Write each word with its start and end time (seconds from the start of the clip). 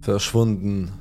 Verschwunden. 0.00 0.92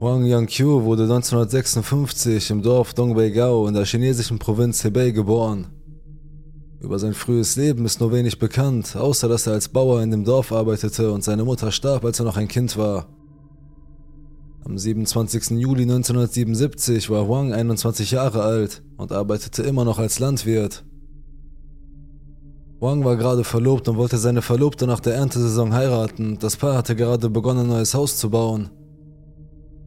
Wang 0.00 0.24
Yangqiu 0.24 0.84
wurde 0.84 1.02
1956 1.02 2.50
im 2.50 2.62
Dorf 2.62 2.94
Dongbeigao 2.94 3.66
in 3.66 3.74
der 3.74 3.84
chinesischen 3.84 4.38
Provinz 4.38 4.82
Hebei 4.82 5.10
geboren. 5.10 5.66
Über 6.80 6.98
sein 6.98 7.12
frühes 7.12 7.56
Leben 7.56 7.84
ist 7.84 8.00
nur 8.00 8.12
wenig 8.12 8.38
bekannt, 8.38 8.94
außer 8.96 9.28
dass 9.28 9.46
er 9.46 9.54
als 9.54 9.68
Bauer 9.68 10.00
in 10.00 10.12
dem 10.12 10.24
Dorf 10.24 10.52
arbeitete 10.52 11.12
und 11.12 11.24
seine 11.24 11.44
Mutter 11.44 11.72
starb, 11.72 12.04
als 12.04 12.20
er 12.20 12.24
noch 12.24 12.36
ein 12.36 12.48
Kind 12.48 12.78
war. 12.78 13.08
Am 14.64 14.78
27. 14.78 15.58
Juli 15.58 15.82
1977 15.82 17.10
war 17.10 17.28
Wang 17.28 17.52
21 17.52 18.12
Jahre 18.12 18.42
alt 18.42 18.82
und 18.96 19.12
arbeitete 19.12 19.64
immer 19.64 19.84
noch 19.84 19.98
als 19.98 20.18
Landwirt. 20.18 20.84
Wang 22.80 23.04
war 23.04 23.16
gerade 23.16 23.42
verlobt 23.42 23.88
und 23.88 23.96
wollte 23.96 24.18
seine 24.18 24.40
Verlobte 24.40 24.86
nach 24.86 25.00
der 25.00 25.14
Erntesaison 25.14 25.72
heiraten. 25.72 26.38
Das 26.38 26.56
Paar 26.56 26.76
hatte 26.76 26.94
gerade 26.94 27.28
begonnen, 27.28 27.60
ein 27.60 27.66
neues 27.68 27.94
Haus 27.94 28.16
zu 28.16 28.30
bauen. 28.30 28.70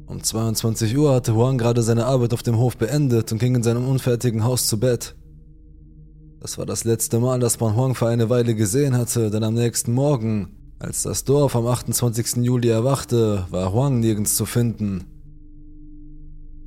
Um 0.08 0.22
22 0.22 0.98
Uhr 0.98 1.14
hatte 1.14 1.38
Wang 1.38 1.58
gerade 1.58 1.84
seine 1.84 2.06
Arbeit 2.06 2.34
auf 2.34 2.44
dem 2.44 2.58
Hof 2.58 2.76
beendet 2.76 3.32
und 3.32 3.38
ging 3.38 3.56
in 3.56 3.64
seinem 3.64 3.88
unfertigen 3.88 4.44
Haus 4.44 4.68
zu 4.68 4.78
Bett. 4.78 5.16
Das 6.42 6.58
war 6.58 6.66
das 6.66 6.84
letzte 6.84 7.20
Mal, 7.20 7.40
dass 7.40 7.62
man 7.62 7.78
Huang 7.78 7.96
für 7.96 8.08
eine 8.08 8.30
Weile 8.30 8.56
gesehen 8.56 8.98
hatte, 8.98 9.30
denn 9.30 9.44
am 9.44 9.54
nächsten 9.54 9.94
Morgen, 9.94 10.76
als 10.80 11.04
das 11.04 11.24
Dorf 11.24 11.56
am 11.56 11.68
28. 11.68 12.44
Juli 12.44 12.68
erwachte, 12.68 13.46
war 13.52 13.72
Huang 13.72 14.02
nirgends 14.02 14.36
zu 14.36 14.46
finden. 14.46 15.06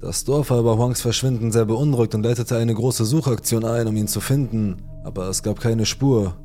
Das 0.04 0.22
Dorf 0.22 0.50
war 0.50 0.60
über 0.60 0.76
Huangs 0.76 1.00
Verschwinden 1.00 1.50
sehr 1.50 1.64
beunruhigt 1.64 2.14
und 2.14 2.24
leitete 2.24 2.58
eine 2.58 2.74
große 2.74 3.06
Suchaktion 3.06 3.64
ein, 3.64 3.86
um 3.86 3.96
ihn 3.96 4.06
zu 4.06 4.20
finden, 4.20 4.82
aber 5.02 5.30
es 5.30 5.42
gab 5.42 5.60
keine 5.60 5.86
Spur. 5.86 6.36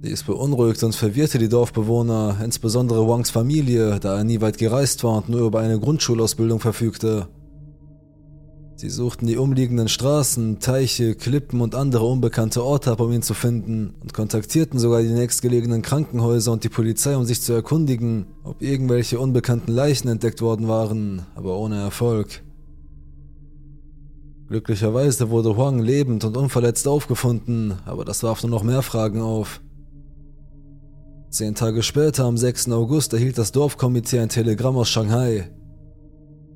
Dies 0.00 0.22
beunruhigte 0.22 0.86
und 0.86 0.94
verwirrte 0.94 1.38
die 1.38 1.48
Dorfbewohner, 1.48 2.36
insbesondere 2.44 3.08
Wangs 3.08 3.30
Familie, 3.30 3.98
da 3.98 4.18
er 4.18 4.22
nie 4.22 4.40
weit 4.40 4.58
gereist 4.58 5.02
war 5.02 5.16
und 5.16 5.28
nur 5.28 5.40
über 5.40 5.58
eine 5.58 5.80
Grundschulausbildung 5.80 6.60
verfügte. 6.60 7.26
Sie 8.82 8.90
suchten 8.90 9.28
die 9.28 9.36
umliegenden 9.36 9.86
Straßen, 9.86 10.58
Teiche, 10.58 11.14
Klippen 11.14 11.60
und 11.60 11.76
andere 11.76 12.04
unbekannte 12.04 12.64
Orte 12.64 12.90
ab, 12.90 12.98
um 12.98 13.12
ihn 13.12 13.22
zu 13.22 13.32
finden 13.32 13.94
und 14.00 14.12
kontaktierten 14.12 14.80
sogar 14.80 15.02
die 15.02 15.12
nächstgelegenen 15.12 15.82
Krankenhäuser 15.82 16.50
und 16.50 16.64
die 16.64 16.68
Polizei, 16.68 17.16
um 17.16 17.24
sich 17.24 17.40
zu 17.42 17.52
erkundigen, 17.52 18.26
ob 18.42 18.60
irgendwelche 18.60 19.20
unbekannten 19.20 19.70
Leichen 19.70 20.08
entdeckt 20.08 20.42
worden 20.42 20.66
waren, 20.66 21.22
aber 21.36 21.58
ohne 21.58 21.76
Erfolg. 21.76 22.42
Glücklicherweise 24.48 25.30
wurde 25.30 25.56
Huang 25.56 25.78
lebend 25.78 26.24
und 26.24 26.36
unverletzt 26.36 26.88
aufgefunden, 26.88 27.74
aber 27.84 28.04
das 28.04 28.24
warf 28.24 28.42
nur 28.42 28.50
noch 28.50 28.64
mehr 28.64 28.82
Fragen 28.82 29.20
auf. 29.20 29.60
Zehn 31.30 31.54
Tage 31.54 31.84
später, 31.84 32.24
am 32.24 32.36
6. 32.36 32.72
August, 32.72 33.12
erhielt 33.12 33.38
das 33.38 33.52
Dorfkomitee 33.52 34.18
ein 34.18 34.28
Telegramm 34.28 34.76
aus 34.76 34.88
Shanghai, 34.88 35.52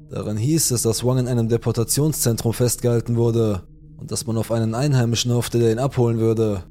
Darin 0.08 0.36
hieß 0.36 0.70
es, 0.70 0.82
dass 0.82 1.04
Wang 1.04 1.18
in 1.18 1.28
einem 1.28 1.48
Deportationszentrum 1.48 2.52
festgehalten 2.52 3.16
wurde 3.16 3.62
und 3.96 4.12
dass 4.12 4.26
man 4.26 4.36
auf 4.36 4.52
einen 4.52 4.74
Einheimischen 4.74 5.32
hoffte, 5.32 5.58
der 5.58 5.72
ihn 5.72 5.78
abholen 5.78 6.18
würde. 6.18 6.64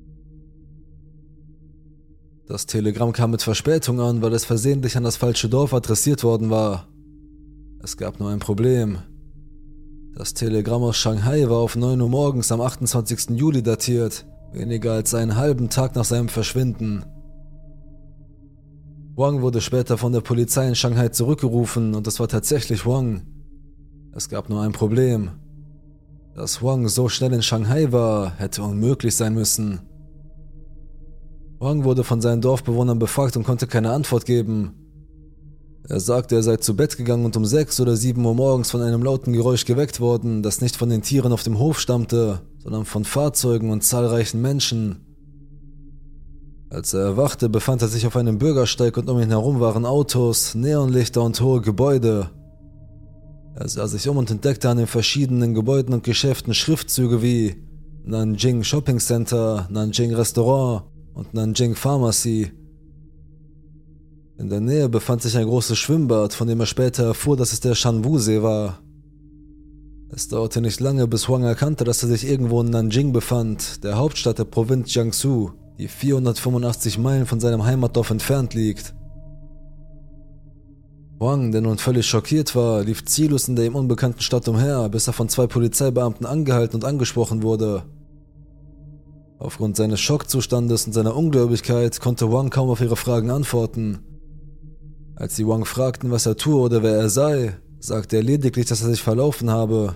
Das 2.47 2.65
Telegramm 2.65 3.11
kam 3.11 3.31
mit 3.31 3.41
Verspätung 3.41 3.99
an, 3.99 4.21
weil 4.21 4.33
es 4.33 4.45
versehentlich 4.45 4.95
an 4.95 5.03
das 5.03 5.17
falsche 5.17 5.49
Dorf 5.49 5.73
adressiert 5.73 6.23
worden 6.23 6.49
war. 6.49 6.87
Es 7.81 7.97
gab 7.97 8.19
nur 8.19 8.29
ein 8.29 8.39
Problem. 8.39 8.99
Das 10.15 10.33
Telegramm 10.33 10.83
aus 10.83 10.95
Shanghai 10.95 11.49
war 11.49 11.57
auf 11.57 11.75
9 11.75 11.99
Uhr 11.99 12.09
morgens 12.09 12.51
am 12.51 12.61
28. 12.61 13.31
Juli 13.31 13.63
datiert, 13.63 14.25
weniger 14.53 14.93
als 14.93 15.13
einen 15.13 15.35
halben 15.35 15.69
Tag 15.69 15.95
nach 15.95 16.05
seinem 16.05 16.29
Verschwinden. 16.29 17.03
Wang 19.17 19.41
wurde 19.41 19.61
später 19.61 19.97
von 19.97 20.11
der 20.11 20.19
Polizei 20.19 20.67
in 20.67 20.75
Shanghai 20.75 21.07
zurückgerufen 21.07 21.95
und 21.95 22.05
es 22.05 22.19
war 22.19 22.27
tatsächlich 22.27 22.85
Wang. 22.85 23.21
Es 24.13 24.27
gab 24.27 24.49
nur 24.49 24.61
ein 24.61 24.73
Problem. 24.73 25.31
Dass 26.35 26.61
Wang 26.61 26.89
so 26.89 27.07
schnell 27.07 27.31
in 27.31 27.41
Shanghai 27.41 27.93
war, 27.93 28.35
hätte 28.35 28.61
unmöglich 28.61 29.15
sein 29.15 29.33
müssen. 29.33 29.79
Wang 31.59 31.85
wurde 31.85 32.03
von 32.03 32.19
seinen 32.19 32.41
Dorfbewohnern 32.41 32.99
befragt 32.99 33.37
und 33.37 33.45
konnte 33.45 33.67
keine 33.67 33.91
Antwort 33.91 34.25
geben. 34.25 34.73
Er 35.87 36.01
sagte, 36.01 36.35
er 36.35 36.43
sei 36.43 36.57
zu 36.57 36.75
Bett 36.75 36.97
gegangen 36.97 37.23
und 37.23 37.37
um 37.37 37.45
6 37.45 37.79
oder 37.79 37.95
7 37.95 38.23
Uhr 38.25 38.35
morgens 38.35 38.71
von 38.71 38.81
einem 38.81 39.01
lauten 39.01 39.31
Geräusch 39.31 39.63
geweckt 39.63 40.01
worden, 40.01 40.43
das 40.43 40.59
nicht 40.59 40.75
von 40.75 40.89
den 40.89 41.03
Tieren 41.03 41.31
auf 41.31 41.43
dem 41.43 41.57
Hof 41.57 41.79
stammte, 41.79 42.41
sondern 42.61 42.83
von 42.83 43.05
Fahrzeugen 43.05 43.69
und 43.69 43.81
zahlreichen 43.81 44.41
Menschen. 44.41 45.04
Als 46.69 46.93
er 46.93 47.01
erwachte, 47.01 47.47
befand 47.47 47.81
er 47.83 47.87
sich 47.87 48.07
auf 48.07 48.15
einem 48.15 48.39
Bürgersteig 48.39 48.97
und 48.97 49.09
um 49.09 49.19
ihn 49.19 49.29
herum 49.29 49.59
waren 49.59 49.85
Autos, 49.85 50.55
Neonlichter 50.55 51.21
und 51.21 51.39
hohe 51.39 51.61
Gebäude. 51.61 52.31
Er 53.55 53.69
sah 53.69 53.87
sich 53.87 54.09
um 54.09 54.17
und 54.17 54.31
entdeckte 54.31 54.69
an 54.69 54.77
den 54.77 54.87
verschiedenen 54.87 55.53
Gebäuden 55.53 55.93
und 55.93 56.03
Geschäften 56.03 56.53
Schriftzüge 56.53 57.21
wie 57.21 57.55
Nanjing 58.03 58.63
Shopping 58.63 58.99
Center, 58.99 59.67
Nanjing 59.69 60.13
Restaurant 60.13 60.83
und 61.13 61.33
Nanjing 61.33 61.75
Pharmacy. 61.75 62.51
In 64.37 64.49
der 64.49 64.59
Nähe 64.59 64.89
befand 64.89 65.21
sich 65.21 65.37
ein 65.37 65.45
großes 65.45 65.77
Schwimmbad, 65.77 66.33
von 66.33 66.47
dem 66.47 66.59
er 66.59 66.65
später 66.65 67.05
erfuhr, 67.05 67.37
dass 67.37 67.53
es 67.53 67.61
der 67.61 67.75
Shanwu-See 67.75 68.41
war. 68.41 68.79
Es 70.09 70.27
dauerte 70.27 70.61
nicht 70.61 70.79
lange, 70.79 71.07
bis 71.07 71.27
Huang 71.27 71.43
erkannte, 71.43 71.83
dass 71.83 72.03
er 72.03 72.09
sich 72.09 72.27
irgendwo 72.27 72.61
in 72.61 72.71
Nanjing 72.71 73.13
befand, 73.13 73.83
der 73.83 73.97
Hauptstadt 73.97 74.39
der 74.39 74.45
Provinz 74.45 74.93
Jiangsu 74.93 75.51
die 75.77 75.87
485 75.87 76.97
Meilen 76.97 77.25
von 77.25 77.39
seinem 77.39 77.65
Heimatdorf 77.65 78.09
entfernt 78.09 78.53
liegt. 78.53 78.93
Wang, 81.17 81.51
der 81.51 81.61
nun 81.61 81.77
völlig 81.77 82.05
schockiert 82.05 82.55
war, 82.55 82.83
lief 82.83 83.05
ziellos 83.05 83.47
in 83.47 83.55
der 83.55 83.65
ihm 83.65 83.75
unbekannten 83.75 84.21
Stadt 84.21 84.47
umher, 84.47 84.89
bis 84.89 85.07
er 85.07 85.13
von 85.13 85.29
zwei 85.29 85.47
Polizeibeamten 85.47 86.25
angehalten 86.25 86.75
und 86.75 86.85
angesprochen 86.85 87.41
wurde. 87.41 87.83
Aufgrund 89.39 89.75
seines 89.75 89.99
Schockzustandes 89.99 90.87
und 90.87 90.93
seiner 90.93 91.15
Ungläubigkeit 91.15 91.99
konnte 91.99 92.31
Wang 92.31 92.49
kaum 92.49 92.69
auf 92.69 92.81
ihre 92.81 92.95
Fragen 92.95 93.29
antworten. 93.31 93.99
Als 95.15 95.35
sie 95.35 95.47
Wang 95.47 95.65
fragten, 95.65 96.11
was 96.11 96.25
er 96.25 96.35
tue 96.35 96.59
oder 96.59 96.83
wer 96.83 96.95
er 96.95 97.09
sei, 97.09 97.57
sagte 97.79 98.17
er 98.17 98.23
lediglich, 98.23 98.65
dass 98.65 98.81
er 98.81 98.89
sich 98.89 99.01
verlaufen 99.01 99.49
habe 99.49 99.95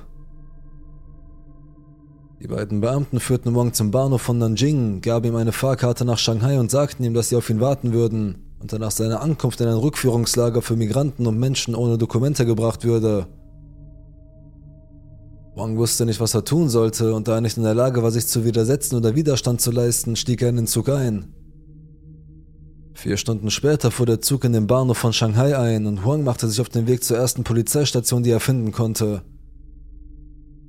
die 2.41 2.47
beiden 2.47 2.79
Beamten 2.79 3.19
führten 3.19 3.53
Wang 3.55 3.73
zum 3.73 3.91
Bahnhof 3.91 4.21
von 4.21 4.37
Nanjing, 4.37 5.01
gaben 5.01 5.27
ihm 5.27 5.35
eine 5.35 5.51
Fahrkarte 5.51 6.05
nach 6.05 6.17
Shanghai 6.17 6.59
und 6.59 6.71
sagten 6.71 7.03
ihm, 7.03 7.13
dass 7.13 7.29
sie 7.29 7.35
auf 7.35 7.49
ihn 7.49 7.59
warten 7.59 7.91
würden 7.91 8.49
und 8.59 8.71
er 8.71 8.79
nach 8.79 8.91
seiner 8.91 9.21
Ankunft 9.21 9.59
in 9.61 9.67
ein 9.67 9.77
Rückführungslager 9.77 10.61
für 10.61 10.75
Migranten 10.75 11.27
und 11.27 11.37
Menschen 11.37 11.75
ohne 11.75 11.97
Dokumente 11.97 12.45
gebracht 12.45 12.85
würde. 12.85 13.27
Wang 15.55 15.77
wusste 15.77 16.05
nicht, 16.05 16.21
was 16.21 16.33
er 16.33 16.45
tun 16.45 16.69
sollte, 16.69 17.13
und 17.13 17.27
da 17.27 17.35
er 17.35 17.41
nicht 17.41 17.57
in 17.57 17.63
der 17.63 17.73
Lage 17.73 18.01
war, 18.03 18.11
sich 18.11 18.27
zu 18.27 18.45
widersetzen 18.45 18.95
oder 18.95 19.15
Widerstand 19.15 19.59
zu 19.59 19.71
leisten, 19.71 20.15
stieg 20.15 20.41
er 20.41 20.49
in 20.49 20.55
den 20.55 20.67
Zug 20.67 20.87
ein. 20.87 21.33
Vier 22.93 23.17
Stunden 23.17 23.49
später 23.49 23.91
fuhr 23.91 24.05
der 24.05 24.21
Zug 24.21 24.45
in 24.45 24.53
den 24.53 24.67
Bahnhof 24.67 24.97
von 24.97 25.11
Shanghai 25.11 25.57
ein 25.57 25.85
und 25.85 26.05
Huang 26.05 26.23
machte 26.23 26.47
sich 26.47 26.61
auf 26.61 26.69
den 26.69 26.87
Weg 26.87 27.03
zur 27.03 27.17
ersten 27.17 27.43
Polizeistation, 27.43 28.23
die 28.23 28.31
er 28.31 28.39
finden 28.39 28.71
konnte. 28.71 29.23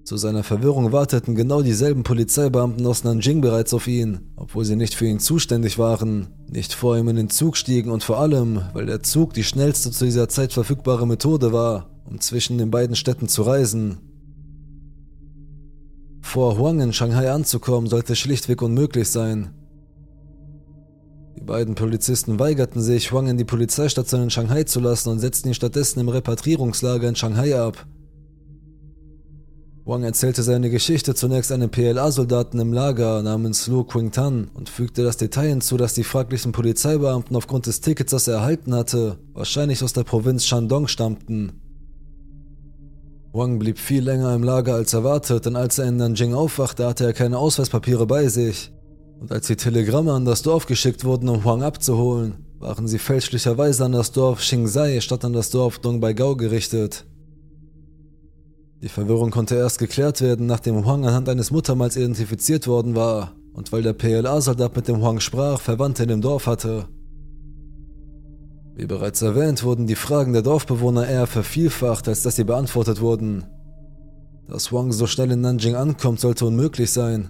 Zu 0.05 0.17
seiner 0.17 0.43
Verwirrung 0.43 0.93
warteten 0.93 1.35
genau 1.35 1.63
dieselben 1.63 2.03
Polizeibeamten 2.03 2.85
aus 2.87 3.05
Nanjing 3.05 3.41
bereits 3.41 3.75
auf 3.75 3.87
ihn, 3.87 4.33
obwohl 4.37 4.65
sie 4.65 4.77
nicht 4.77 4.95
für 4.95 5.07
ihn 5.07 5.21
zuständig 5.21 5.79
waren, 5.79 6.29
nicht 6.49 6.73
vor 6.73 6.97
ihm 6.97 7.09
in 7.09 7.17
den 7.17 7.31
Zug 7.31 7.57
stiegen 7.57 7.91
und 7.91 8.03
vor 8.03 8.19
allem, 8.19 8.63
weil 8.73 8.87
der 8.87 9.03
Zug 9.03 9.35
die 9.35 9.45
schnellste 9.45 9.91
zu 9.91 10.05
dieser 10.05 10.29
Zeit 10.29 10.53
verfügbare 10.53 11.07
Methode 11.07 11.53
war, 11.53 11.91
um 12.07 12.21
zwischen 12.21 12.59
den 12.59 12.71
beiden 12.71 12.97
Städten 12.97 13.29
zu 13.29 13.43
reisen. 13.43 13.99
Vor 16.23 16.59
Huang 16.59 16.81
in 16.81 16.93
Shanghai 16.93 17.31
anzukommen 17.31 17.89
sollte 17.89 18.17
schlichtweg 18.17 18.63
unmöglich 18.63 19.11
sein. 19.11 19.51
Die 21.37 21.43
beiden 21.43 21.75
Polizisten 21.75 22.39
weigerten 22.39 22.83
sich, 22.83 23.13
Huang 23.13 23.29
in 23.29 23.37
die 23.37 23.45
Polizeistation 23.45 24.25
in 24.25 24.31
Shanghai 24.31 24.65
zu 24.65 24.81
lassen 24.81 25.11
und 25.11 25.21
setzten 25.21 25.49
ihn 25.49 25.55
stattdessen 25.55 26.01
im 26.01 26.09
Repatrierungslager 26.09 27.09
in 27.09 27.17
Shanghai 27.17 27.59
ab. 27.59 27.87
Wang 29.91 30.05
erzählte 30.05 30.45
seine 30.45 30.71
Geschichte 30.71 31.17
zunächst 31.17 31.51
einem 31.51 31.69
PLA-Soldaten 31.69 32.61
im 32.61 32.73
Lager 32.73 33.25
namens 33.25 33.67
Lu 33.67 33.83
Qingtan 33.83 34.49
und 34.55 34.69
fügte 34.69 35.03
das 35.03 35.17
Detail 35.17 35.49
hinzu, 35.49 35.77
dass 35.77 35.95
die 35.95 36.05
fraglichen 36.05 36.53
Polizeibeamten 36.53 37.35
aufgrund 37.35 37.67
des 37.67 37.81
Tickets, 37.81 38.13
das 38.13 38.29
er 38.29 38.35
erhalten 38.37 38.73
hatte, 38.73 39.19
wahrscheinlich 39.33 39.83
aus 39.83 39.93
der 39.93 40.05
Provinz 40.05 40.47
Shandong 40.47 40.87
stammten. 40.87 41.61
Wang 43.33 43.59
blieb 43.59 43.81
viel 43.81 44.05
länger 44.05 44.33
im 44.33 44.45
Lager 44.45 44.77
als 44.77 44.95
erwartet, 44.95 45.47
denn 45.47 45.57
als 45.57 45.81
er 45.81 45.89
in 45.89 45.97
Nanjing 45.97 46.35
aufwachte, 46.35 46.87
hatte 46.87 47.07
er 47.07 47.13
keine 47.13 47.39
Ausweispapiere 47.39 48.07
bei 48.07 48.29
sich. 48.29 48.71
Und 49.19 49.33
als 49.33 49.49
die 49.49 49.57
Telegramme 49.57 50.13
an 50.13 50.25
das 50.25 50.43
Dorf 50.43 50.67
geschickt 50.67 51.05
wurden, 51.05 51.29
um 51.29 51.45
Huang 51.45 51.65
abzuholen, 51.65 52.47
waren 52.61 52.87
sie 52.87 53.01
fälschlicherweise 53.01 53.87
an 53.87 53.93
das 53.93 54.13
Dorf 54.13 54.39
Xingzai 54.39 55.01
statt 55.01 55.25
an 55.25 55.33
das 55.33 55.51
Dorf 55.51 55.81
Dongbaigao 55.81 56.37
gerichtet. 56.37 57.07
Die 58.83 58.89
Verwirrung 58.89 59.31
konnte 59.31 59.57
erst 59.57 59.79
geklärt 59.79 60.23
werden, 60.23 60.47
nachdem 60.47 60.87
Huang 60.87 61.05
anhand 61.05 61.29
eines 61.29 61.51
Muttermals 61.51 61.97
identifiziert 61.97 62.67
worden 62.67 62.95
war, 62.95 63.33
und 63.53 63.73
weil 63.73 63.83
der 63.83 63.93
PLA-Soldat 63.93 64.75
mit 64.75 64.89
dem 64.89 65.03
Huang 65.03 65.21
sprach, 65.21 65.61
Verwandte 65.61 66.05
in 66.05 66.09
dem 66.09 66.23
Dorf 66.23 66.47
hatte. 66.47 66.89
Wie 68.75 68.87
bereits 68.87 69.21
erwähnt, 69.21 69.65
wurden 69.65 69.87
die 69.87 69.97
Fragen 69.97 70.33
der 70.33 70.41
Dorfbewohner 70.41 71.07
eher 71.07 71.27
vervielfacht, 71.27 72.09
als 72.09 72.23
dass 72.23 72.37
sie 72.37 72.45
beantwortet 72.45 73.03
wurden. 73.03 73.45
Dass 74.49 74.71
Huang 74.71 74.93
so 74.93 75.07
schnell 75.07 75.31
in 75.33 75.43
Nanjing 75.43 75.75
ankommt, 75.75 76.21
sollte 76.21 76.47
unmöglich 76.47 76.91
sein. 76.91 77.29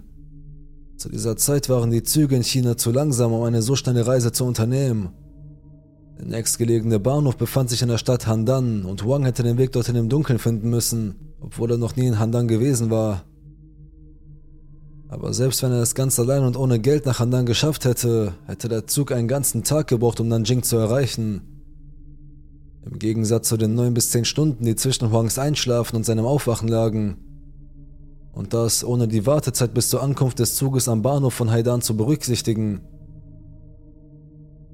Zu 0.96 1.08
dieser 1.08 1.36
Zeit 1.36 1.68
waren 1.68 1.90
die 1.90 2.04
Züge 2.04 2.36
in 2.36 2.44
China 2.44 2.76
zu 2.76 2.92
langsam, 2.92 3.32
um 3.32 3.42
eine 3.42 3.62
so 3.62 3.74
schnelle 3.74 4.06
Reise 4.06 4.30
zu 4.30 4.44
unternehmen. 4.44 5.08
Der 6.16 6.26
nächstgelegene 6.26 7.00
Bahnhof 7.00 7.36
befand 7.36 7.70
sich 7.70 7.82
in 7.82 7.88
der 7.88 7.98
Stadt 7.98 8.28
Handan 8.28 8.84
und 8.84 9.04
Wang 9.04 9.24
hätte 9.24 9.42
den 9.42 9.58
Weg 9.58 9.72
dorthin 9.72 9.96
im 9.96 10.08
Dunkeln 10.08 10.38
finden 10.38 10.70
müssen, 10.70 11.29
obwohl 11.40 11.70
er 11.70 11.78
noch 11.78 11.96
nie 11.96 12.06
in 12.06 12.18
Handan 12.18 12.48
gewesen 12.48 12.90
war. 12.90 13.24
Aber 15.08 15.34
selbst 15.34 15.62
wenn 15.62 15.72
er 15.72 15.82
es 15.82 15.96
ganz 15.96 16.20
allein 16.20 16.44
und 16.44 16.56
ohne 16.56 16.78
Geld 16.78 17.04
nach 17.04 17.18
Handan 17.18 17.44
geschafft 17.44 17.84
hätte, 17.84 18.34
hätte 18.46 18.68
der 18.68 18.86
Zug 18.86 19.10
einen 19.10 19.26
ganzen 19.26 19.64
Tag 19.64 19.88
gebraucht, 19.88 20.20
um 20.20 20.28
Nanjing 20.28 20.62
zu 20.62 20.76
erreichen. 20.76 21.42
Im 22.84 22.98
Gegensatz 22.98 23.48
zu 23.48 23.56
den 23.56 23.74
9 23.74 23.92
bis 23.92 24.10
10 24.10 24.24
Stunden, 24.24 24.64
die 24.64 24.76
zwischen 24.76 25.10
Huangs 25.10 25.38
Einschlafen 25.38 25.96
und 25.96 26.06
seinem 26.06 26.26
Aufwachen 26.26 26.68
lagen. 26.68 27.16
Und 28.32 28.54
das 28.54 28.84
ohne 28.84 29.08
die 29.08 29.26
Wartezeit 29.26 29.74
bis 29.74 29.88
zur 29.88 30.02
Ankunft 30.02 30.38
des 30.38 30.54
Zuges 30.54 30.88
am 30.88 31.02
Bahnhof 31.02 31.34
von 31.34 31.50
Haidan 31.50 31.82
zu 31.82 31.96
berücksichtigen. 31.96 32.82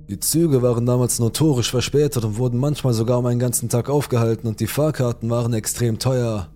Die 0.08 0.20
Züge 0.20 0.62
waren 0.62 0.86
damals 0.86 1.18
notorisch 1.18 1.70
verspätet 1.70 2.24
und 2.24 2.36
wurden 2.36 2.60
manchmal 2.60 2.92
sogar 2.92 3.18
um 3.18 3.26
einen 3.26 3.40
ganzen 3.40 3.68
Tag 3.68 3.88
aufgehalten 3.88 4.46
und 4.46 4.60
die 4.60 4.68
Fahrkarten 4.68 5.30
waren 5.30 5.52
extrem 5.54 5.98
teuer. 5.98 6.48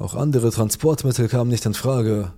Auch 0.00 0.14
andere 0.14 0.50
Transportmittel 0.50 1.28
kamen 1.28 1.50
nicht 1.50 1.66
in 1.66 1.74
Frage. 1.74 2.32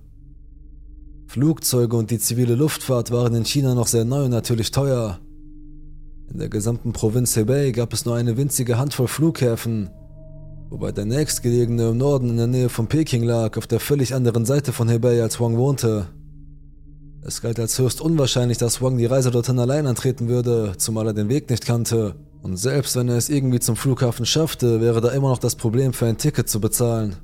Flugzeuge 1.27 1.95
und 1.95 2.11
die 2.11 2.19
zivile 2.19 2.55
Luftfahrt 2.55 3.09
waren 3.09 3.33
in 3.35 3.45
China 3.45 3.73
noch 3.73 3.87
sehr 3.87 4.03
neu 4.03 4.25
und 4.25 4.31
natürlich 4.31 4.71
teuer. 4.71 5.19
In 6.29 6.39
der 6.39 6.49
gesamten 6.49 6.91
Provinz 6.91 7.37
Hebei 7.37 7.71
gab 7.71 7.93
es 7.93 8.03
nur 8.03 8.17
eine 8.17 8.35
winzige 8.35 8.77
Handvoll 8.77 9.07
Flughäfen, 9.07 9.89
wobei 10.69 10.91
der 10.91 11.05
nächstgelegene 11.05 11.91
im 11.91 11.97
Norden 11.97 12.31
in 12.31 12.37
der 12.37 12.47
Nähe 12.47 12.67
von 12.67 12.87
Peking 12.87 13.23
lag, 13.23 13.57
auf 13.57 13.65
der 13.65 13.79
völlig 13.79 14.13
anderen 14.13 14.43
Seite 14.43 14.73
von 14.73 14.89
Hebei 14.89 15.23
als 15.23 15.39
Wang 15.39 15.55
wohnte. 15.55 16.07
Es 17.21 17.41
galt 17.41 17.61
als 17.61 17.79
höchst 17.79 18.01
unwahrscheinlich, 18.01 18.57
dass 18.57 18.81
Wang 18.81 18.97
die 18.97 19.05
Reise 19.05 19.31
dorthin 19.31 19.57
allein 19.57 19.87
antreten 19.87 20.27
würde, 20.27 20.73
zumal 20.77 21.07
er 21.07 21.13
den 21.13 21.29
Weg 21.29 21.49
nicht 21.49 21.65
kannte. 21.65 22.15
Und 22.41 22.57
selbst 22.57 22.97
wenn 22.97 23.07
er 23.07 23.15
es 23.15 23.29
irgendwie 23.29 23.61
zum 23.61 23.77
Flughafen 23.77 24.25
schaffte, 24.25 24.81
wäre 24.81 24.99
da 24.99 25.11
immer 25.11 25.29
noch 25.29 25.39
das 25.39 25.55
Problem, 25.55 25.93
für 25.93 26.07
ein 26.07 26.17
Ticket 26.17 26.49
zu 26.49 26.59
bezahlen. 26.59 27.15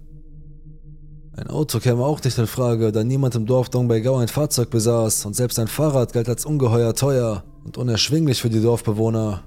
Ein 1.40 1.48
Auto 1.48 1.80
käme 1.80 2.04
auch 2.04 2.22
nicht 2.22 2.38
in 2.38 2.48
Frage, 2.48 2.92
da 2.92 3.02
niemand 3.02 3.34
im 3.34 3.46
Dorf 3.46 3.70
Dongbaigao 3.70 4.18
ein 4.18 4.28
Fahrzeug 4.28 4.70
besaß 4.72 5.26
und 5.26 5.38
selbst 5.38 5.58
ein 5.58 5.70
Fahrrad 5.70 6.12
galt 6.12 6.28
als 6.28 6.44
ungeheuer 6.44 6.94
teuer 6.96 7.46
und 7.64 7.78
unerschwinglich 7.78 8.42
für 8.42 8.50
die 8.50 8.62
Dorfbewohner. 8.62 9.44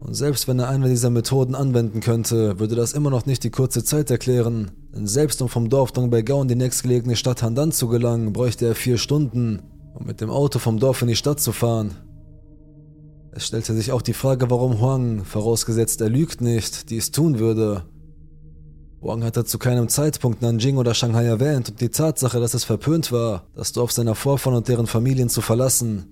Und 0.00 0.14
selbst 0.14 0.48
wenn 0.48 0.58
er 0.58 0.68
eine 0.68 0.88
dieser 0.88 1.10
Methoden 1.10 1.54
anwenden 1.54 2.00
könnte, 2.00 2.58
würde 2.58 2.74
das 2.74 2.92
immer 2.92 3.08
noch 3.08 3.24
nicht 3.24 3.44
die 3.44 3.50
kurze 3.50 3.84
Zeit 3.84 4.10
erklären, 4.10 4.72
denn 4.92 5.06
selbst 5.06 5.40
um 5.42 5.48
vom 5.48 5.68
Dorf 5.68 5.92
Dongbaigao 5.92 6.42
in 6.42 6.48
die 6.48 6.56
nächstgelegene 6.56 7.14
Stadt 7.14 7.40
Handan 7.40 7.70
zu 7.70 7.86
gelangen, 7.86 8.32
bräuchte 8.32 8.66
er 8.66 8.74
vier 8.74 8.98
Stunden, 8.98 9.62
um 9.94 10.06
mit 10.06 10.20
dem 10.20 10.30
Auto 10.30 10.58
vom 10.58 10.80
Dorf 10.80 11.02
in 11.02 11.08
die 11.08 11.14
Stadt 11.14 11.38
zu 11.38 11.52
fahren. 11.52 11.94
Es 13.30 13.46
stellte 13.46 13.74
sich 13.74 13.92
auch 13.92 14.02
die 14.02 14.12
Frage, 14.12 14.50
warum 14.50 14.80
Huang, 14.80 15.24
vorausgesetzt 15.24 16.00
er 16.00 16.10
lügt 16.10 16.40
nicht, 16.40 16.90
dies 16.90 17.12
tun 17.12 17.38
würde. 17.38 17.84
Huang 19.00 19.22
hatte 19.22 19.44
zu 19.44 19.58
keinem 19.58 19.88
Zeitpunkt 19.88 20.42
Nanjing 20.42 20.76
oder 20.76 20.94
Shanghai 20.94 21.24
erwähnt 21.24 21.68
und 21.68 21.80
die 21.80 21.88
Tatsache, 21.88 22.40
dass 22.40 22.54
es 22.54 22.64
verpönt 22.64 23.12
war, 23.12 23.44
das 23.54 23.72
Dorf 23.72 23.92
seiner 23.92 24.14
Vorfahren 24.14 24.56
und 24.56 24.68
deren 24.68 24.86
Familien 24.86 25.28
zu 25.28 25.40
verlassen, 25.40 26.06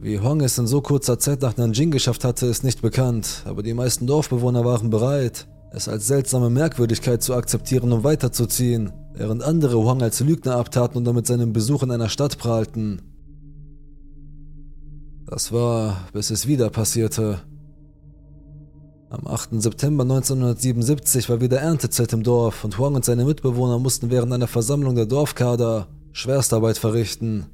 wie 0.00 0.20
Hong 0.20 0.40
es 0.42 0.56
in 0.58 0.68
so 0.68 0.80
kurzer 0.80 1.18
Zeit 1.18 1.42
nach 1.42 1.56
Nanjing 1.56 1.90
geschafft 1.90 2.22
hatte, 2.22 2.46
ist 2.46 2.62
nicht 2.62 2.82
bekannt, 2.82 3.42
aber 3.46 3.64
die 3.64 3.74
meisten 3.74 4.06
Dorfbewohner 4.06 4.64
waren 4.64 4.90
bereit, 4.90 5.48
es 5.72 5.88
als 5.88 6.06
seltsame 6.06 6.50
Merkwürdigkeit 6.50 7.20
zu 7.20 7.34
akzeptieren 7.34 7.90
und 7.92 8.04
weiterzuziehen, 8.04 8.92
während 9.14 9.42
andere 9.42 9.76
Huang 9.76 10.00
als 10.00 10.20
Lügner 10.20 10.54
abtaten 10.54 10.98
und 10.98 11.04
damit 11.04 11.26
seinen 11.26 11.52
Besuch 11.52 11.82
in 11.82 11.90
einer 11.90 12.08
Stadt 12.08 12.38
prahlten. 12.38 13.02
Das 15.26 15.50
war, 15.50 16.08
bis 16.12 16.30
es 16.30 16.46
wieder 16.46 16.70
passierte. 16.70 17.40
Am 19.10 19.26
8. 19.26 19.62
September 19.62 20.02
1977 20.02 21.30
war 21.30 21.40
wieder 21.40 21.60
Erntezeit 21.60 22.12
im 22.12 22.22
Dorf 22.22 22.62
und 22.62 22.76
Huang 22.76 22.94
und 22.94 23.06
seine 23.06 23.24
Mitbewohner 23.24 23.78
mussten 23.78 24.10
während 24.10 24.34
einer 24.34 24.46
Versammlung 24.46 24.96
der 24.96 25.06
Dorfkader 25.06 25.86
Schwerstarbeit 26.12 26.76
verrichten. 26.76 27.46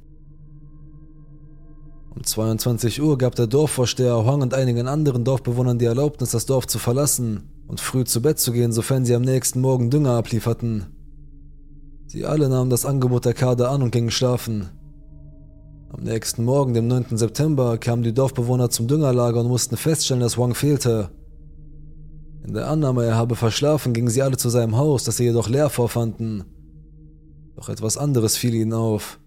Um 2.13 2.25
22 2.25 3.01
Uhr 3.01 3.17
gab 3.17 3.35
der 3.35 3.47
Dorfvorsteher 3.47 4.25
Huang 4.25 4.41
und 4.41 4.53
einigen 4.53 4.89
anderen 4.89 5.23
Dorfbewohnern 5.23 5.79
die 5.79 5.85
Erlaubnis, 5.85 6.31
das 6.31 6.45
Dorf 6.45 6.67
zu 6.67 6.77
verlassen 6.77 7.49
und 7.67 7.79
früh 7.79 8.03
zu 8.03 8.21
Bett 8.21 8.37
zu 8.37 8.51
gehen, 8.51 8.73
sofern 8.73 9.05
sie 9.05 9.15
am 9.15 9.21
nächsten 9.21 9.61
Morgen 9.61 9.89
Dünger 9.89 10.17
ablieferten. 10.17 10.87
Sie 12.07 12.25
alle 12.25 12.49
nahmen 12.49 12.69
das 12.69 12.85
Angebot 12.85 13.23
der 13.23 13.33
Kader 13.33 13.71
an 13.71 13.81
und 13.81 13.91
gingen 13.91 14.11
schlafen. 14.11 14.71
Am 15.89 16.03
nächsten 16.03 16.43
Morgen, 16.43 16.73
dem 16.73 16.89
9. 16.89 17.15
September, 17.15 17.77
kamen 17.77 18.03
die 18.03 18.13
Dorfbewohner 18.13 18.69
zum 18.69 18.89
Düngerlager 18.89 19.39
und 19.39 19.47
mussten 19.47 19.77
feststellen, 19.77 20.21
dass 20.21 20.35
Huang 20.35 20.53
fehlte. 20.53 21.11
In 22.45 22.53
der 22.53 22.69
Annahme, 22.69 23.05
er 23.05 23.15
habe 23.15 23.35
verschlafen, 23.35 23.93
gingen 23.93 24.09
sie 24.09 24.21
alle 24.21 24.37
zu 24.37 24.49
seinem 24.49 24.77
Haus, 24.77 25.03
das 25.03 25.17
sie 25.17 25.23
jedoch 25.23 25.49
leer 25.49 25.69
vorfanden. 25.69 26.43
Doch 27.55 27.69
etwas 27.69 27.97
anderes 27.97 28.37
fiel 28.37 28.53
ihnen 28.53 28.73
auf. 28.73 29.19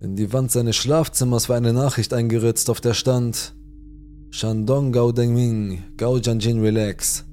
In 0.00 0.16
die 0.16 0.32
Wand 0.32 0.50
seines 0.50 0.74
Schlafzimmers 0.74 1.48
war 1.48 1.56
eine 1.56 1.72
Nachricht 1.72 2.12
eingeritzt, 2.12 2.68
auf 2.68 2.80
der 2.80 2.94
stand 2.94 3.54
Shandong 4.30 4.90
Gao 4.90 5.12
Dengming, 5.12 5.84
Gao 5.96 6.16
Jianjin 6.16 6.60
Relax. 6.60 7.24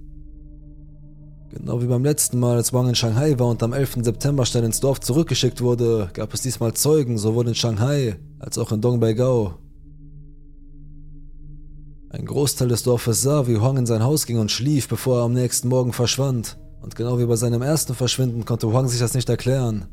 Genau 1.49 1.81
wie 1.81 1.87
beim 1.87 2.03
letzten 2.03 2.39
Mal, 2.39 2.57
als 2.57 2.71
Wang 2.73 2.89
in 2.89 2.95
Shanghai 2.95 3.39
war 3.39 3.47
und 3.47 3.63
am 3.63 3.73
11. 3.73 3.99
September 4.03 4.45
schnell 4.45 4.65
ins 4.65 4.79
Dorf 4.79 4.99
zurückgeschickt 4.99 5.61
wurde, 5.61 6.11
gab 6.13 6.35
es 6.35 6.41
diesmal 6.41 6.73
Zeugen, 6.75 7.17
sowohl 7.17 7.47
in 7.47 7.55
Shanghai 7.55 8.19
als 8.37 8.59
auch 8.59 8.71
in 8.71 8.81
Dongbaigao. 8.81 9.55
Ein 12.11 12.25
Großteil 12.25 12.67
des 12.69 12.83
Dorfes 12.83 13.21
sah, 13.21 13.45
wie 13.47 13.57
Huang 13.57 13.77
in 13.77 13.85
sein 13.85 14.03
Haus 14.03 14.25
ging 14.25 14.39
und 14.39 14.51
schlief, 14.51 14.87
bevor 14.87 15.19
er 15.19 15.23
am 15.25 15.33
nächsten 15.33 15.67
Morgen 15.67 15.93
verschwand. 15.93 16.57
Und 16.81 16.95
genau 16.95 17.19
wie 17.19 17.25
bei 17.25 17.35
seinem 17.35 17.61
ersten 17.61 17.93
Verschwinden 17.93 18.45
konnte 18.45 18.67
Huang 18.67 18.87
sich 18.87 18.99
das 18.99 19.13
nicht 19.13 19.29
erklären. 19.29 19.85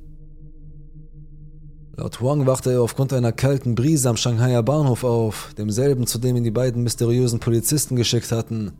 Laut 1.94 2.20
Huang 2.20 2.46
wachte 2.46 2.72
er 2.72 2.82
aufgrund 2.82 3.12
einer 3.12 3.32
kalten 3.32 3.74
Brise 3.74 4.08
am 4.08 4.16
Shanghaier 4.16 4.62
Bahnhof 4.62 5.04
auf, 5.04 5.54
demselben, 5.58 6.06
zu 6.06 6.18
dem 6.18 6.36
ihn 6.36 6.44
die 6.44 6.50
beiden 6.50 6.82
mysteriösen 6.82 7.40
Polizisten 7.40 7.96
geschickt 7.96 8.32
hatten. 8.32 8.72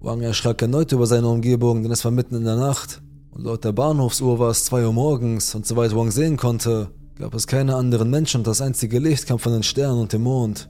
Wang 0.00 0.20
erschrak 0.20 0.62
erneut 0.62 0.92
über 0.92 1.06
seine 1.06 1.28
Umgebung, 1.28 1.82
denn 1.82 1.92
es 1.92 2.04
war 2.04 2.12
mitten 2.12 2.34
in 2.36 2.44
der 2.44 2.56
Nacht. 2.56 3.02
Und 3.30 3.44
laut 3.44 3.64
der 3.64 3.72
Bahnhofsuhr 3.72 4.38
war 4.38 4.50
es 4.50 4.64
2 4.66 4.86
Uhr 4.86 4.92
morgens 4.92 5.54
und 5.54 5.66
soweit 5.66 5.96
Wang 5.96 6.10
sehen 6.10 6.36
konnte, 6.36 6.90
gab 7.16 7.34
es 7.34 7.46
keine 7.46 7.76
anderen 7.76 8.10
Menschen 8.10 8.38
und 8.38 8.46
das 8.46 8.60
einzige 8.60 8.98
Licht 8.98 9.26
kam 9.26 9.38
von 9.38 9.52
den 9.52 9.62
Sternen 9.62 10.00
und 10.00 10.12
dem 10.12 10.22
Mond. 10.22 10.68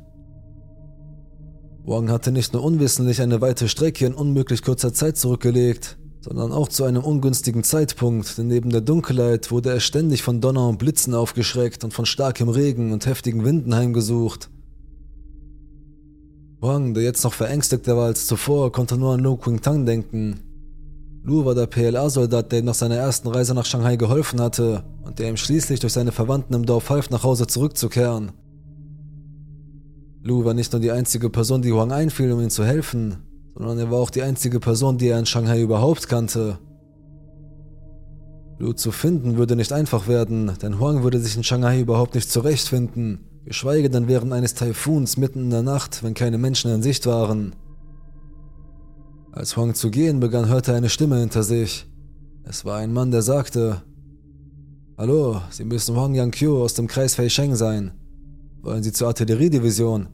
Wang 1.85 2.11
hatte 2.11 2.31
nicht 2.31 2.53
nur 2.53 2.63
unwissentlich 2.63 3.21
eine 3.21 3.41
weite 3.41 3.69
Strecke 3.69 4.07
in 4.07 4.15
unmöglich 4.15 4.63
kurzer 4.63 4.95
Zeit 4.95 5.17
zurückgelegt, 5.17 5.99
sondern 6.21 6.53
auch 6.53 6.69
zu 6.69 6.85
einem 6.85 7.03
ungünstigen 7.03 7.65
Zeitpunkt, 7.65 8.39
denn 8.39 8.47
neben 8.47 8.71
der 8.71 8.83
Dunkelheit 8.83 9.51
wurde 9.51 9.71
er 9.71 9.81
ständig 9.81 10.23
von 10.23 10.41
Donner 10.41 10.69
und 10.69 10.79
Blitzen 10.79 11.13
aufgeschreckt 11.13 11.83
und 11.83 11.93
von 11.93 12.07
starkem 12.07 12.49
Regen 12.49 12.93
und 12.93 13.07
heftigen 13.07 13.45
Winden 13.45 13.75
heimgesucht. 13.75 14.49
Wang, 16.61 16.95
der 16.95 17.03
jetzt 17.03 17.25
noch 17.25 17.35
verängstigter 17.35 17.97
war 17.97 18.07
als 18.07 18.29
zuvor, 18.29 18.71
konnte 18.71 18.97
nur 18.97 19.15
an 19.15 19.21
Lu 19.21 19.37
Qingtang 19.37 19.85
denken. 19.85 20.39
Lu 21.25 21.45
war 21.45 21.57
der 21.57 21.67
PLA-Soldat, 21.67 22.53
der 22.53 22.61
ihm 22.61 22.67
nach 22.67 22.75
seiner 22.75 22.97
ersten 22.97 23.27
Reise 23.27 23.55
nach 23.55 23.65
Shanghai 23.65 23.97
geholfen 23.97 24.41
hatte 24.41 24.85
und 25.03 25.19
der 25.19 25.29
ihm 25.29 25.37
schließlich 25.37 25.81
durch 25.81 25.93
seine 25.93 26.13
Verwandten 26.13 26.55
im 26.55 26.65
Dorf 26.65 26.91
half, 26.91 27.11
nach 27.11 27.25
Hause 27.25 27.49
zurückzukehren. 27.49 28.31
Lu 30.25 30.45
war 30.45 30.55
nicht 30.55 30.73
nur 30.73 30.81
die 30.81 30.93
einzige 30.93 31.31
Person, 31.31 31.63
die 31.63 31.73
Huang 31.73 31.91
einfiel, 31.91 32.31
um 32.31 32.41
ihm 32.41 32.51
zu 32.51 32.65
helfen, 32.65 33.17
sondern 33.55 33.79
er 33.79 33.91
war 33.91 33.99
auch 33.99 34.11
die 34.11 34.23
einzige 34.23 34.61
Person, 34.61 34.97
die 34.97 35.09
er 35.09 35.19
in 35.19 35.27
Shanghai 35.27 35.61
überhaupt 35.61 36.09
kannte. 36.09 36.59
Lu 38.59 38.73
zu 38.73 38.93
finden 38.93 39.37
würde 39.37 39.57
nicht 39.57 39.73
einfach 39.73 40.07
werden, 40.07 40.53
denn 40.63 40.79
Huang 40.79 41.03
würde 41.03 41.19
sich 41.19 41.37
in 41.37 41.43
Shanghai 41.43 41.81
überhaupt 41.81 42.15
nicht 42.15 42.31
zurechtfinden, 42.31 43.19
geschweige 43.45 43.91
denn 43.91 44.07
während 44.07 44.33
eines 44.33 44.55
Taifuns 44.55 45.17
mitten 45.17 45.41
in 45.41 45.51
der 45.51 45.63
Nacht, 45.63 46.05
wenn 46.05 46.15
keine 46.15 46.39
Menschen 46.39 46.71
in 46.73 46.83
Sicht 46.83 47.05
waren. 47.07 47.57
Als 49.33 49.57
Huang 49.57 49.75
zu 49.75 49.91
gehen 49.91 50.21
begann, 50.21 50.49
hörte 50.49 50.71
er 50.71 50.77
eine 50.77 50.91
Stimme 50.91 51.19
hinter 51.19 51.43
sich. 51.43 51.89
Es 52.45 52.65
war 52.65 52.77
ein 52.79 52.93
Mann, 52.93 53.11
der 53.11 53.23
sagte, 53.23 53.83
Hallo, 54.97 55.41
Sie 55.51 55.65
müssen 55.65 55.97
Huang 55.97 56.15
Yangqiu 56.15 56.63
aus 56.63 56.75
dem 56.75 56.87
Kreis 56.87 57.17
Feisheng 57.17 57.57
sein. 57.57 57.93
Wollen 58.63 58.85
Sie 58.85 58.93
zur 58.93 59.09
Artilleriedivision? 59.09 60.07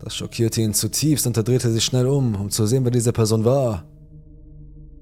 Das 0.00 0.16
schockierte 0.16 0.60
ihn 0.60 0.74
zutiefst 0.74 1.26
und 1.26 1.36
er 1.36 1.44
drehte 1.44 1.70
sich 1.70 1.84
schnell 1.84 2.08
um, 2.08 2.34
um 2.34 2.50
zu 2.50 2.66
sehen, 2.66 2.84
wer 2.84 2.90
diese 2.90 3.12
Person 3.12 3.44
war. 3.44 3.84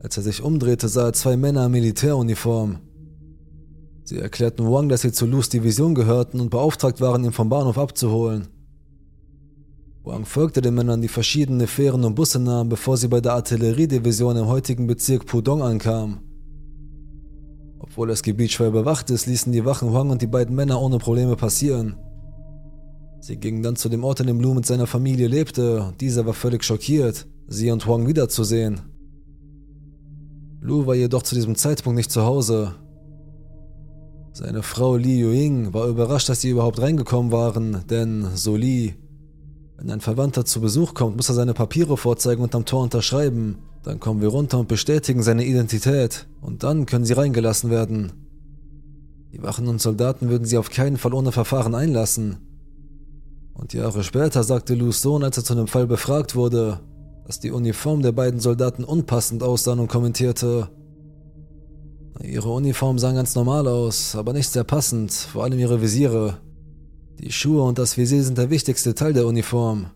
Als 0.00 0.18
er 0.18 0.23
sich 0.23 0.42
umdrehte, 0.42 0.87
sah 0.88 1.06
er 1.06 1.12
zwei 1.14 1.38
Männer 1.38 1.64
in 1.64 1.73
Militäruniform. 1.73 2.78
Sie 4.04 4.18
erklärten 4.18 4.70
Wang, 4.70 4.90
dass 4.90 5.00
sie 5.00 5.12
zur 5.12 5.28
Lus 5.28 5.49
Division 5.49 5.94
gehörten 5.94 6.40
und 6.40 6.50
beauftragt 6.50 7.00
waren, 7.00 7.25
ihn 7.25 7.32
vom 7.32 7.49
Bahnhof 7.49 7.78
abzuholen. 7.78 8.49
Wang 10.02 10.26
folgte 10.26 10.61
den 10.61 10.75
Männern, 10.75 11.00
die 11.00 11.08
verschiedene 11.08 11.66
Fähren 11.66 12.04
und 12.04 12.14
Busse 12.16 12.38
nahmen, 12.38 12.68
bevor 12.68 12.99
sie 12.99 13.08
bei 13.08 13.23
der 13.23 13.32
Artilleriedivision 13.32 14.37
im 14.37 14.46
heutigen 14.46 14.87
Bezirk 14.87 15.25
Pudong 15.25 15.62
ankamen. 15.62 16.34
Obwohl 17.78 18.09
das 18.09 18.23
Gebiet 18.23 18.52
schwer 18.52 18.71
bewacht 18.71 19.11
ist, 19.11 19.26
ließen 19.26 19.52
die 19.52 19.64
Wachen 19.64 19.90
Huang 19.90 20.11
und 20.11 20.23
die 20.23 20.26
beiden 20.26 20.54
Männer 20.54 20.81
ohne 20.81 20.99
Probleme 20.99 21.37
passieren. 21.37 21.97
Sie 23.21 23.37
gingen 23.37 23.62
dann 23.62 23.76
zu 23.76 23.88
dem 23.88 24.04
Ort, 24.04 24.21
an 24.21 24.26
dem 24.26 24.40
Lu 24.40 24.54
mit 24.54 24.66
seiner 24.66 24.87
Familie 24.87 25.28
lebte. 25.28 25.95
Dieser 26.00 26.26
war 26.26 26.35
völlig 26.35 26.62
schockiert, 26.62 27.26
sie 27.47 27.71
und 27.71 27.87
Huang 27.87 28.07
wiederzusehen. 28.07 28.81
Lu 30.61 30.87
war 30.87 30.95
jedoch 30.95 31.23
zu 31.23 31.35
diesem 31.35 31.57
Zeitpunkt 31.57 31.97
nicht 31.97 32.11
zu 32.11 32.23
Hause. 32.23 32.75
Seine 34.33 34.62
Frau 34.62 34.97
Li 34.97 35.21
Yuing 35.21 35.73
war 35.73 35.87
überrascht, 35.87 36.28
dass 36.28 36.40
sie 36.40 36.50
überhaupt 36.50 36.81
reingekommen 36.81 37.31
waren, 37.31 37.85
denn, 37.88 38.28
so 38.35 38.57
Li, 38.57 38.95
wenn 39.76 39.90
ein 39.90 40.00
Verwandter 40.00 40.45
zu 40.45 40.61
Besuch 40.61 40.95
kommt, 40.95 41.16
muss 41.16 41.28
er 41.28 41.35
seine 41.35 41.54
Papiere 41.54 41.97
vorzeigen 41.97 42.43
und 42.43 42.54
am 42.54 42.64
Tor 42.64 42.83
unterschreiben. 42.83 43.59
Dann 43.85 44.00
kommen 44.00 44.23
wir 44.23 44.29
runter 44.29 44.59
und 44.59 44.69
bestätigen 44.69 45.23
seine 45.23 45.45
Identität. 45.45 46.26
Und 46.41 46.62
dann 46.62 46.87
können 46.87 47.05
sie 47.05 47.12
reingelassen 47.12 47.71
werden. 47.71 48.12
Die 49.33 49.43
Wachen 49.43 49.69
und 49.69 49.81
Soldaten 49.81 50.29
würden 50.31 50.47
sie 50.47 50.59
auf 50.59 50.71
keinen 50.71 50.97
Fall 50.97 51.12
ohne 51.12 51.33
Verfahren 51.33 51.75
einlassen. 51.75 52.38
Und 53.53 53.73
Jahre 53.73 54.03
später 54.03 54.43
sagte 54.43 54.75
Lus 54.75 55.03
Sohn, 55.03 55.23
als 55.23 55.37
er 55.37 55.45
zu 55.45 55.55
dem 55.55 55.69
Fall 55.69 55.87
befragt 55.87 56.35
wurde, 56.35 56.81
dass 57.26 57.41
die 57.41 57.50
Uniform 57.50 58.03
der 58.03 58.12
beiden 58.12 58.41
Soldaten 58.41 58.85
unpassend 58.85 59.43
aussahen 59.43 59.79
und 59.79 59.88
kommentierte, 59.88 60.71
ihre 62.23 62.50
Uniformen 62.50 62.99
sahen 62.99 63.17
ganz 63.17 63.35
normal 63.35 63.67
aus, 63.69 64.14
aber 64.14 64.33
nicht 64.33 64.49
sehr 64.49 64.64
passend, 64.64 65.12
vor 65.12 65.45
allem 65.45 65.59
ihre 65.59 65.83
Visiere. 65.83 66.38
Die 67.19 67.33
Schuhe 67.33 67.62
und 67.62 67.79
das 67.79 67.97
Visier 67.97 68.23
sind 68.23 68.38
der 68.38 68.50
wichtigste 68.50 68.95
Teil 68.95 69.12
der 69.12 69.26
Uniform. 69.26 69.87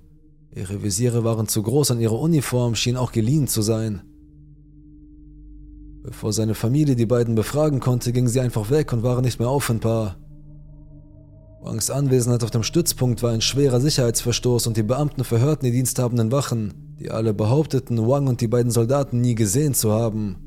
Ihre 0.59 0.83
Visiere 0.83 1.23
waren 1.23 1.47
zu 1.47 1.63
groß 1.63 1.93
und 1.93 2.01
ihre 2.01 2.17
Uniform 2.17 2.75
schien 2.75 2.97
auch 2.97 3.13
geliehen 3.13 3.47
zu 3.47 3.63
sein. 3.63 4.03
Bevor 6.03 6.33
seine 6.33 6.57
Familie 6.57 6.97
die 6.97 7.07
beiden 7.07 7.37
befragen 7.37 7.79
konnte, 7.79 8.13
gingen 8.13 8.27
sie 8.27 8.41
einfach 8.41 8.69
weg 8.69 8.93
und 8.93 9.05
waren 9.05 9.25
nicht 9.25 9.39
mehr 9.39 9.49
auffindbar. 9.49 10.17
Wangs 11.63 11.91
Anwesenheit 11.91 12.43
auf 12.43 12.51
dem 12.51 12.65
Stützpunkt 12.65 13.23
war 13.23 13.31
ein 13.31 13.41
schwerer 13.41 13.81
Sicherheitsverstoß 13.81 14.67
und 14.67 14.77
die 14.77 14.83
Beamten 14.83 15.23
verhörten 15.23 15.65
die 15.65 15.71
diensthabenden 15.71 16.33
Wachen, 16.33 16.97
die 16.99 17.13
alle 17.13 17.35
behaupteten, 17.35 18.09
Wang 18.09 18.27
und 18.27 18.41
die 18.41 18.49
beiden 18.49 18.73
Soldaten 18.73 19.21
nie 19.21 19.37
gesehen 19.37 19.75
zu 19.75 19.93
haben. 19.93 20.39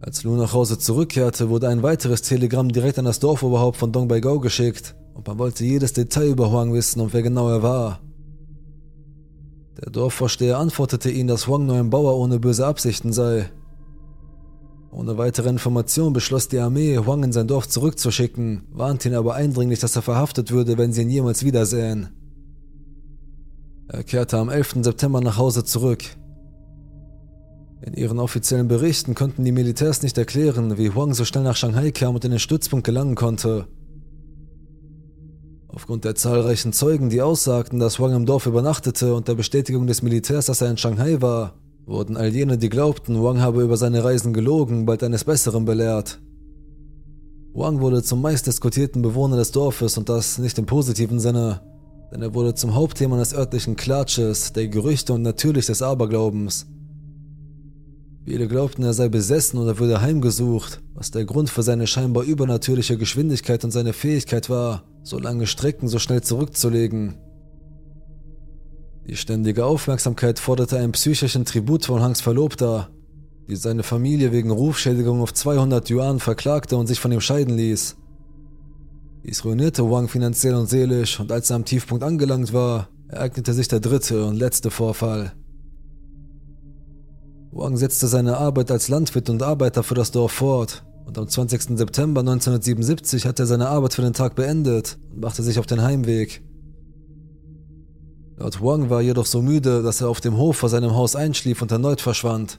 Als 0.00 0.22
Lu 0.22 0.34
nach 0.36 0.54
Hause 0.54 0.78
zurückkehrte, 0.78 1.50
wurde 1.50 1.68
ein 1.68 1.82
weiteres 1.82 2.22
Telegramm 2.22 2.70
direkt 2.70 2.98
an 2.98 3.04
das 3.04 3.20
Dorfoberhaupt 3.20 3.76
von 3.76 3.92
Dongbaigao 3.92 4.40
geschickt 4.40 4.94
und 5.12 5.26
man 5.26 5.38
wollte 5.38 5.64
jedes 5.64 5.92
Detail 5.92 6.28
über 6.28 6.50
Huang 6.50 6.72
wissen 6.72 7.00
und 7.00 7.12
wer 7.12 7.22
genau 7.22 7.50
er 7.50 7.62
war. 7.62 8.03
Der 9.80 9.90
Dorfvorsteher 9.90 10.58
antwortete 10.58 11.10
ihnen, 11.10 11.28
dass 11.28 11.46
Huang 11.46 11.66
nur 11.66 11.76
ein 11.76 11.90
Bauer 11.90 12.16
ohne 12.16 12.38
böse 12.38 12.66
Absichten 12.66 13.12
sei 13.12 13.50
ohne 14.94 15.18
weitere 15.18 15.48
Information 15.48 16.12
beschloss 16.12 16.46
die 16.46 16.60
Armee, 16.60 16.96
Huang 16.98 17.24
in 17.24 17.32
sein 17.32 17.48
Dorf 17.48 17.68
zurückzuschicken, 17.68 18.62
warnte 18.70 19.08
ihn 19.08 19.16
aber 19.16 19.34
eindringlich, 19.34 19.80
dass 19.80 19.96
er 19.96 20.02
verhaftet 20.02 20.52
würde, 20.52 20.78
wenn 20.78 20.92
sie 20.92 21.02
ihn 21.02 21.10
jemals 21.10 21.44
wiedersehen. 21.44 22.10
Er 23.88 24.04
kehrte 24.04 24.38
am 24.38 24.48
11. 24.48 24.76
September 24.82 25.20
nach 25.20 25.36
Hause 25.36 25.64
zurück. 25.64 26.04
In 27.82 27.94
ihren 27.94 28.20
offiziellen 28.20 28.68
Berichten 28.68 29.16
konnten 29.16 29.44
die 29.44 29.52
Militärs 29.52 30.02
nicht 30.02 30.16
erklären, 30.16 30.78
wie 30.78 30.90
Huang 30.90 31.12
so 31.12 31.24
schnell 31.24 31.42
nach 31.42 31.56
Shanghai 31.56 31.90
kam 31.90 32.14
und 32.14 32.24
in 32.24 32.30
den 32.30 32.40
Stützpunkt 32.40 32.86
gelangen 32.86 33.16
konnte. 33.16 33.66
Aufgrund 35.74 36.04
der 36.04 36.14
zahlreichen 36.14 36.72
Zeugen, 36.72 37.10
die 37.10 37.20
aussagten, 37.20 37.80
dass 37.80 37.98
Huang 37.98 38.14
im 38.14 38.26
Dorf 38.26 38.46
übernachtete 38.46 39.12
und 39.12 39.26
der 39.26 39.34
Bestätigung 39.34 39.88
des 39.88 40.02
Militärs, 40.02 40.46
dass 40.46 40.60
er 40.60 40.70
in 40.70 40.76
Shanghai 40.76 41.20
war, 41.20 41.54
wurden 41.84 42.16
all 42.16 42.32
jene, 42.32 42.58
die 42.58 42.68
glaubten, 42.68 43.20
Wang 43.20 43.40
habe 43.40 43.62
über 43.62 43.76
seine 43.76 44.04
Reisen 44.04 44.32
gelogen, 44.32 44.86
bald 44.86 45.02
eines 45.02 45.24
Besseren 45.24 45.64
belehrt. 45.64 46.20
Wang 47.54 47.80
wurde 47.80 48.04
zum 48.04 48.22
meistdiskutierten 48.22 49.02
Bewohner 49.02 49.36
des 49.36 49.50
Dorfes 49.50 49.98
und 49.98 50.08
das 50.08 50.38
nicht 50.38 50.56
im 50.58 50.66
positiven 50.66 51.18
Sinne, 51.18 51.60
denn 52.12 52.22
er 52.22 52.34
wurde 52.34 52.54
zum 52.54 52.76
Hauptthema 52.76 53.16
des 53.18 53.34
örtlichen 53.34 53.74
Klatsches, 53.74 54.52
der 54.52 54.68
Gerüchte 54.68 55.12
und 55.12 55.22
natürlich 55.22 55.66
des 55.66 55.82
Aberglaubens. 55.82 56.66
Viele 58.24 58.48
glaubten, 58.48 58.82
er 58.84 58.94
sei 58.94 59.08
besessen 59.10 59.58
oder 59.58 59.78
würde 59.78 60.00
heimgesucht, 60.00 60.80
was 60.94 61.10
der 61.10 61.26
Grund 61.26 61.50
für 61.50 61.62
seine 61.62 61.86
scheinbar 61.86 62.24
übernatürliche 62.24 62.96
Geschwindigkeit 62.96 63.64
und 63.64 63.70
seine 63.70 63.92
Fähigkeit 63.92 64.48
war, 64.48 64.84
so 65.02 65.18
lange 65.18 65.46
Strecken 65.46 65.88
so 65.88 65.98
schnell 65.98 66.22
zurückzulegen. 66.22 67.16
Die 69.06 69.16
ständige 69.16 69.66
Aufmerksamkeit 69.66 70.38
forderte 70.38 70.78
einen 70.78 70.92
psychischen 70.92 71.44
Tribut 71.44 71.84
von 71.84 72.00
Hanks 72.00 72.22
Verlobter, 72.22 72.88
die 73.46 73.56
seine 73.56 73.82
Familie 73.82 74.32
wegen 74.32 74.50
Rufschädigung 74.50 75.20
auf 75.20 75.34
200 75.34 75.90
Yuan 75.90 76.18
verklagte 76.18 76.78
und 76.78 76.86
sich 76.86 77.00
von 77.00 77.12
ihm 77.12 77.20
scheiden 77.20 77.58
ließ. 77.58 77.96
Dies 79.24 79.44
ruinierte 79.44 79.90
Wang 79.90 80.08
finanziell 80.08 80.54
und 80.54 80.70
seelisch 80.70 81.20
und 81.20 81.30
als 81.30 81.50
er 81.50 81.56
am 81.56 81.66
Tiefpunkt 81.66 82.02
angelangt 82.02 82.54
war, 82.54 82.88
ereignete 83.08 83.52
sich 83.52 83.68
der 83.68 83.80
dritte 83.80 84.24
und 84.24 84.36
letzte 84.36 84.70
Vorfall. 84.70 85.34
Wang 87.56 87.76
setzte 87.76 88.08
seine 88.08 88.36
Arbeit 88.38 88.72
als 88.72 88.88
Landwirt 88.88 89.30
und 89.30 89.40
Arbeiter 89.40 89.84
für 89.84 89.94
das 89.94 90.10
Dorf 90.10 90.32
fort 90.32 90.84
und 91.06 91.16
am 91.16 91.28
20. 91.28 91.78
September 91.78 92.20
1977 92.20 93.26
hatte 93.26 93.44
er 93.44 93.46
seine 93.46 93.68
Arbeit 93.68 93.94
für 93.94 94.02
den 94.02 94.12
Tag 94.12 94.34
beendet 94.34 94.98
und 95.12 95.20
machte 95.20 95.44
sich 95.44 95.60
auf 95.60 95.66
den 95.66 95.80
Heimweg. 95.80 96.42
Laut 98.38 98.60
Wang 98.60 98.90
war 98.90 99.02
jedoch 99.02 99.26
so 99.26 99.40
müde, 99.40 99.84
dass 99.84 100.00
er 100.00 100.08
auf 100.08 100.20
dem 100.20 100.36
Hof 100.36 100.56
vor 100.56 100.68
seinem 100.68 100.96
Haus 100.96 101.14
einschlief 101.14 101.62
und 101.62 101.70
erneut 101.70 102.00
verschwand. 102.00 102.58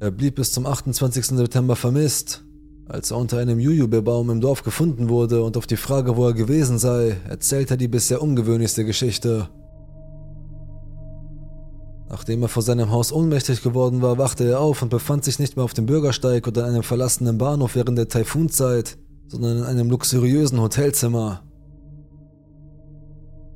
Er 0.00 0.10
blieb 0.10 0.36
bis 0.36 0.52
zum 0.52 0.64
28. 0.64 1.26
September 1.26 1.76
vermisst. 1.76 2.44
Als 2.88 3.10
er 3.10 3.18
unter 3.18 3.36
einem 3.36 3.58
Jujube-Baum 3.58 4.30
im 4.30 4.40
Dorf 4.40 4.62
gefunden 4.62 5.10
wurde 5.10 5.42
und 5.42 5.58
auf 5.58 5.66
die 5.66 5.76
Frage, 5.76 6.16
wo 6.16 6.26
er 6.26 6.32
gewesen 6.32 6.78
sei, 6.78 7.18
erzählt 7.28 7.70
er 7.70 7.76
die 7.76 7.88
bisher 7.88 8.22
ungewöhnlichste 8.22 8.86
Geschichte. 8.86 9.50
Nachdem 12.10 12.42
er 12.42 12.48
vor 12.48 12.62
seinem 12.62 12.90
Haus 12.90 13.12
ohnmächtig 13.12 13.62
geworden 13.62 14.00
war, 14.00 14.16
wachte 14.16 14.44
er 14.44 14.60
auf 14.60 14.80
und 14.80 14.88
befand 14.88 15.24
sich 15.24 15.38
nicht 15.38 15.56
mehr 15.56 15.64
auf 15.64 15.74
dem 15.74 15.86
Bürgersteig 15.86 16.46
oder 16.46 16.66
in 16.66 16.74
einem 16.74 16.82
verlassenen 16.82 17.36
Bahnhof 17.36 17.74
während 17.74 17.98
der 17.98 18.08
Taifunzeit, 18.08 18.96
sondern 19.26 19.58
in 19.58 19.64
einem 19.64 19.90
luxuriösen 19.90 20.60
Hotelzimmer. 20.60 21.42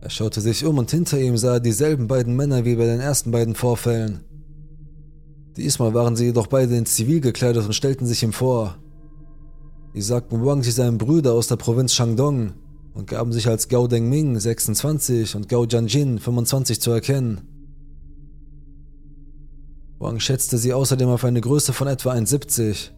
Er 0.02 0.10
schaute 0.10 0.40
sich 0.40 0.64
um 0.66 0.78
und 0.78 0.90
hinter 0.90 1.18
ihm 1.18 1.38
sah 1.38 1.54
er 1.54 1.60
dieselben 1.60 2.08
beiden 2.08 2.36
Männer 2.36 2.64
wie 2.64 2.76
bei 2.76 2.84
den 2.84 3.00
ersten 3.00 3.30
beiden 3.30 3.54
Vorfällen. 3.54 4.20
Diesmal 5.56 5.94
waren 5.94 6.16
sie 6.16 6.26
jedoch 6.26 6.46
beide 6.46 6.76
in 6.76 6.86
Zivil 6.86 7.20
gekleidet 7.20 7.64
und 7.64 7.74
stellten 7.74 8.06
sich 8.06 8.22
ihm 8.22 8.32
vor. 8.32 8.76
Sie 9.94 10.02
sagten 10.02 10.44
Wang, 10.44 10.62
sie 10.62 10.70
seien 10.70 10.98
Brüder 10.98 11.32
aus 11.34 11.48
der 11.48 11.56
Provinz 11.56 11.94
Shandong 11.94 12.52
und 12.94 13.06
gaben 13.06 13.32
sich 13.32 13.46
als 13.48 13.68
Gao 13.68 13.86
Dengming 13.86 14.38
26 14.38 15.36
und 15.36 15.48
Gao 15.48 15.64
Jianjin 15.64 16.18
25 16.18 16.80
zu 16.80 16.90
erkennen. 16.90 17.51
Wang 20.02 20.20
schätzte 20.20 20.58
sie 20.58 20.72
außerdem 20.72 21.08
auf 21.08 21.24
eine 21.24 21.40
Größe 21.40 21.72
von 21.72 21.86
etwa 21.86 22.12
1,70. 22.12 22.90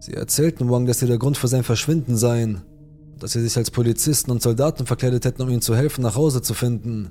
Sie 0.00 0.12
erzählten 0.12 0.68
Wang, 0.70 0.86
dass 0.86 0.98
sie 0.98 1.06
der 1.06 1.18
Grund 1.18 1.38
für 1.38 1.48
sein 1.48 1.64
Verschwinden 1.64 2.16
seien 2.16 2.62
dass 3.18 3.32
sie 3.32 3.42
sich 3.42 3.56
als 3.56 3.70
Polizisten 3.70 4.30
und 4.30 4.42
Soldaten 4.42 4.86
verkleidet 4.86 5.24
hätten, 5.24 5.42
um 5.42 5.48
ihm 5.48 5.60
zu 5.60 5.74
helfen, 5.74 6.02
nach 6.02 6.16
Hause 6.16 6.42
zu 6.42 6.54
finden. 6.54 7.10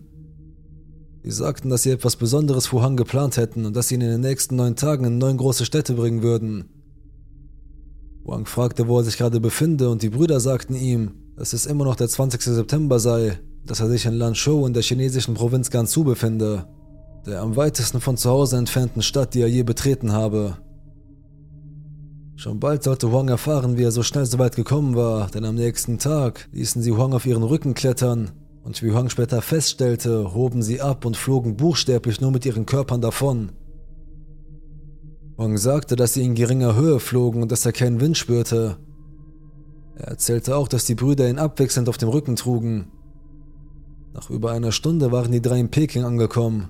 Sie 1.24 1.32
sagten, 1.32 1.70
dass 1.70 1.84
sie 1.84 1.92
etwas 1.92 2.16
Besonderes 2.16 2.68
für 2.68 2.82
Hang 2.82 2.96
geplant 2.96 3.38
hätten 3.38 3.66
und 3.66 3.76
dass 3.76 3.90
sie 3.90 3.96
ihn 3.96 4.02
in 4.02 4.12
den 4.12 4.22
nächsten 4.22 4.56
neun 4.56 4.76
Tagen 4.76 5.06
in 5.06 5.18
neun 5.18 5.38
große 5.38 5.66
Städte 5.66 5.94
bringen 5.94 6.24
würden. 6.24 6.70
Wang 8.24 8.46
fragte, 8.46 8.88
wo 8.88 8.98
er 9.00 9.04
sich 9.04 9.18
gerade 9.18 9.40
befinde, 9.40 9.90
und 9.90 10.02
die 10.02 10.10
Brüder 10.10 10.40
sagten 10.40 10.76
ihm, 10.76 11.12
dass 11.36 11.54
es 11.54 11.66
immer 11.66 11.86
noch 11.86 11.96
der 11.96 12.08
20. 12.08 12.42
September 12.42 13.00
sei, 13.00 13.40
dass 13.66 13.80
er 13.80 13.90
sich 13.90 14.06
in 14.06 14.14
Lanzhou 14.14 14.66
in 14.66 14.74
der 14.74 14.84
chinesischen 14.84 15.34
Provinz 15.34 15.70
Gansu 15.70 16.04
befinde, 16.04 16.68
der 17.26 17.42
am 17.42 17.56
weitesten 17.56 18.00
von 18.02 18.18
zu 18.18 18.30
Hause 18.30 18.58
entfernten 18.58 19.02
Stadt, 19.02 19.34
die 19.34 19.42
er 19.42 19.50
je 19.50 19.64
betreten 19.64 20.12
habe. 20.12 20.58
Schon 22.36 22.60
bald 22.60 22.84
sollte 22.84 23.12
Huang 23.12 23.30
erfahren, 23.30 23.78
wie 23.78 23.84
er 23.84 23.92
so 23.92 24.04
schnell 24.04 24.26
so 24.28 24.38
weit 24.38 24.56
gekommen 24.56 24.96
war, 24.96 25.28
denn 25.28 25.44
am 25.44 25.56
nächsten 25.56 25.98
Tag 25.98 26.48
ließen 26.52 26.82
sie 26.84 26.92
Huang 26.92 27.14
auf 27.14 27.26
ihren 27.26 27.44
Rücken 27.44 27.74
klettern 27.74 28.32
und 28.64 28.84
wie 28.84 28.92
Huang 28.92 29.10
später 29.10 29.42
feststellte, 29.42 30.34
hoben 30.36 30.62
sie 30.62 30.80
ab 30.80 31.06
und 31.06 31.18
flogen 31.18 31.58
buchstäblich 31.58 32.22
nur 32.22 32.32
mit 32.32 32.46
ihren 32.46 32.66
Körpern 32.66 33.02
davon. 33.02 33.54
Huang 35.38 35.58
sagte, 35.58 35.96
dass 35.96 36.14
sie 36.14 36.24
in 36.24 36.36
geringer 36.36 36.76
Höhe 36.76 37.00
flogen 37.00 37.42
und 37.42 37.52
dass 37.52 37.66
er 37.66 37.72
keinen 37.72 38.02
Wind 38.02 38.18
spürte. 38.18 38.78
Er 39.96 40.10
erzählte 40.10 40.56
auch, 40.56 40.68
dass 40.68 40.86
die 40.86 40.96
Brüder 40.96 41.30
ihn 41.30 41.40
abwechselnd 41.40 41.90
auf 41.90 41.98
dem 41.98 42.10
Rücken 42.10 42.36
trugen. 42.36 42.92
Nach 44.14 44.30
über 44.30 44.52
einer 44.52 44.72
Stunde 44.72 45.12
waren 45.12 45.32
die 45.32 45.42
drei 45.42 45.60
in 45.60 45.70
Peking 45.72 46.04
angekommen. 46.04 46.70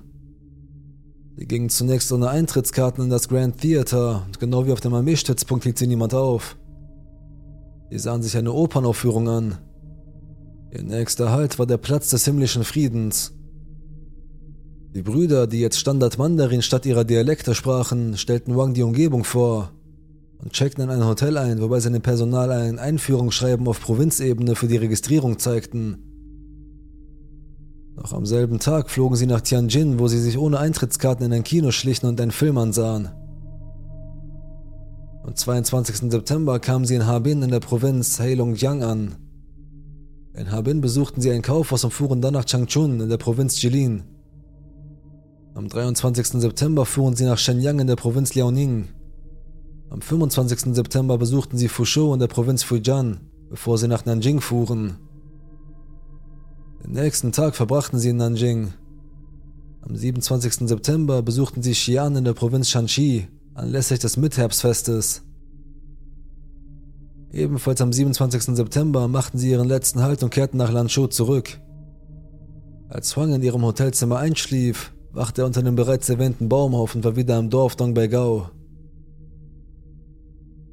Sie 1.38 1.46
gingen 1.46 1.68
zunächst 1.68 2.10
ohne 2.10 2.30
Eintrittskarten 2.30 3.04
in 3.04 3.10
das 3.10 3.28
Grand 3.28 3.60
Theater 3.60 4.24
und 4.26 4.40
genau 4.40 4.66
wie 4.66 4.72
auf 4.72 4.80
dem 4.80 4.92
Armeestützpunkt 4.92 5.62
hielt 5.62 5.78
sie 5.78 5.86
niemand 5.86 6.12
auf. 6.12 6.56
Sie 7.90 7.98
sahen 8.00 8.24
sich 8.24 8.36
eine 8.36 8.52
Opernaufführung 8.52 9.28
an. 9.28 9.58
Ihr 10.72 10.82
nächster 10.82 11.30
Halt 11.30 11.60
war 11.60 11.66
der 11.66 11.76
Platz 11.76 12.10
des 12.10 12.24
himmlischen 12.24 12.64
Friedens. 12.64 13.34
Die 14.96 15.02
Brüder, 15.02 15.46
die 15.46 15.60
jetzt 15.60 15.78
Standard 15.78 16.18
Mandarin 16.18 16.60
statt 16.60 16.84
ihrer 16.86 17.04
Dialekte 17.04 17.54
sprachen, 17.54 18.16
stellten 18.16 18.56
Wang 18.56 18.74
die 18.74 18.82
Umgebung 18.82 19.22
vor 19.22 19.70
und 20.38 20.54
checkten 20.54 20.82
in 20.82 20.90
ein 20.90 21.06
Hotel 21.06 21.38
ein, 21.38 21.60
wobei 21.60 21.78
dem 21.78 22.02
Personal 22.02 22.50
ein 22.50 22.80
Einführungsschreiben 22.80 23.68
auf 23.68 23.80
Provinzebene 23.80 24.56
für 24.56 24.66
die 24.66 24.76
Registrierung 24.76 25.38
zeigten. 25.38 26.07
Noch 28.02 28.12
am 28.12 28.26
selben 28.26 28.60
Tag 28.60 28.90
flogen 28.90 29.16
sie 29.16 29.26
nach 29.26 29.40
Tianjin, 29.40 29.98
wo 29.98 30.06
sie 30.06 30.20
sich 30.20 30.38
ohne 30.38 30.60
Eintrittskarten 30.60 31.26
in 31.26 31.32
ein 31.32 31.42
Kino 31.42 31.72
schlichen 31.72 32.06
und 32.08 32.20
einen 32.20 32.30
Film 32.30 32.56
ansahen. 32.56 33.08
Am 35.24 35.34
22. 35.34 36.10
September 36.10 36.60
kamen 36.60 36.84
sie 36.84 36.94
in 36.94 37.06
Harbin 37.06 37.42
in 37.42 37.50
der 37.50 37.58
Provinz 37.58 38.20
Heilongjiang 38.20 38.84
an. 38.84 39.16
In 40.32 40.52
Harbin 40.52 40.80
besuchten 40.80 41.20
sie 41.20 41.32
ein 41.32 41.42
Kaufhaus 41.42 41.82
und 41.82 41.90
fuhren 41.90 42.22
dann 42.22 42.34
nach 42.34 42.44
Changchun 42.44 43.00
in 43.00 43.08
der 43.08 43.16
Provinz 43.16 43.60
Jilin. 43.60 44.04
Am 45.54 45.68
23. 45.68 46.40
September 46.40 46.86
fuhren 46.86 47.16
sie 47.16 47.24
nach 47.24 47.38
Shenyang 47.38 47.80
in 47.80 47.88
der 47.88 47.96
Provinz 47.96 48.32
Liaoning. 48.34 48.90
Am 49.90 50.00
25. 50.00 50.72
September 50.76 51.18
besuchten 51.18 51.58
sie 51.58 51.68
Fuzhou 51.68 52.14
in 52.14 52.20
der 52.20 52.28
Provinz 52.28 52.62
Fujian, 52.62 53.18
bevor 53.50 53.76
sie 53.76 53.88
nach 53.88 54.04
Nanjing 54.04 54.40
fuhren. 54.40 55.07
Den 56.84 56.92
nächsten 56.92 57.32
Tag 57.32 57.56
verbrachten 57.56 57.98
sie 57.98 58.10
in 58.10 58.16
Nanjing. 58.16 58.72
Am 59.82 59.96
27. 59.96 60.68
September 60.68 61.22
besuchten 61.22 61.62
sie 61.62 61.72
Xi'an 61.72 62.16
in 62.16 62.24
der 62.24 62.34
Provinz 62.34 62.68
Shanxi 62.68 63.28
anlässlich 63.54 63.98
des 63.98 64.16
Mitherbstfestes. 64.16 65.22
Ebenfalls 67.32 67.80
am 67.80 67.92
27. 67.92 68.56
September 68.56 69.08
machten 69.08 69.38
sie 69.38 69.50
ihren 69.50 69.68
letzten 69.68 70.00
Halt 70.00 70.22
und 70.22 70.30
kehrten 70.30 70.56
nach 70.56 70.72
Lanzhou 70.72 71.08
zurück. 71.08 71.60
Als 72.88 73.16
Huang 73.16 73.34
in 73.34 73.42
ihrem 73.42 73.62
Hotelzimmer 73.62 74.18
einschlief, 74.18 74.92
wachte 75.12 75.42
er 75.42 75.46
unter 75.46 75.62
dem 75.62 75.76
bereits 75.76 76.08
erwähnten 76.08 76.48
Baumhaus 76.48 76.94
und 76.94 77.04
war 77.04 77.16
wieder 77.16 77.38
im 77.38 77.50
Dorf 77.50 77.76
Dongbei-Gao. 77.76 78.50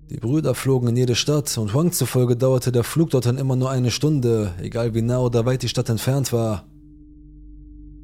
Die 0.09 0.17
Brüder 0.17 0.53
flogen 0.53 0.89
in 0.89 0.97
jede 0.97 1.15
Stadt 1.15 1.57
und 1.57 1.73
Huang 1.73 1.91
zufolge 1.91 2.35
dauerte 2.35 2.71
der 2.71 2.83
Flug 2.83 3.09
dorthin 3.09 3.37
immer 3.37 3.55
nur 3.55 3.71
eine 3.71 3.89
Stunde, 3.89 4.53
egal 4.61 4.93
wie 4.93 5.01
nah 5.01 5.19
oder 5.19 5.47
weit 5.47 5.63
die 5.63 5.69
Stadt 5.69 5.89
entfernt 5.89 6.31
war. 6.31 6.65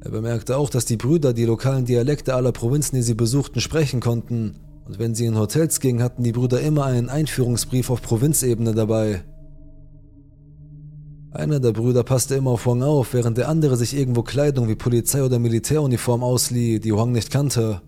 Er 0.00 0.10
bemerkte 0.10 0.56
auch, 0.56 0.68
dass 0.68 0.84
die 0.84 0.96
Brüder 0.96 1.32
die 1.32 1.44
lokalen 1.44 1.84
Dialekte 1.84 2.34
aller 2.34 2.50
Provinzen, 2.50 2.96
die 2.96 3.02
sie 3.02 3.14
besuchten, 3.14 3.60
sprechen 3.60 4.00
konnten, 4.00 4.56
und 4.84 4.98
wenn 4.98 5.14
sie 5.14 5.26
in 5.26 5.38
Hotels 5.38 5.78
gingen, 5.78 6.02
hatten 6.02 6.24
die 6.24 6.32
Brüder 6.32 6.60
immer 6.60 6.86
einen 6.86 7.08
Einführungsbrief 7.08 7.88
auf 7.88 8.02
Provinzebene 8.02 8.74
dabei. 8.74 9.22
Einer 11.30 11.60
der 11.60 11.70
Brüder 11.70 12.02
passte 12.02 12.34
immer 12.34 12.50
auf 12.50 12.66
Huang 12.66 12.82
auf, 12.82 13.14
während 13.14 13.38
der 13.38 13.48
andere 13.48 13.76
sich 13.76 13.96
irgendwo 13.96 14.24
Kleidung 14.24 14.68
wie 14.68 14.74
Polizei- 14.74 15.22
oder 15.22 15.38
Militäruniform 15.38 16.24
auslieh, 16.24 16.80
die 16.80 16.92
Huang 16.92 17.12
nicht 17.12 17.30
kannte. 17.30 17.80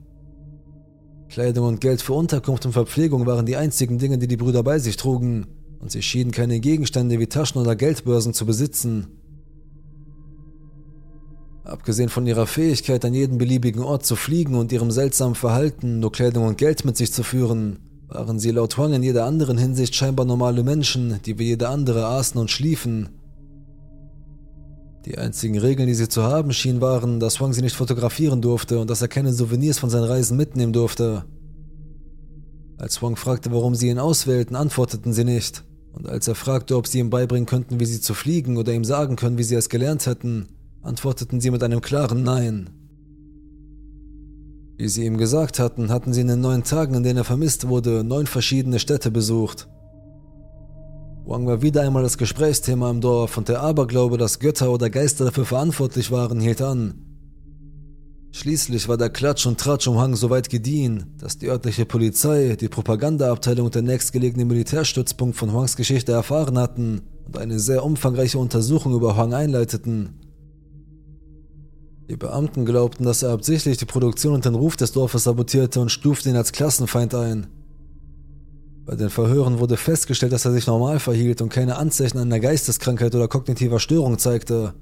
Kleidung 1.34 1.66
und 1.66 1.80
Geld 1.80 2.00
für 2.00 2.12
Unterkunft 2.12 2.64
und 2.64 2.70
Verpflegung 2.70 3.26
waren 3.26 3.44
die 3.44 3.56
einzigen 3.56 3.98
Dinge, 3.98 4.18
die 4.18 4.28
die 4.28 4.36
Brüder 4.36 4.62
bei 4.62 4.78
sich 4.78 4.96
trugen, 4.96 5.48
und 5.80 5.90
sie 5.90 6.00
schienen 6.00 6.30
keine 6.30 6.60
Gegenstände 6.60 7.18
wie 7.18 7.26
Taschen 7.26 7.60
oder 7.60 7.74
Geldbörsen 7.74 8.34
zu 8.34 8.46
besitzen. 8.46 9.08
Abgesehen 11.64 12.08
von 12.08 12.24
ihrer 12.28 12.46
Fähigkeit, 12.46 13.04
an 13.04 13.14
jeden 13.14 13.38
beliebigen 13.38 13.82
Ort 13.82 14.06
zu 14.06 14.14
fliegen 14.14 14.54
und 14.54 14.70
ihrem 14.70 14.92
seltsamen 14.92 15.34
Verhalten, 15.34 15.98
nur 15.98 16.12
Kleidung 16.12 16.46
und 16.46 16.56
Geld 16.56 16.84
mit 16.84 16.96
sich 16.96 17.12
zu 17.12 17.24
führen, 17.24 17.80
waren 18.06 18.38
sie 18.38 18.52
laut 18.52 18.78
Huang 18.78 18.92
in 18.92 19.02
jeder 19.02 19.24
anderen 19.24 19.58
Hinsicht 19.58 19.96
scheinbar 19.96 20.26
normale 20.26 20.62
Menschen, 20.62 21.18
die 21.26 21.40
wie 21.40 21.46
jeder 21.46 21.70
andere 21.70 22.06
aßen 22.06 22.40
und 22.40 22.52
schliefen. 22.52 23.08
Die 25.04 25.18
einzigen 25.18 25.58
Regeln, 25.58 25.86
die 25.86 25.94
sie 25.94 26.08
zu 26.08 26.22
haben 26.22 26.52
schienen, 26.52 26.80
waren, 26.80 27.20
dass 27.20 27.38
Huang 27.38 27.52
sie 27.52 27.60
nicht 27.60 27.76
fotografieren 27.76 28.40
durfte 28.40 28.78
und 28.78 28.88
dass 28.88 29.02
er 29.02 29.08
keine 29.08 29.34
Souvenirs 29.34 29.78
von 29.78 29.90
seinen 29.90 30.04
Reisen 30.04 30.36
mitnehmen 30.36 30.72
durfte. 30.72 31.24
Als 32.78 33.02
Huang 33.02 33.16
fragte, 33.16 33.52
warum 33.52 33.74
sie 33.74 33.88
ihn 33.88 33.98
auswählten, 33.98 34.56
antworteten 34.56 35.12
sie 35.12 35.24
nicht. 35.24 35.62
Und 35.92 36.08
als 36.08 36.26
er 36.26 36.34
fragte, 36.34 36.76
ob 36.76 36.86
sie 36.86 37.00
ihm 37.00 37.10
beibringen 37.10 37.46
könnten, 37.46 37.80
wie 37.80 37.84
sie 37.84 38.00
zu 38.00 38.14
fliegen 38.14 38.56
oder 38.56 38.72
ihm 38.72 38.84
sagen 38.84 39.16
können, 39.16 39.38
wie 39.38 39.44
sie 39.44 39.54
es 39.54 39.68
gelernt 39.68 40.06
hätten, 40.06 40.48
antworteten 40.82 41.40
sie 41.40 41.50
mit 41.50 41.62
einem 41.62 41.82
klaren 41.82 42.22
Nein. 42.22 42.70
Wie 44.76 44.88
sie 44.88 45.04
ihm 45.04 45.18
gesagt 45.18 45.58
hatten, 45.58 45.90
hatten 45.90 46.12
sie 46.12 46.22
in 46.22 46.28
den 46.28 46.40
neun 46.40 46.64
Tagen, 46.64 46.94
in 46.94 47.02
denen 47.04 47.18
er 47.18 47.24
vermisst 47.24 47.68
wurde, 47.68 48.02
neun 48.02 48.26
verschiedene 48.26 48.80
Städte 48.80 49.10
besucht. 49.10 49.68
Wang 51.26 51.46
war 51.46 51.62
wieder 51.62 51.80
einmal 51.80 52.02
das 52.02 52.18
Gesprächsthema 52.18 52.90
im 52.90 53.00
Dorf 53.00 53.38
und 53.38 53.48
der 53.48 53.62
Aberglaube, 53.62 54.18
dass 54.18 54.40
Götter 54.40 54.70
oder 54.70 54.90
Geister 54.90 55.24
dafür 55.24 55.46
verantwortlich 55.46 56.10
waren, 56.10 56.38
hielt 56.38 56.60
an. 56.60 57.00
Schließlich 58.32 58.88
war 58.88 58.98
der 58.98 59.08
Klatsch 59.08 59.46
und 59.46 59.58
Tratsch 59.58 59.86
um 59.88 59.98
Hang 59.98 60.16
so 60.16 60.28
weit 60.28 60.50
gediehen, 60.50 61.14
dass 61.18 61.38
die 61.38 61.48
örtliche 61.48 61.86
Polizei, 61.86 62.56
die 62.60 62.68
Propagandaabteilung 62.68 63.66
und 63.66 63.74
der 63.74 63.82
nächstgelegene 63.82 64.44
Militärstützpunkt 64.44 65.36
von 65.36 65.54
Huangs 65.54 65.76
Geschichte 65.76 66.12
erfahren 66.12 66.58
hatten 66.58 67.00
und 67.26 67.38
eine 67.38 67.58
sehr 67.58 67.84
umfangreiche 67.84 68.38
Untersuchung 68.38 68.92
über 68.92 69.16
Huang 69.16 69.32
einleiteten. 69.32 70.20
Die 72.10 72.16
Beamten 72.16 72.66
glaubten, 72.66 73.04
dass 73.04 73.22
er 73.22 73.30
absichtlich 73.30 73.78
die 73.78 73.86
Produktion 73.86 74.34
und 74.34 74.44
den 74.44 74.56
Ruf 74.56 74.76
des 74.76 74.92
Dorfes 74.92 75.24
sabotierte 75.24 75.80
und 75.80 75.90
stuften 75.90 76.32
ihn 76.32 76.36
als 76.36 76.52
Klassenfeind 76.52 77.14
ein. 77.14 77.46
Bei 78.86 78.96
den 78.96 79.08
Verhören 79.08 79.60
wurde 79.60 79.78
festgestellt, 79.78 80.32
dass 80.32 80.44
er 80.44 80.52
sich 80.52 80.66
normal 80.66 81.00
verhielt 81.00 81.40
und 81.40 81.48
keine 81.48 81.76
Anzeichen 81.76 82.18
einer 82.18 82.38
Geisteskrankheit 82.38 83.14
oder 83.14 83.28
kognitiver 83.28 83.80
Störung 83.80 84.18
zeigte. 84.18 84.74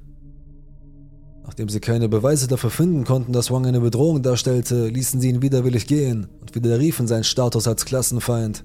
Nachdem 1.44 1.68
sie 1.68 1.80
keine 1.80 2.08
Beweise 2.08 2.48
dafür 2.48 2.70
finden 2.70 3.04
konnten, 3.04 3.32
dass 3.32 3.50
Wang 3.50 3.66
eine 3.66 3.80
Bedrohung 3.80 4.22
darstellte, 4.22 4.88
ließen 4.88 5.20
sie 5.20 5.28
ihn 5.28 5.42
widerwillig 5.42 5.86
gehen 5.86 6.26
und 6.40 6.54
widerriefen 6.54 7.06
seinen 7.06 7.24
Status 7.24 7.68
als 7.68 7.84
Klassenfeind. 7.84 8.64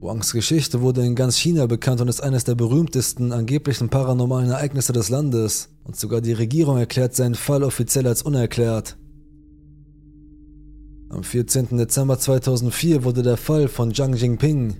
Wangs 0.00 0.32
Geschichte 0.32 0.80
wurde 0.82 1.04
in 1.04 1.14
ganz 1.14 1.36
China 1.36 1.66
bekannt 1.66 2.00
und 2.00 2.08
ist 2.08 2.22
eines 2.22 2.44
der 2.44 2.56
berühmtesten 2.56 3.32
angeblichen 3.32 3.88
paranormalen 3.88 4.50
Ereignisse 4.50 4.92
des 4.92 5.08
Landes, 5.08 5.70
und 5.84 5.96
sogar 5.96 6.20
die 6.20 6.32
Regierung 6.32 6.76
erklärt 6.76 7.14
seinen 7.14 7.34
Fall 7.34 7.62
offiziell 7.62 8.06
als 8.06 8.22
unerklärt. 8.22 8.98
Am 11.10 11.22
14. 11.22 11.76
Dezember 11.76 12.18
2004 12.18 13.04
wurde 13.04 13.22
der 13.22 13.36
Fall 13.36 13.68
von 13.68 13.94
Zhang 13.94 14.14
Jingping, 14.14 14.74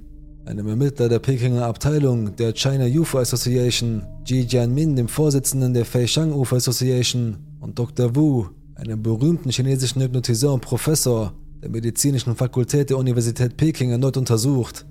einem 0.46 0.66
Ermittler 0.68 1.08
der 1.08 1.18
Pekinger 1.18 1.66
Abteilung 1.66 2.34
der 2.36 2.52
China 2.54 2.86
UFO 2.86 3.18
Association, 3.18 4.02
Ji 4.24 4.40
Jianmin, 4.40 4.96
dem 4.96 5.08
Vorsitzenden 5.08 5.74
der 5.74 5.84
Feishang 5.84 6.32
UFO 6.32 6.56
Association, 6.56 7.36
und 7.60 7.78
Dr. 7.78 8.16
Wu, 8.16 8.46
einem 8.74 9.02
berühmten 9.02 9.50
chinesischen 9.50 10.02
Hypnotiseur 10.02 10.54
und 10.54 10.60
Professor 10.60 11.32
der 11.62 11.70
medizinischen 11.70 12.34
Fakultät 12.36 12.90
der 12.90 12.98
Universität 12.98 13.56
Peking, 13.56 13.90
erneut 13.90 14.16
untersucht. 14.16 14.84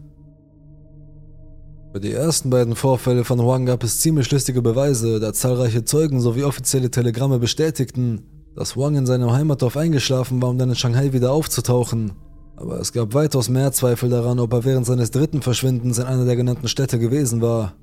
Für 1.94 2.00
die 2.00 2.14
ersten 2.14 2.50
beiden 2.50 2.76
Vorfälle 2.76 3.24
von 3.24 3.40
Huang 3.40 3.68
gab 3.68 3.84
es 3.84 4.00
ziemlich 4.00 4.32
lustige 4.32 4.64
Beweise, 4.64 5.20
da 5.20 5.34
zahlreiche 5.34 5.86
Zeugen 5.86 6.20
sowie 6.22 6.44
offizielle 6.44 6.90
Telegramme 6.90 7.38
bestätigten, 7.38 8.24
dass 8.56 8.78
Wang 8.78 8.96
in 8.96 9.06
seinem 9.06 9.32
Heimatdorf 9.32 9.78
eingeschlafen 9.78 10.42
war, 10.42 10.50
um 10.50 10.58
dann 10.58 10.70
in 10.70 10.76
Shanghai 10.76 11.14
wieder 11.14 11.32
aufzutauchen. 11.32 12.14
Aber 12.56 12.80
es 12.80 12.94
gab 12.94 13.14
weitaus 13.14 13.50
mehr 13.50 13.72
Zweifel 13.72 14.10
daran, 14.10 14.40
ob 14.40 14.54
er 14.54 14.64
während 14.64 14.86
seines 14.86 15.12
dritten 15.12 15.42
Verschwindens 15.42 15.98
in 15.98 16.06
einer 16.06 16.26
der 16.26 16.36
genannten 16.36 16.68
Städte 16.68 17.00
gewesen 17.00 17.42
war. 17.42 17.74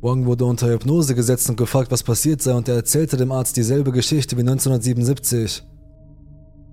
Wang 0.00 0.24
wurde 0.24 0.46
unter 0.46 0.68
Hypnose 0.70 1.14
gesetzt 1.14 1.50
und 1.50 1.56
gefragt, 1.56 1.90
was 1.90 2.02
passiert 2.02 2.40
sei, 2.40 2.54
und 2.54 2.68
er 2.68 2.76
erzählte 2.76 3.16
dem 3.16 3.32
Arzt 3.32 3.56
dieselbe 3.56 3.92
Geschichte 3.92 4.36
wie 4.36 4.40
1977. 4.40 5.62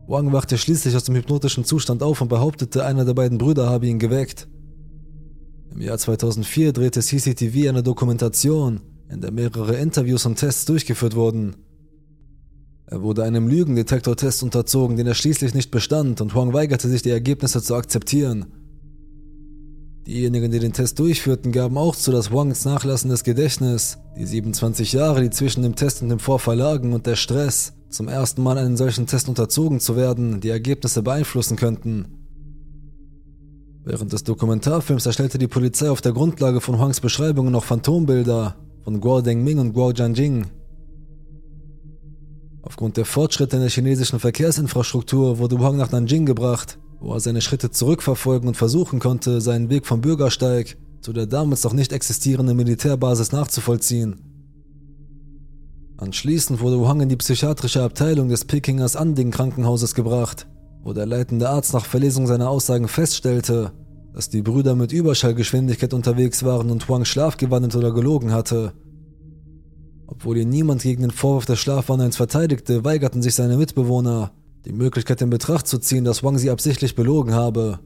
Wang 0.08 0.32
wachte 0.32 0.58
schließlich 0.58 0.96
aus 0.96 1.04
dem 1.04 1.16
hypnotischen 1.16 1.66
Zustand 1.66 2.02
auf 2.02 2.22
und 2.22 2.30
behauptete, 2.30 2.86
einer 2.86 3.04
der 3.04 3.14
beiden 3.14 3.38
Brüder 3.38 3.70
habe 3.70 3.88
ihn 3.88 4.00
geweckt. 4.00 4.48
Im 5.74 5.82
Jahr 5.82 5.98
2004 5.98 6.72
drehte 6.72 7.02
CCTV 7.02 7.68
eine 7.68 7.84
Dokumentation, 7.84 8.80
in 9.10 9.20
der 9.20 9.32
mehrere 9.32 9.76
Interviews 9.76 10.26
und 10.26 10.38
Tests 10.38 10.64
durchgeführt 10.64 11.16
wurden. 11.16 11.67
Er 12.90 13.02
wurde 13.02 13.24
einem 13.24 13.50
Lügendetektortest 13.50 14.44
unterzogen, 14.44 14.96
den 14.96 15.08
er 15.08 15.14
schließlich 15.14 15.54
nicht 15.54 15.72
bestand, 15.72 16.22
und 16.22 16.34
Huang 16.34 16.54
weigerte 16.54 16.88
sich, 16.88 17.02
die 17.02 17.10
Ergebnisse 17.10 17.62
zu 17.62 17.76
akzeptieren. 17.76 18.46
Diejenigen, 20.08 20.52
die 20.52 20.60
den 20.60 20.72
Test 20.72 20.98
durchführten, 20.98 21.52
gaben 21.52 21.78
auch 21.78 21.98
zu, 21.98 22.12
dass 22.12 22.32
Wangs 22.32 22.64
nachlassendes 22.64 23.26
Gedächtnis, 23.26 23.98
die 24.18 24.26
27 24.26 24.94
Jahre, 24.94 25.22
die 25.22 25.32
zwischen 25.32 25.64
dem 25.64 25.76
Test 25.76 26.02
und 26.02 26.08
dem 26.08 26.20
Vorfall 26.20 26.56
lagen, 26.56 26.94
und 26.94 27.06
der 27.06 27.18
Stress, 27.18 27.74
zum 27.90 28.08
ersten 28.08 28.42
Mal 28.42 28.58
einen 28.58 28.78
solchen 28.78 29.06
Test 29.06 29.28
unterzogen 29.28 29.82
zu 29.82 29.98
werden, 29.98 30.40
die 30.40 30.50
Ergebnisse 30.50 31.04
beeinflussen 31.04 31.58
könnten. 31.58 32.06
Während 33.84 34.14
des 34.14 34.24
Dokumentarfilms 34.24 35.06
erstellte 35.06 35.38
die 35.38 35.48
Polizei 35.48 35.90
auf 35.90 36.00
der 36.00 36.14
Grundlage 36.14 36.62
von 36.62 36.80
Huangs 36.80 37.02
Beschreibungen 37.02 37.52
noch 37.52 37.66
Phantombilder 37.66 38.56
von 38.86 39.02
Guo 39.02 39.22
Dengming 39.22 39.60
und 39.60 39.74
Guo 39.74 39.92
Jianjing, 39.92 40.46
Aufgrund 42.68 42.98
der 42.98 43.06
Fortschritte 43.06 43.56
in 43.56 43.62
der 43.62 43.72
chinesischen 43.72 44.20
Verkehrsinfrastruktur 44.20 45.40
wurde 45.40 45.58
Wang 45.62 45.78
nach 45.78 45.90
Nanjing 45.90 46.26
gebracht, 46.26 46.78
wo 47.00 47.14
er 47.14 47.22
seine 47.22 47.40
Schritte 47.40 47.72
zurückverfolgen 47.72 48.50
und 48.50 48.58
versuchen 48.58 49.00
konnte, 49.00 49.40
seinen 49.40 49.70
Weg 49.70 49.86
vom 49.86 50.02
Bürgersteig 50.02 50.76
zu 51.00 51.14
der 51.14 51.28
damals 51.28 51.64
noch 51.64 51.72
nicht 51.72 51.94
existierenden 51.94 52.58
Militärbasis 52.58 53.32
nachzuvollziehen. 53.32 54.20
Anschließend 55.96 56.60
wurde 56.60 56.82
Wang 56.82 57.00
in 57.00 57.08
die 57.08 57.16
psychiatrische 57.16 57.84
Abteilung 57.84 58.28
des 58.28 58.44
Pekingers 58.44 58.98
Anding 58.98 59.32
Krankenhauses 59.32 59.96
gebracht, 59.96 60.46
wo 60.84 60.92
der 60.92 61.06
leitende 61.06 61.48
Arzt 61.48 61.74
nach 61.74 61.86
Verlesung 61.86 62.28
seiner 62.28 62.50
Aussagen 62.50 62.90
feststellte, 62.90 63.72
dass 64.14 64.28
die 64.28 64.42
Brüder 64.42 64.76
mit 64.76 64.92
Überschallgeschwindigkeit 64.92 65.94
unterwegs 65.94 66.44
waren 66.44 66.70
und 66.70 66.90
Wang 66.90 67.06
schlafgewandelt 67.06 67.78
oder 67.78 67.94
gelogen 67.94 68.34
hatte. 68.34 68.74
Obwohl 70.08 70.38
ihn 70.38 70.50
niemand 70.50 70.82
gegen 70.82 71.02
den 71.02 71.12
Vorwurf 71.12 71.46
des 71.46 71.60
Schlafwandelns 71.60 72.16
verteidigte, 72.16 72.86
weigerten 72.86 73.22
sich 73.22 73.36
seine 73.36 73.58
Mitbewohner, 73.58 74.32
die 74.66 74.72
Möglichkeit 74.72 75.22
in 75.22 75.30
Betracht 75.30 75.68
zu 75.68 75.78
ziehen, 75.78 76.06
dass 76.06 76.24
Wang 76.24 76.38
sie 76.38 76.50
absichtlich 76.50 76.96
belogen 76.96 77.34
habe. 77.34 77.80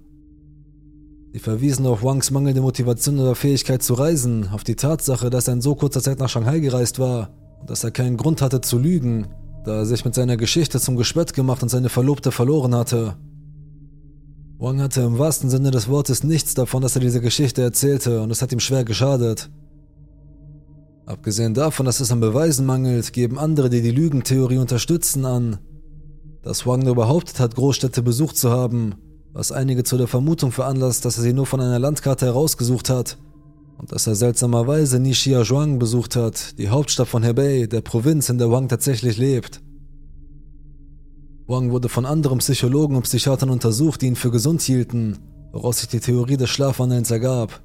Sie 1.34 1.40
verwiesen 1.40 1.88
auf 1.88 2.04
Wangs 2.04 2.30
mangelnde 2.30 2.62
Motivation 2.62 3.20
oder 3.20 3.36
Fähigkeit 3.36 3.82
zu 3.82 3.96
reisen, 3.96 4.50
auf 4.50 4.64
die 4.64 4.76
Tatsache, 4.76 5.30
dass 5.30 5.48
er 5.48 5.56
in 5.56 5.62
so 5.62 5.76
kurzer 5.76 6.02
Zeit 6.02 6.20
nach 6.20 6.30
Shanghai 6.30 6.60
gereist 6.60 7.00
war 7.00 7.32
und 7.60 7.70
dass 7.70 7.84
er 7.84 7.92
keinen 7.92 8.18
Grund 8.18 8.42
hatte 8.42 8.62
zu 8.62 8.78
lügen, 8.78 9.28
da 9.66 9.78
er 9.78 9.86
sich 9.86 10.06
mit 10.06 10.14
seiner 10.14 10.38
Geschichte 10.38 10.80
zum 10.80 10.98
Gespött 10.98 11.34
gemacht 11.34 11.64
und 11.64 11.70
seine 11.70 11.90
Verlobte 11.90 12.32
verloren 12.32 12.76
hatte. 12.76 13.16
Wang 14.60 14.80
hatte 14.80 15.02
im 15.02 15.18
wahrsten 15.18 15.50
Sinne 15.50 15.72
des 15.72 15.88
Wortes 15.88 16.24
nichts 16.24 16.54
davon, 16.54 16.84
dass 16.84 16.96
er 16.96 17.02
diese 17.02 17.22
Geschichte 17.22 17.64
erzählte 17.64 18.22
und 18.22 18.30
es 18.30 18.44
hat 18.44 18.52
ihm 18.52 18.60
schwer 18.60 18.84
geschadet. 18.84 19.50
Abgesehen 21.12 21.54
davon, 21.54 21.86
dass 21.86 22.00
es 22.00 22.10
an 22.14 22.22
Beweisen 22.22 22.66
mangelt, 22.66 23.12
geben 23.12 23.38
andere, 23.38 23.70
die 23.70 23.82
die 23.82 23.92
Lügentheorie 23.92 24.60
unterstützen, 24.60 25.26
an, 25.26 25.58
dass 26.42 26.66
Wang 26.66 26.84
nur 26.84 26.96
behauptet 26.96 27.42
hat, 27.42 27.56
Großstädte 27.56 28.02
besucht 28.02 28.38
zu 28.38 28.50
haben, 28.50 28.96
was 29.34 29.52
einige 29.52 29.84
zu 29.84 29.98
der 29.98 30.08
Vermutung 30.08 30.54
veranlasst, 30.54 31.04
dass 31.04 31.18
er 31.18 31.24
sie 31.24 31.34
nur 31.34 31.46
von 31.46 31.60
einer 31.60 31.80
Landkarte 31.80 32.28
herausgesucht 32.28 32.90
hat 32.90 33.18
und 33.78 33.92
dass 33.92 34.08
er 34.08 34.16
seltsamerweise 34.16 35.02
Nishiazhuang 35.02 35.80
besucht 35.80 36.16
hat, 36.16 36.58
die 36.58 36.70
Hauptstadt 36.70 37.10
von 37.10 37.24
Hebei, 37.24 37.68
der 37.68 37.82
Provinz, 37.82 38.30
in 38.30 38.38
der 38.38 38.50
Wang 38.50 38.70
tatsächlich 38.70 39.18
lebt. 39.18 39.60
Wang 41.46 41.72
wurde 41.72 41.90
von 41.90 42.06
anderen 42.06 42.38
Psychologen 42.38 42.96
und 42.96 43.04
Psychiatern 43.04 43.50
untersucht, 43.50 44.02
die 44.02 44.08
ihn 44.08 44.16
für 44.16 44.32
gesund 44.32 44.62
hielten, 44.62 45.18
woraus 45.52 45.80
sich 45.80 45.90
die 45.90 46.00
Theorie 46.00 46.38
des 46.38 46.50
Schlafwandelns 46.52 47.12
ergab. 47.12 47.62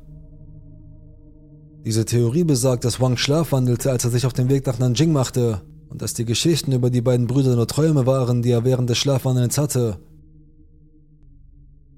Diese 1.87 2.05
Theorie 2.05 2.42
besagt, 2.42 2.85
dass 2.85 3.01
Wang 3.01 3.16
schlafwandelte, 3.16 3.92
als 3.92 4.03
er 4.03 4.11
sich 4.11 4.27
auf 4.27 4.33
den 4.33 4.49
Weg 4.49 4.66
nach 4.66 4.81
Nanjing 4.81 5.12
machte 5.12 5.62
und 5.88 6.03
dass 6.03 6.14
die 6.14 6.25
Geschichten 6.25 6.72
über 6.72 6.90
die 6.90 7.01
beiden 7.01 7.29
Brüder 7.29 7.55
nur 7.55 7.68
Träume 7.68 8.07
waren, 8.07 8.42
die 8.42 8.51
er 8.51 8.64
während 8.64 8.90
des 8.90 8.99
Schlafwandelns 8.99 9.57
hatte. 9.57 10.01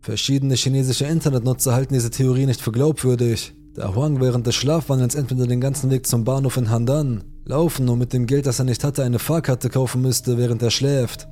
Verschiedene 0.03 0.57
chinesische 0.57 1.07
Internetnutzer 1.07 1.72
halten 1.72 1.94
diese 1.94 2.11
Theorie 2.11 2.44
nicht 2.44 2.61
für 2.61 2.70
glaubwürdig, 2.70 3.55
da 3.72 3.94
Huang 3.94 4.20
während 4.20 4.46
des 4.46 4.57
Schlafwandelns 4.57 5.14
entweder 5.14 5.46
den 5.46 5.62
ganzen 5.62 5.90
Weg 5.90 6.07
zum 6.07 6.22
Bahnhof 6.22 6.59
in 6.59 6.68
Handan 6.68 7.24
laufen 7.46 7.88
und 7.88 7.98
mit 7.98 8.12
dem 8.12 8.27
Geld, 8.27 8.44
das 8.44 8.59
er 8.59 8.66
nicht 8.66 8.85
hatte, 8.85 9.05
eine 9.05 9.18
Fahrkarte 9.18 9.70
kaufen 9.70 10.03
müsste, 10.03 10.37
während 10.37 10.61
er 10.61 10.70
schläft. 10.70 11.29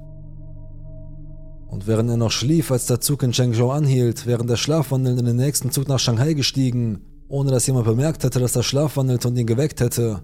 Und 1.67 1.87
während 1.87 2.09
er 2.09 2.17
noch 2.17 2.33
schlief, 2.33 2.71
als 2.71 2.87
der 2.87 3.03
Zug 3.03 3.23
in 3.23 3.33
Chengzhou 3.33 3.69
anhielt, 3.69 4.25
während 4.25 4.49
er 4.49 4.57
schlafwandelnd 4.57 5.21
in 5.21 5.27
den 5.27 5.37
nächsten 5.37 5.73
Zug 5.73 5.89
nach 5.89 5.99
Shanghai 5.99 6.33
gestiegen 6.33 7.03
ohne 7.29 7.51
dass 7.51 7.67
jemand 7.67 7.87
bemerkt 7.87 8.25
hätte, 8.25 8.41
dass 8.41 8.57
er 8.57 8.63
schlafwandelte 8.63 9.29
und 9.29 9.37
ihn 9.37 9.47
geweckt 9.47 9.81
hätte. 9.81 10.23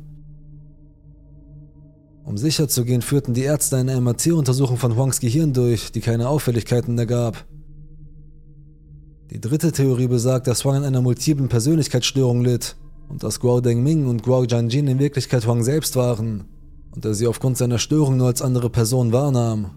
Um 2.24 2.38
sicher 2.38 2.68
zu 2.68 2.84
gehen, 2.84 3.02
führten 3.02 3.34
die 3.34 3.42
Ärzte 3.42 3.76
eine 3.76 4.00
MRT-Untersuchung 4.00 4.76
von 4.76 4.96
Huangs 4.96 5.18
Gehirn 5.18 5.52
durch, 5.52 5.90
die 5.90 6.00
keine 6.00 6.28
Auffälligkeiten 6.28 6.96
ergab. 6.96 7.44
Die 9.30 9.40
dritte 9.40 9.72
Theorie 9.72 10.06
besagt, 10.06 10.46
dass 10.46 10.64
Huang 10.64 10.76
an 10.76 10.84
einer 10.84 11.00
multiplen 11.00 11.48
Persönlichkeitsstörung 11.48 12.42
litt 12.42 12.76
und 13.08 13.24
dass 13.24 13.40
Guo 13.40 13.60
Dengming 13.60 14.06
und 14.06 14.22
Guo 14.22 14.44
Jianjin 14.44 14.86
in 14.86 14.98
Wirklichkeit 14.98 15.46
Huang 15.46 15.64
selbst 15.64 15.96
waren 15.96 16.44
und 16.94 17.04
er 17.04 17.14
sie 17.14 17.26
aufgrund 17.26 17.56
seiner 17.56 17.78
Störung 17.78 18.18
nur 18.18 18.28
als 18.28 18.42
andere 18.42 18.70
Person 18.70 19.12
wahrnahm. 19.12 19.70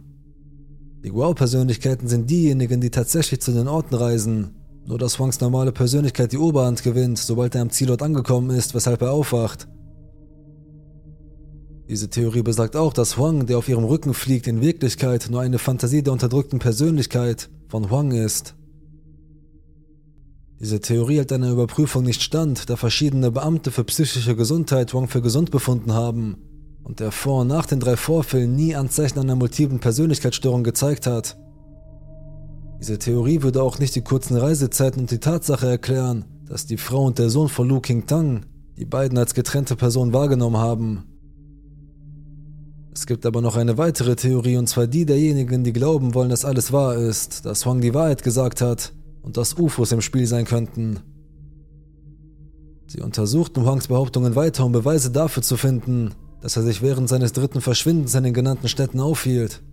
Die 1.03 1.09
Guo-Persönlichkeiten 1.09 2.07
sind 2.07 2.29
diejenigen, 2.29 2.81
die 2.81 2.89
tatsächlich 2.89 3.39
zu 3.39 3.51
den 3.51 3.67
Orten 3.67 3.95
reisen 3.95 4.55
nur 4.85 4.97
dass 4.97 5.19
Wangs 5.19 5.39
normale 5.41 5.71
Persönlichkeit 5.71 6.31
die 6.31 6.37
Oberhand 6.37 6.83
gewinnt, 6.83 7.17
sobald 7.17 7.55
er 7.55 7.61
am 7.61 7.71
Zielort 7.71 8.01
angekommen 8.01 8.51
ist, 8.51 8.75
weshalb 8.75 9.01
er 9.01 9.11
aufwacht. 9.11 9.67
Diese 11.87 12.09
Theorie 12.09 12.41
besagt 12.41 12.75
auch, 12.75 12.93
dass 12.93 13.17
Huang, 13.17 13.45
der 13.45 13.57
auf 13.57 13.69
ihrem 13.69 13.83
Rücken 13.83 14.13
fliegt, 14.13 14.47
in 14.47 14.61
Wirklichkeit 14.61 15.27
nur 15.29 15.41
eine 15.41 15.59
Fantasie 15.59 16.01
der 16.01 16.13
unterdrückten 16.13 16.59
Persönlichkeit 16.59 17.49
von 17.67 17.91
Huang 17.91 18.11
ist. 18.11 18.55
Diese 20.59 20.79
Theorie 20.79 21.17
hält 21.17 21.31
einer 21.31 21.51
Überprüfung 21.51 22.03
nicht 22.03 22.23
stand, 22.23 22.69
da 22.69 22.75
verschiedene 22.75 23.29
Beamte 23.29 23.71
für 23.71 23.83
psychische 23.83 24.35
Gesundheit 24.35 24.93
Huang 24.93 25.07
für 25.07 25.21
gesund 25.21 25.51
befunden 25.51 25.93
haben 25.93 26.37
und 26.83 26.99
der 26.99 27.11
vor 27.11 27.41
und 27.41 27.47
nach 27.47 27.65
den 27.65 27.79
drei 27.79 27.97
Vorfällen 27.97 28.55
nie 28.55 28.75
Anzeichen 28.75 29.19
einer 29.19 29.35
multiplen 29.35 29.79
Persönlichkeitsstörung 29.79 30.63
gezeigt 30.63 31.05
hat. 31.07 31.37
Diese 32.85 32.99
Theorie 32.99 33.41
würde 33.41 33.63
auch 33.63 33.79
nicht 33.79 33.95
die 33.95 34.03
kurzen 34.03 34.37
Reisezeiten 34.37 35.01
und 35.01 35.09
die 35.09 35.17
Tatsache 35.17 35.67
erklären, 35.67 36.23
dass 36.47 36.67
die 36.67 36.77
Frau 36.77 37.05
und 37.05 37.17
der 37.17 37.31
Sohn 37.31 37.49
von 37.49 37.67
Lu 37.67 37.79
King 37.79 38.05
Tang 38.05 38.45
die 38.77 38.85
beiden 38.85 39.17
als 39.17 39.33
getrennte 39.33 39.75
Personen 39.75 40.13
wahrgenommen 40.13 40.57
haben. 40.57 41.03
Es 42.93 43.07
gibt 43.07 43.25
aber 43.25 43.41
noch 43.41 43.55
eine 43.55 43.79
weitere 43.79 44.15
Theorie, 44.15 44.57
und 44.57 44.69
zwar 44.69 44.85
die 44.85 45.07
derjenigen, 45.07 45.63
die 45.63 45.73
glauben 45.73 46.13
wollen, 46.13 46.29
dass 46.29 46.45
alles 46.45 46.71
wahr 46.71 46.95
ist, 46.95 47.47
dass 47.47 47.65
Huang 47.65 47.81
die 47.81 47.95
Wahrheit 47.95 48.21
gesagt 48.21 48.61
hat 48.61 48.93
und 49.23 49.35
dass 49.35 49.57
UFOs 49.57 49.91
im 49.91 50.01
Spiel 50.01 50.27
sein 50.27 50.45
könnten. 50.45 50.99
Sie 52.85 53.01
untersuchten 53.01 53.63
Huangs 53.63 53.87
Behauptungen 53.87 54.35
weiter, 54.35 54.63
um 54.63 54.73
Beweise 54.73 55.09
dafür 55.09 55.41
zu 55.41 55.57
finden, 55.57 56.11
dass 56.39 56.55
er 56.55 56.61
sich 56.61 56.83
während 56.83 57.09
seines 57.09 57.33
dritten 57.33 57.61
Verschwindens 57.61 58.13
in 58.13 58.25
den 58.25 58.35
genannten 58.35 58.67
Städten 58.67 58.99
aufhielt. 58.99 59.63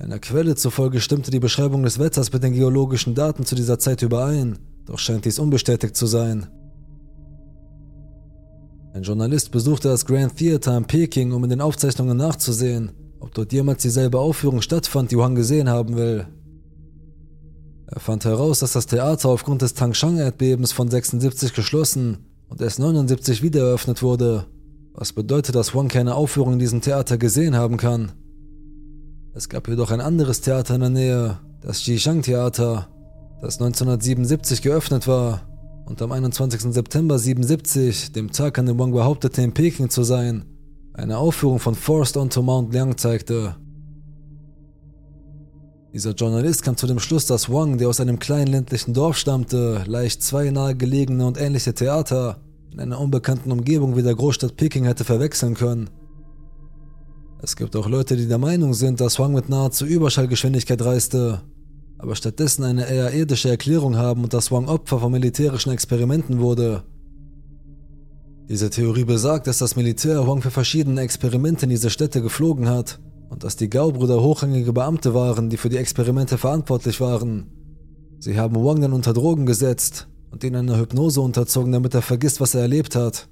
Einer 0.00 0.20
Quelle 0.20 0.54
zufolge 0.54 1.00
stimmte 1.00 1.32
die 1.32 1.40
Beschreibung 1.40 1.82
des 1.82 1.98
Wetters 1.98 2.32
mit 2.32 2.44
den 2.44 2.52
geologischen 2.52 3.16
Daten 3.16 3.44
zu 3.44 3.56
dieser 3.56 3.80
Zeit 3.80 4.00
überein, 4.02 4.60
doch 4.86 5.00
scheint 5.00 5.24
dies 5.24 5.40
unbestätigt 5.40 5.96
zu 5.96 6.06
sein. 6.06 6.46
Ein 8.94 9.02
Journalist 9.02 9.50
besuchte 9.50 9.88
das 9.88 10.06
Grand 10.06 10.36
Theater 10.36 10.76
in 10.76 10.84
Peking, 10.84 11.32
um 11.32 11.42
in 11.42 11.50
den 11.50 11.60
Aufzeichnungen 11.60 12.16
nachzusehen, 12.16 12.92
ob 13.18 13.34
dort 13.34 13.52
jemals 13.52 13.82
dieselbe 13.82 14.20
Aufführung 14.20 14.62
stattfand, 14.62 15.10
die 15.10 15.16
Huang 15.16 15.34
gesehen 15.34 15.68
haben 15.68 15.96
will. 15.96 16.28
Er 17.86 17.98
fand 17.98 18.24
heraus, 18.24 18.60
dass 18.60 18.74
das 18.74 18.86
Theater 18.86 19.30
aufgrund 19.30 19.62
des 19.62 19.74
Tangshan-Erdbebens 19.74 20.70
von 20.70 20.88
76 20.88 21.54
geschlossen 21.54 22.18
und 22.48 22.60
erst 22.60 22.78
79 22.78 23.42
wieder 23.42 23.66
eröffnet 23.66 24.00
wurde, 24.00 24.46
was 24.94 25.12
bedeutet, 25.12 25.56
dass 25.56 25.74
Huang 25.74 25.88
keine 25.88 26.14
Aufführung 26.14 26.52
in 26.52 26.58
diesem 26.60 26.82
Theater 26.82 27.18
gesehen 27.18 27.56
haben 27.56 27.78
kann. 27.78 28.12
Es 29.38 29.48
gab 29.48 29.68
jedoch 29.68 29.92
ein 29.92 30.00
anderes 30.00 30.40
Theater 30.40 30.74
in 30.74 30.80
der 30.80 30.90
Nähe, 30.90 31.38
das 31.60 31.86
Jishang 31.86 32.22
Theater, 32.22 32.88
das 33.40 33.60
1977 33.60 34.62
geöffnet 34.62 35.06
war 35.06 35.42
und 35.86 36.02
am 36.02 36.10
21. 36.10 36.60
September 36.74 37.16
77, 37.20 38.10
dem 38.10 38.32
Tag 38.32 38.58
an 38.58 38.66
dem 38.66 38.80
Wang 38.80 38.90
behauptete, 38.90 39.40
in 39.42 39.54
Peking 39.54 39.90
zu 39.90 40.02
sein, 40.02 40.44
eine 40.92 41.18
Aufführung 41.18 41.60
von 41.60 41.76
Forced 41.76 42.16
onto 42.16 42.42
Mount 42.42 42.72
Liang 42.72 42.98
zeigte. 42.98 43.54
Dieser 45.94 46.14
Journalist 46.14 46.64
kam 46.64 46.76
zu 46.76 46.88
dem 46.88 46.98
Schluss, 46.98 47.26
dass 47.26 47.48
Wang, 47.48 47.78
der 47.78 47.90
aus 47.90 48.00
einem 48.00 48.18
kleinen 48.18 48.48
ländlichen 48.48 48.92
Dorf 48.92 49.16
stammte, 49.16 49.84
leicht 49.86 50.20
zwei 50.20 50.50
nahegelegene 50.50 51.24
und 51.24 51.40
ähnliche 51.40 51.74
Theater 51.74 52.40
in 52.72 52.80
einer 52.80 53.00
unbekannten 53.00 53.52
Umgebung 53.52 53.96
wie 53.96 54.02
der 54.02 54.16
Großstadt 54.16 54.56
Peking 54.56 54.82
hätte 54.82 55.04
verwechseln 55.04 55.54
können. 55.54 55.90
Es 57.40 57.54
gibt 57.54 57.76
auch 57.76 57.88
Leute, 57.88 58.16
die 58.16 58.26
der 58.26 58.38
Meinung 58.38 58.74
sind, 58.74 59.00
dass 59.00 59.18
Huang 59.18 59.32
mit 59.32 59.48
nahezu 59.48 59.86
Überschallgeschwindigkeit 59.86 60.82
reiste, 60.82 61.40
aber 61.96 62.16
stattdessen 62.16 62.64
eine 62.64 62.88
eher 62.88 63.12
irdische 63.12 63.48
Erklärung 63.48 63.96
haben 63.96 64.24
und 64.24 64.34
dass 64.34 64.50
Wang 64.50 64.66
Opfer 64.66 64.98
von 64.98 65.12
militärischen 65.12 65.70
Experimenten 65.70 66.40
wurde. 66.40 66.82
Diese 68.48 68.70
Theorie 68.70 69.04
besagt, 69.04 69.46
dass 69.46 69.58
das 69.58 69.76
Militär 69.76 70.26
Huang 70.26 70.42
für 70.42 70.50
verschiedene 70.50 71.00
Experimente 71.02 71.66
in 71.66 71.70
diese 71.70 71.90
Städte 71.90 72.22
geflogen 72.22 72.68
hat 72.68 72.98
und 73.28 73.44
dass 73.44 73.56
die 73.56 73.70
Gao-Brüder 73.70 74.20
hochrangige 74.20 74.72
Beamte 74.72 75.14
waren, 75.14 75.48
die 75.48 75.58
für 75.58 75.68
die 75.68 75.76
Experimente 75.76 76.38
verantwortlich 76.38 77.00
waren. 77.00 77.46
Sie 78.18 78.36
haben 78.36 78.56
Wang 78.56 78.80
dann 78.80 78.92
unter 78.92 79.12
Drogen 79.12 79.46
gesetzt 79.46 80.08
und 80.32 80.42
ihn 80.42 80.56
einer 80.56 80.78
Hypnose 80.78 81.20
unterzogen, 81.20 81.70
damit 81.70 81.94
er 81.94 82.02
vergisst, 82.02 82.40
was 82.40 82.54
er 82.54 82.62
erlebt 82.62 82.96
hat. 82.96 83.28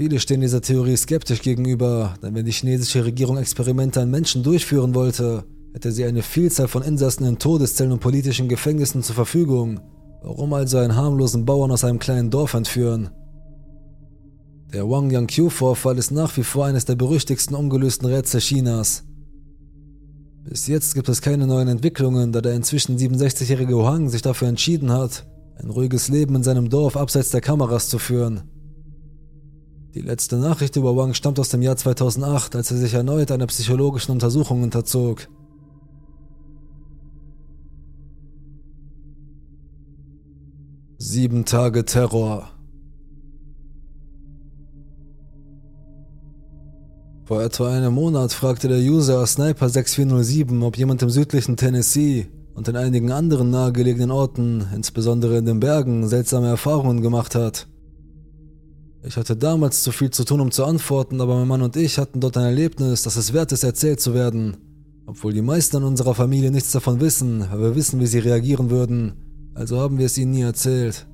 Viele 0.00 0.18
stehen 0.18 0.40
dieser 0.40 0.62
Theorie 0.62 0.96
skeptisch 0.96 1.42
gegenüber, 1.42 2.14
denn 2.22 2.34
wenn 2.34 2.46
die 2.46 2.52
chinesische 2.52 3.04
Regierung 3.04 3.36
Experimente 3.36 4.00
an 4.00 4.10
Menschen 4.10 4.42
durchführen 4.42 4.94
wollte, 4.94 5.44
hätte 5.74 5.92
sie 5.92 6.06
eine 6.06 6.22
Vielzahl 6.22 6.68
von 6.68 6.82
Insassen 6.82 7.26
in 7.26 7.38
Todeszellen 7.38 7.92
und 7.92 8.00
politischen 8.00 8.48
Gefängnissen 8.48 9.02
zur 9.02 9.14
Verfügung. 9.14 9.78
Warum 10.22 10.54
also 10.54 10.78
einen 10.78 10.96
harmlosen 10.96 11.44
Bauern 11.44 11.70
aus 11.70 11.84
einem 11.84 11.98
kleinen 11.98 12.30
Dorf 12.30 12.54
entführen? 12.54 13.10
Der 14.72 14.88
Wang 14.88 15.10
Yang-Q-Vorfall 15.10 15.98
ist 15.98 16.12
nach 16.12 16.34
wie 16.38 16.44
vor 16.44 16.64
eines 16.64 16.86
der 16.86 16.94
berüchtigsten 16.94 17.54
ungelösten 17.54 18.08
Rätsel 18.08 18.40
Chinas. 18.40 19.04
Bis 20.44 20.66
jetzt 20.66 20.94
gibt 20.94 21.10
es 21.10 21.20
keine 21.20 21.46
neuen 21.46 21.68
Entwicklungen, 21.68 22.32
da 22.32 22.40
der 22.40 22.54
inzwischen 22.54 22.96
67-jährige 22.96 23.76
Wang 23.76 24.08
sich 24.08 24.22
dafür 24.22 24.48
entschieden 24.48 24.92
hat, 24.92 25.26
ein 25.56 25.68
ruhiges 25.68 26.08
Leben 26.08 26.36
in 26.36 26.42
seinem 26.42 26.70
Dorf 26.70 26.96
abseits 26.96 27.28
der 27.28 27.42
Kameras 27.42 27.90
zu 27.90 27.98
führen. 27.98 28.44
Die 29.94 30.02
letzte 30.02 30.36
Nachricht 30.36 30.76
über 30.76 30.96
Wang 30.96 31.14
stammt 31.14 31.40
aus 31.40 31.48
dem 31.48 31.62
Jahr 31.62 31.76
2008, 31.76 32.54
als 32.54 32.70
er 32.70 32.76
sich 32.76 32.94
erneut 32.94 33.32
einer 33.32 33.48
psychologischen 33.48 34.12
Untersuchung 34.12 34.62
unterzog. 34.62 35.26
Sieben 40.98 41.44
Tage 41.44 41.84
Terror. 41.84 42.50
Vor 47.24 47.42
etwa 47.42 47.72
einem 47.74 47.94
Monat 47.94 48.32
fragte 48.32 48.68
der 48.68 48.78
User 48.78 49.26
Sniper 49.26 49.68
6407, 49.68 50.62
ob 50.62 50.76
jemand 50.76 51.02
im 51.02 51.10
südlichen 51.10 51.56
Tennessee 51.56 52.28
und 52.54 52.68
in 52.68 52.76
einigen 52.76 53.10
anderen 53.10 53.50
nahegelegenen 53.50 54.12
Orten, 54.12 54.68
insbesondere 54.72 55.38
in 55.38 55.46
den 55.46 55.58
Bergen, 55.58 56.06
seltsame 56.06 56.46
Erfahrungen 56.46 57.02
gemacht 57.02 57.34
hat. 57.34 57.66
Ich 59.02 59.16
hatte 59.16 59.34
damals 59.34 59.82
zu 59.82 59.92
viel 59.92 60.10
zu 60.10 60.24
tun, 60.24 60.40
um 60.40 60.50
zu 60.50 60.64
antworten, 60.64 61.20
aber 61.20 61.36
mein 61.36 61.48
Mann 61.48 61.62
und 61.62 61.76
ich 61.76 61.98
hatten 61.98 62.20
dort 62.20 62.36
ein 62.36 62.44
Erlebnis, 62.44 63.02
das 63.02 63.16
es 63.16 63.32
wert 63.32 63.50
ist, 63.52 63.64
erzählt 63.64 64.00
zu 64.00 64.12
werden. 64.12 64.58
Obwohl 65.06 65.32
die 65.32 65.42
meisten 65.42 65.78
in 65.78 65.84
unserer 65.84 66.14
Familie 66.14 66.50
nichts 66.50 66.72
davon 66.72 67.00
wissen, 67.00 67.46
weil 67.50 67.60
wir 67.60 67.74
wissen, 67.74 67.98
wie 67.98 68.06
sie 68.06 68.18
reagieren 68.18 68.68
würden, 68.68 69.14
also 69.54 69.80
haben 69.80 69.98
wir 69.98 70.06
es 70.06 70.18
ihnen 70.18 70.32
nie 70.32 70.42
erzählt. 70.42 71.06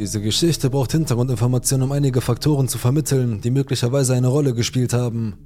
Diese 0.00 0.20
Geschichte 0.20 0.70
braucht 0.70 0.92
Hintergrundinformationen, 0.92 1.84
um 1.84 1.92
einige 1.92 2.20
Faktoren 2.20 2.68
zu 2.68 2.78
vermitteln, 2.78 3.40
die 3.42 3.50
möglicherweise 3.50 4.14
eine 4.14 4.28
Rolle 4.28 4.54
gespielt 4.54 4.92
haben. 4.94 5.36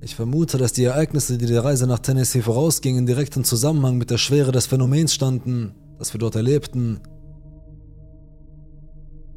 Ich 0.00 0.14
vermute, 0.14 0.58
dass 0.58 0.72
die 0.72 0.84
Ereignisse, 0.84 1.38
die 1.38 1.46
der 1.46 1.64
Reise 1.64 1.86
nach 1.86 1.98
Tennessee 1.98 2.40
vorausgingen, 2.40 3.04
direkt 3.04 3.36
im 3.36 3.44
Zusammenhang 3.44 3.98
mit 3.98 4.10
der 4.10 4.18
Schwere 4.18 4.50
des 4.50 4.66
Phänomens 4.66 5.12
standen, 5.12 5.74
das 5.98 6.14
wir 6.14 6.18
dort 6.18 6.36
erlebten. 6.36 7.00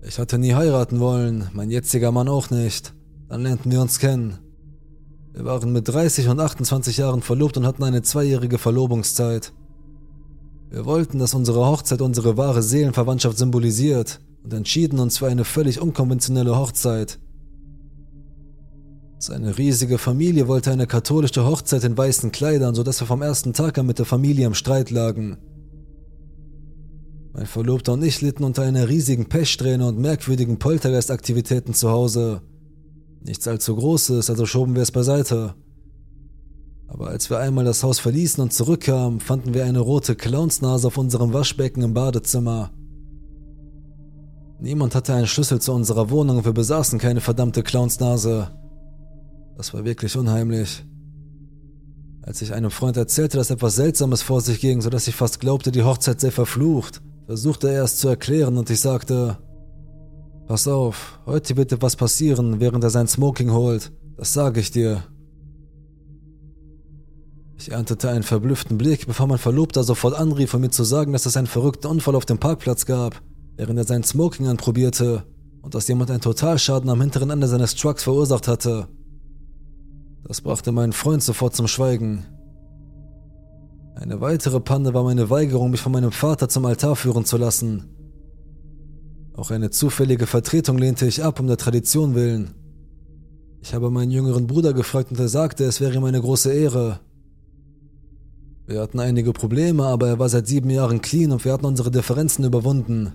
Ich 0.05 0.19
hatte 0.19 0.37
nie 0.37 0.53
heiraten 0.53 0.99
wollen, 0.99 1.47
mein 1.53 1.71
jetziger 1.71 2.11
Mann 2.11 2.27
auch 2.27 2.49
nicht. 2.49 2.93
Dann 3.29 3.43
lernten 3.43 3.71
wir 3.71 3.81
uns 3.81 3.99
kennen. 3.99 4.39
Wir 5.31 5.45
waren 5.45 5.71
mit 5.71 5.87
30 5.87 6.27
und 6.27 6.39
28 6.39 6.97
Jahren 6.97 7.21
verlobt 7.21 7.55
und 7.55 7.65
hatten 7.65 7.83
eine 7.83 8.01
zweijährige 8.01 8.57
Verlobungszeit. 8.57 9.53
Wir 10.69 10.85
wollten, 10.85 11.19
dass 11.19 11.33
unsere 11.33 11.65
Hochzeit 11.65 12.01
unsere 12.01 12.35
wahre 12.35 12.61
Seelenverwandtschaft 12.61 13.37
symbolisiert 13.37 14.19
und 14.43 14.53
entschieden 14.53 14.99
uns 14.99 15.19
für 15.19 15.27
eine 15.27 15.45
völlig 15.45 15.79
unkonventionelle 15.79 16.57
Hochzeit. 16.57 17.19
Seine 19.19 19.57
riesige 19.57 19.97
Familie 19.97 20.49
wollte 20.49 20.71
eine 20.71 20.85
katholische 20.85 21.45
Hochzeit 21.45 21.85
in 21.85 21.97
weißen 21.97 22.33
Kleidern, 22.33 22.75
sodass 22.75 22.99
wir 22.99 23.07
vom 23.07 23.21
ersten 23.21 23.53
Tag 23.53 23.77
an 23.77 23.85
mit 23.85 23.99
der 23.99 24.05
Familie 24.05 24.45
im 24.47 24.53
Streit 24.53 24.91
lagen. 24.91 25.37
Mein 27.33 27.47
Verlobter 27.47 27.93
und 27.93 28.03
ich 28.03 28.21
litten 28.21 28.43
unter 28.43 28.61
einer 28.61 28.87
riesigen 28.87 29.27
Pechsträhne 29.27 29.87
und 29.87 29.97
merkwürdigen 29.97 30.59
Poltergeistaktivitäten 30.59 31.73
zu 31.73 31.89
Hause. 31.89 32.43
Nichts 33.25 33.47
allzu 33.47 33.75
Großes, 33.75 34.29
also 34.29 34.45
schoben 34.45 34.75
wir 34.75 34.83
es 34.83 34.91
beiseite. 34.91 35.55
Aber 36.87 37.07
als 37.07 37.31
wir 37.31 37.39
einmal 37.39 37.65
das 37.65 37.81
Haus 37.81 37.97
verließen 37.97 38.43
und 38.43 38.53
zurückkamen, 38.53 39.19
fanden 39.19 39.55
wir 39.55 39.65
eine 39.65 39.79
rote 39.79 40.15
Clownsnase 40.15 40.85
auf 40.85 40.97
unserem 40.99 41.33
Waschbecken 41.33 41.81
im 41.81 41.95
Badezimmer. 41.95 42.71
Niemand 44.59 44.93
hatte 44.93 45.15
einen 45.15 45.25
Schlüssel 45.25 45.59
zu 45.59 45.73
unserer 45.73 46.11
Wohnung 46.11 46.37
und 46.37 46.45
wir 46.45 46.53
besaßen 46.53 46.99
keine 46.99 47.19
verdammte 47.19 47.63
Clownsnase. 47.63 48.51
Das 49.57 49.73
war 49.73 49.83
wirklich 49.85 50.15
unheimlich. 50.15 50.85
Als 52.21 52.43
ich 52.43 52.53
einem 52.53 52.69
Freund 52.69 52.95
erzählte, 52.95 53.37
dass 53.37 53.49
etwas 53.49 53.75
Seltsames 53.75 54.21
vor 54.21 54.41
sich 54.41 54.61
ging, 54.61 54.81
sodass 54.81 55.07
ich 55.07 55.15
fast 55.15 55.39
glaubte, 55.39 55.71
die 55.71 55.83
Hochzeit 55.83 56.21
sei 56.21 56.29
verflucht, 56.29 57.01
versuchte 57.25 57.69
er 57.69 57.83
es 57.83 57.97
zu 57.97 58.07
erklären 58.07 58.57
und 58.57 58.69
ich 58.69 58.79
sagte, 58.79 59.37
Pass 60.47 60.67
auf, 60.67 61.19
heute 61.25 61.55
wird 61.55 61.71
etwas 61.71 61.95
passieren, 61.95 62.59
während 62.59 62.83
er 62.83 62.89
sein 62.89 63.07
Smoking 63.07 63.51
holt. 63.51 63.93
Das 64.17 64.33
sage 64.33 64.59
ich 64.59 64.71
dir. 64.71 65.03
Ich 67.57 67.71
erntete 67.71 68.09
einen 68.09 68.23
verblüfften 68.23 68.77
Blick, 68.77 69.07
bevor 69.07 69.27
mein 69.27 69.37
Verlobter 69.37 69.83
sofort 69.83 70.15
anrief, 70.15 70.53
um 70.53 70.61
mir 70.61 70.69
zu 70.69 70.83
sagen, 70.83 71.13
dass 71.13 71.25
es 71.25 71.37
einen 71.37 71.47
verrückten 71.47 71.87
Unfall 71.87 72.15
auf 72.15 72.25
dem 72.25 72.39
Parkplatz 72.39 72.85
gab, 72.85 73.21
während 73.55 73.79
er 73.79 73.85
sein 73.85 74.03
Smoking 74.03 74.47
anprobierte 74.47 75.23
und 75.61 75.73
dass 75.73 75.87
jemand 75.87 76.11
einen 76.11 76.19
Totalschaden 76.19 76.89
am 76.89 76.99
hinteren 76.99 77.29
Ende 77.29 77.47
seines 77.47 77.75
Trucks 77.75 78.03
verursacht 78.03 78.49
hatte. 78.49 78.89
Das 80.27 80.41
brachte 80.41 80.73
meinen 80.73 80.93
Freund 80.93 81.23
sofort 81.23 81.55
zum 81.55 81.67
Schweigen. 81.67 82.25
Eine 84.03 84.19
weitere 84.19 84.59
Panne 84.59 84.93
war 84.93 85.05
meine 85.05 85.29
Weigerung, 85.29 85.71
mich 85.71 85.79
von 85.79 85.93
meinem 85.93 86.11
Vater 86.11 86.49
zum 86.49 86.65
Altar 86.65 86.97
führen 86.97 87.23
zu 87.23 87.37
lassen. 87.37 87.85
Auch 89.33 89.49
eine 89.49 89.69
zufällige 89.69 90.27
Vertretung 90.27 90.77
lehnte 90.77 91.07
ich 91.07 91.23
ab, 91.23 91.39
um 91.39 91.47
der 91.47 91.55
Tradition 91.55 92.13
willen. 92.13 92.53
Ich 93.61 93.73
habe 93.73 93.89
meinen 93.89 94.11
jüngeren 94.11 94.45
Bruder 94.45 94.73
gefragt 94.73 95.11
und 95.11 95.19
er 95.21 95.29
sagte, 95.29 95.63
es 95.63 95.79
wäre 95.79 95.95
ihm 95.95 96.03
eine 96.03 96.19
große 96.19 96.51
Ehre, 96.51 96.99
wir 98.65 98.81
hatten 98.81 98.99
einige 98.99 99.31
Probleme, 99.31 99.85
aber 99.85 100.09
er 100.09 100.19
war 100.19 100.27
seit 100.27 100.47
sieben 100.47 100.69
Jahren 100.69 101.01
clean 101.01 101.31
und 101.31 101.45
wir 101.45 101.53
hatten 101.53 101.65
unsere 101.65 101.89
Differenzen 101.89 102.43
überwunden. 102.43 103.13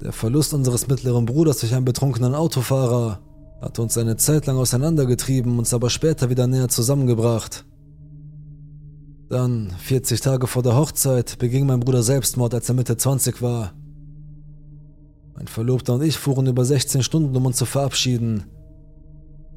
Der 0.00 0.12
Verlust 0.12 0.54
unseres 0.54 0.88
mittleren 0.88 1.26
Bruders 1.26 1.58
durch 1.60 1.74
einen 1.74 1.84
betrunkenen 1.84 2.34
Autofahrer 2.34 3.20
hatte 3.60 3.82
uns 3.82 3.98
eine 3.98 4.16
Zeit 4.16 4.46
lang 4.46 4.56
auseinandergetrieben, 4.56 5.58
uns 5.58 5.74
aber 5.74 5.90
später 5.90 6.30
wieder 6.30 6.46
näher 6.46 6.68
zusammengebracht. 6.70 7.66
Dann, 9.34 9.72
40 9.78 10.20
Tage 10.20 10.46
vor 10.46 10.62
der 10.62 10.76
Hochzeit, 10.76 11.40
beging 11.40 11.66
mein 11.66 11.80
Bruder 11.80 12.04
Selbstmord, 12.04 12.54
als 12.54 12.68
er 12.68 12.76
Mitte 12.76 12.96
20 12.96 13.42
war. 13.42 13.72
Mein 15.34 15.48
Verlobter 15.48 15.94
und 15.94 16.04
ich 16.04 16.18
fuhren 16.18 16.46
über 16.46 16.64
16 16.64 17.02
Stunden, 17.02 17.34
um 17.34 17.44
uns 17.44 17.56
zu 17.56 17.66
verabschieden. 17.66 18.44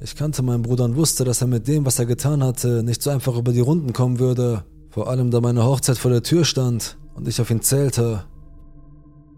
Ich 0.00 0.16
kannte 0.16 0.42
meinen 0.42 0.62
Bruder 0.64 0.84
und 0.84 0.96
wusste, 0.96 1.22
dass 1.22 1.42
er 1.42 1.46
mit 1.46 1.68
dem, 1.68 1.86
was 1.86 2.00
er 2.00 2.06
getan 2.06 2.42
hatte, 2.42 2.82
nicht 2.82 3.04
so 3.04 3.10
einfach 3.10 3.36
über 3.36 3.52
die 3.52 3.60
Runden 3.60 3.92
kommen 3.92 4.18
würde, 4.18 4.64
vor 4.90 5.08
allem 5.08 5.30
da 5.30 5.40
meine 5.40 5.64
Hochzeit 5.64 5.96
vor 5.96 6.10
der 6.10 6.24
Tür 6.24 6.44
stand 6.44 6.98
und 7.14 7.28
ich 7.28 7.40
auf 7.40 7.52
ihn 7.52 7.62
zählte. 7.62 8.24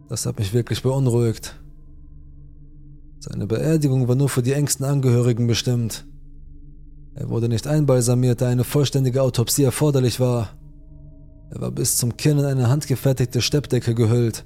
Das 0.08 0.24
hat 0.24 0.38
mich 0.38 0.54
wirklich 0.54 0.82
beunruhigt. 0.82 1.60
Seine 3.18 3.46
Beerdigung 3.46 4.08
war 4.08 4.14
nur 4.14 4.30
für 4.30 4.42
die 4.42 4.54
engsten 4.54 4.86
Angehörigen 4.86 5.46
bestimmt. 5.46 6.06
Er 7.14 7.28
wurde 7.28 7.48
nicht 7.48 7.66
einbalsamiert, 7.66 8.40
da 8.40 8.48
eine 8.48 8.64
vollständige 8.64 9.22
Autopsie 9.22 9.64
erforderlich 9.64 10.20
war. 10.20 10.50
Er 11.50 11.60
war 11.60 11.70
bis 11.70 11.96
zum 11.96 12.16
Kinn 12.16 12.38
in 12.38 12.44
eine 12.44 12.68
handgefertigte 12.68 13.42
Steppdecke 13.42 13.94
gehüllt. 13.94 14.44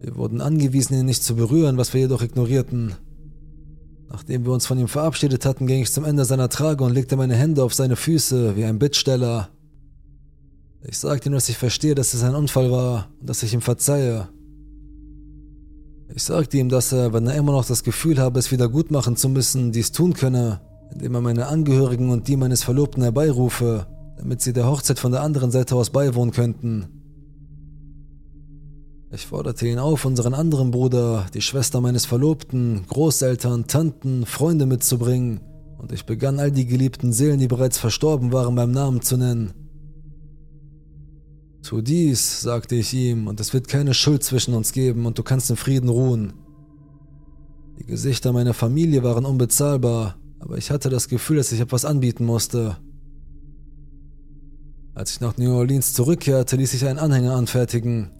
Wir 0.00 0.16
wurden 0.16 0.42
angewiesen, 0.42 0.94
ihn 0.94 1.06
nicht 1.06 1.24
zu 1.24 1.34
berühren, 1.34 1.78
was 1.78 1.94
wir 1.94 2.02
jedoch 2.02 2.22
ignorierten. 2.22 2.94
Nachdem 4.10 4.44
wir 4.44 4.52
uns 4.52 4.66
von 4.66 4.78
ihm 4.78 4.88
verabschiedet 4.88 5.46
hatten, 5.46 5.66
ging 5.66 5.80
ich 5.80 5.90
zum 5.90 6.04
Ende 6.04 6.26
seiner 6.26 6.50
Trage 6.50 6.84
und 6.84 6.92
legte 6.92 7.16
meine 7.16 7.34
Hände 7.34 7.64
auf 7.64 7.74
seine 7.74 7.96
Füße 7.96 8.54
wie 8.54 8.64
ein 8.64 8.78
Bittsteller. 8.78 9.48
Ich 10.86 10.98
sagte 10.98 11.30
ihm, 11.30 11.32
dass 11.32 11.48
ich 11.48 11.56
verstehe, 11.56 11.94
dass 11.94 12.12
es 12.12 12.22
ein 12.22 12.34
Unfall 12.34 12.70
war 12.70 13.08
und 13.18 13.30
dass 13.30 13.42
ich 13.42 13.54
ihm 13.54 13.62
verzeihe. 13.62 14.28
Ich 16.14 16.22
sagte 16.22 16.58
ihm, 16.58 16.68
dass 16.68 16.92
er, 16.92 17.14
wenn 17.14 17.26
er 17.26 17.34
immer 17.34 17.52
noch 17.52 17.64
das 17.64 17.82
Gefühl 17.82 18.18
habe, 18.18 18.38
es 18.38 18.52
wieder 18.52 18.68
gut 18.68 18.90
machen 18.90 19.16
zu 19.16 19.30
müssen, 19.30 19.72
dies 19.72 19.90
tun 19.90 20.12
könne, 20.12 20.60
indem 20.94 21.14
er 21.14 21.20
meine 21.20 21.46
Angehörigen 21.48 22.10
und 22.10 22.28
die 22.28 22.36
meines 22.36 22.62
Verlobten 22.62 23.02
herbeirufe, 23.02 23.86
damit 24.16 24.40
sie 24.40 24.52
der 24.52 24.66
Hochzeit 24.66 24.98
von 24.98 25.12
der 25.12 25.22
anderen 25.22 25.50
Seite 25.50 25.74
aus 25.76 25.90
beiwohnen 25.90 26.32
könnten. 26.32 26.86
Ich 29.12 29.26
forderte 29.26 29.68
ihn 29.68 29.78
auf, 29.78 30.04
unseren 30.04 30.34
anderen 30.34 30.70
Bruder, 30.70 31.26
die 31.34 31.40
Schwester 31.40 31.80
meines 31.80 32.06
Verlobten, 32.06 32.84
Großeltern, 32.88 33.66
Tanten, 33.66 34.26
Freunde 34.26 34.66
mitzubringen, 34.66 35.40
und 35.78 35.92
ich 35.92 36.06
begann 36.06 36.40
all 36.40 36.50
die 36.50 36.66
geliebten 36.66 37.12
Seelen, 37.12 37.38
die 37.38 37.46
bereits 37.46 37.78
verstorben 37.78 38.32
waren, 38.32 38.54
beim 38.54 38.72
Namen 38.72 39.02
zu 39.02 39.16
nennen. 39.16 39.52
Tu 41.62 41.80
dies, 41.80 42.40
sagte 42.40 42.74
ich 42.74 42.92
ihm, 42.92 43.26
und 43.26 43.38
es 43.40 43.52
wird 43.52 43.68
keine 43.68 43.94
Schuld 43.94 44.24
zwischen 44.24 44.54
uns 44.54 44.72
geben, 44.72 45.06
und 45.06 45.18
du 45.18 45.22
kannst 45.22 45.50
in 45.50 45.56
Frieden 45.56 45.88
ruhen. 45.88 46.32
Die 47.78 47.86
Gesichter 47.86 48.32
meiner 48.32 48.54
Familie 48.54 49.02
waren 49.02 49.24
unbezahlbar, 49.24 50.16
aber 50.44 50.58
ich 50.58 50.70
hatte 50.70 50.90
das 50.90 51.08
Gefühl, 51.08 51.38
dass 51.38 51.50
ich 51.50 51.60
etwas 51.60 51.84
anbieten 51.84 52.24
musste. 52.24 52.76
Als 54.94 55.12
ich 55.12 55.20
nach 55.20 55.36
New 55.36 55.52
Orleans 55.52 55.92
zurückkehrte, 55.92 56.54
ließ 56.56 56.74
ich 56.74 56.86
einen 56.86 57.00
Anhänger 57.00 57.34
anfertigen, 57.34 58.10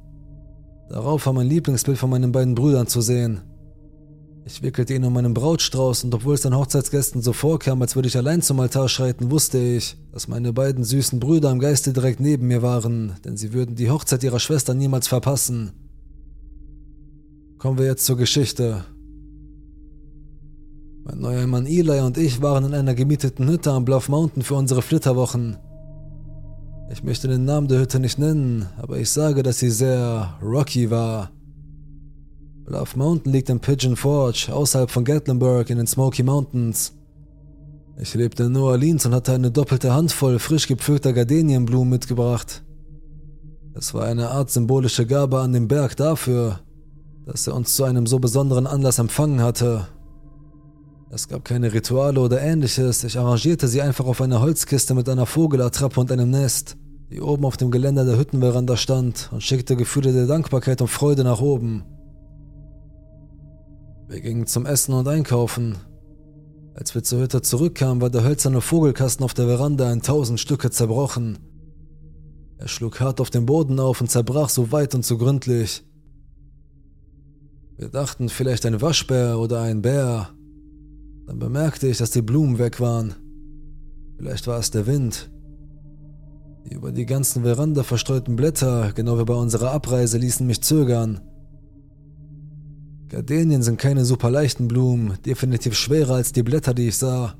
Darauf 0.88 1.26
war 1.26 1.32
mein 1.32 1.48
Lieblingsbild 1.48 1.98
von 1.98 2.10
meinen 2.10 2.32
beiden 2.32 2.54
Brüdern 2.54 2.86
zu 2.86 3.00
sehen. 3.00 3.40
Ich 4.46 4.62
wickelte 4.62 4.92
ihn 4.92 5.04
um 5.04 5.14
meinen 5.14 5.32
Brautstrauß 5.32 6.04
und 6.04 6.14
obwohl 6.14 6.34
es 6.34 6.42
den 6.42 6.54
Hochzeitsgästen 6.54 7.22
so 7.22 7.32
vorkam, 7.32 7.80
als 7.80 7.96
würde 7.96 8.08
ich 8.08 8.16
allein 8.16 8.42
zum 8.42 8.60
Altar 8.60 8.90
schreiten, 8.90 9.30
wusste 9.30 9.58
ich, 9.58 9.96
dass 10.12 10.28
meine 10.28 10.52
beiden 10.52 10.84
süßen 10.84 11.18
Brüder 11.18 11.50
im 11.50 11.60
Geiste 11.60 11.94
direkt 11.94 12.20
neben 12.20 12.46
mir 12.48 12.60
waren, 12.60 13.14
denn 13.24 13.38
sie 13.38 13.54
würden 13.54 13.74
die 13.74 13.90
Hochzeit 13.90 14.22
ihrer 14.22 14.40
Schwester 14.40 14.74
niemals 14.74 15.08
verpassen. 15.08 15.72
Kommen 17.58 17.78
wir 17.78 17.86
jetzt 17.86 18.04
zur 18.04 18.18
Geschichte. 18.18 18.84
Mein 21.06 21.20
neuer 21.20 21.46
Mann 21.46 21.66
Eli 21.66 22.00
und 22.00 22.16
ich 22.16 22.40
waren 22.40 22.64
in 22.64 22.72
einer 22.72 22.94
gemieteten 22.94 23.46
Hütte 23.46 23.70
am 23.72 23.84
Bluff 23.84 24.08
Mountain 24.08 24.42
für 24.42 24.54
unsere 24.54 24.80
Flitterwochen. 24.80 25.58
Ich 26.90 27.04
möchte 27.04 27.28
den 27.28 27.44
Namen 27.44 27.68
der 27.68 27.80
Hütte 27.80 28.00
nicht 28.00 28.18
nennen, 28.18 28.66
aber 28.78 28.96
ich 28.96 29.10
sage, 29.10 29.42
dass 29.42 29.58
sie 29.58 29.68
sehr 29.68 30.38
rocky 30.42 30.90
war. 30.90 31.30
Bluff 32.64 32.96
Mountain 32.96 33.32
liegt 33.32 33.50
in 33.50 33.60
Pigeon 33.60 33.96
Forge, 33.96 34.48
außerhalb 34.50 34.90
von 34.90 35.04
Gatlinburg 35.04 35.68
in 35.68 35.76
den 35.76 35.86
Smoky 35.86 36.22
Mountains. 36.22 36.94
Ich 38.00 38.14
lebte 38.14 38.44
in 38.44 38.52
New 38.52 38.64
Orleans 38.64 39.04
und 39.04 39.14
hatte 39.14 39.32
eine 39.32 39.50
doppelte 39.50 39.92
Handvoll 39.92 40.38
frisch 40.38 40.66
gepflückter 40.66 41.12
Gardenienblumen 41.12 41.90
mitgebracht. 41.90 42.64
Es 43.74 43.92
war 43.92 44.06
eine 44.06 44.30
Art 44.30 44.50
symbolische 44.50 45.04
Gabe 45.04 45.40
an 45.40 45.52
den 45.52 45.68
Berg 45.68 45.96
dafür, 45.96 46.60
dass 47.26 47.46
er 47.46 47.56
uns 47.56 47.74
zu 47.76 47.84
einem 47.84 48.06
so 48.06 48.18
besonderen 48.18 48.66
Anlass 48.66 48.98
empfangen 48.98 49.42
hatte. 49.42 49.88
Es 51.14 51.28
gab 51.28 51.44
keine 51.44 51.72
Rituale 51.72 52.20
oder 52.20 52.40
ähnliches, 52.40 53.04
ich 53.04 53.16
arrangierte 53.16 53.68
sie 53.68 53.80
einfach 53.80 54.04
auf 54.04 54.20
einer 54.20 54.40
Holzkiste 54.40 54.94
mit 54.94 55.08
einer 55.08 55.26
Vogelattrappe 55.26 56.00
und 56.00 56.10
einem 56.10 56.30
Nest, 56.30 56.76
die 57.08 57.20
oben 57.20 57.44
auf 57.44 57.56
dem 57.56 57.70
Geländer 57.70 58.04
der 58.04 58.18
Hüttenveranda 58.18 58.76
stand 58.76 59.30
und 59.32 59.40
schickte 59.40 59.76
Gefühle 59.76 60.12
der 60.12 60.26
Dankbarkeit 60.26 60.80
und 60.80 60.88
Freude 60.88 61.22
nach 61.22 61.40
oben. 61.40 61.84
Wir 64.08 64.20
gingen 64.22 64.48
zum 64.48 64.66
Essen 64.66 64.92
und 64.92 65.06
Einkaufen. 65.06 65.76
Als 66.74 66.96
wir 66.96 67.04
zur 67.04 67.20
Hütte 67.20 67.42
zurückkamen, 67.42 68.00
war 68.00 68.10
der 68.10 68.24
hölzerne 68.24 68.60
Vogelkasten 68.60 69.24
auf 69.24 69.34
der 69.34 69.46
Veranda 69.46 69.92
in 69.92 70.02
tausend 70.02 70.40
Stücke 70.40 70.72
zerbrochen. 70.72 71.38
Er 72.58 72.66
schlug 72.66 72.98
hart 72.98 73.20
auf 73.20 73.30
den 73.30 73.46
Boden 73.46 73.78
auf 73.78 74.00
und 74.00 74.10
zerbrach 74.10 74.48
so 74.48 74.72
weit 74.72 74.96
und 74.96 75.04
so 75.04 75.16
gründlich. 75.16 75.84
Wir 77.76 77.88
dachten 77.88 78.28
vielleicht 78.28 78.66
ein 78.66 78.82
Waschbär 78.82 79.38
oder 79.38 79.60
ein 79.60 79.80
Bär, 79.80 80.30
dann 81.26 81.38
bemerkte 81.38 81.88
ich, 81.88 81.98
dass 81.98 82.10
die 82.10 82.22
Blumen 82.22 82.58
weg 82.58 82.80
waren. 82.80 83.14
Vielleicht 84.16 84.46
war 84.46 84.58
es 84.58 84.70
der 84.70 84.86
Wind. 84.86 85.30
Die 86.66 86.74
über 86.74 86.92
die 86.92 87.06
ganzen 87.06 87.42
Veranda 87.42 87.82
verstreuten 87.82 88.36
Blätter, 88.36 88.92
genau 88.94 89.18
wie 89.18 89.24
bei 89.24 89.34
unserer 89.34 89.72
Abreise, 89.72 90.18
ließen 90.18 90.46
mich 90.46 90.62
zögern. 90.62 91.20
Gardenien 93.08 93.62
sind 93.62 93.78
keine 93.78 94.04
super 94.04 94.30
leichten 94.30 94.66
Blumen, 94.66 95.18
definitiv 95.24 95.74
schwerer 95.74 96.14
als 96.14 96.32
die 96.32 96.42
Blätter, 96.42 96.74
die 96.74 96.88
ich 96.88 96.96
sah. 96.96 97.34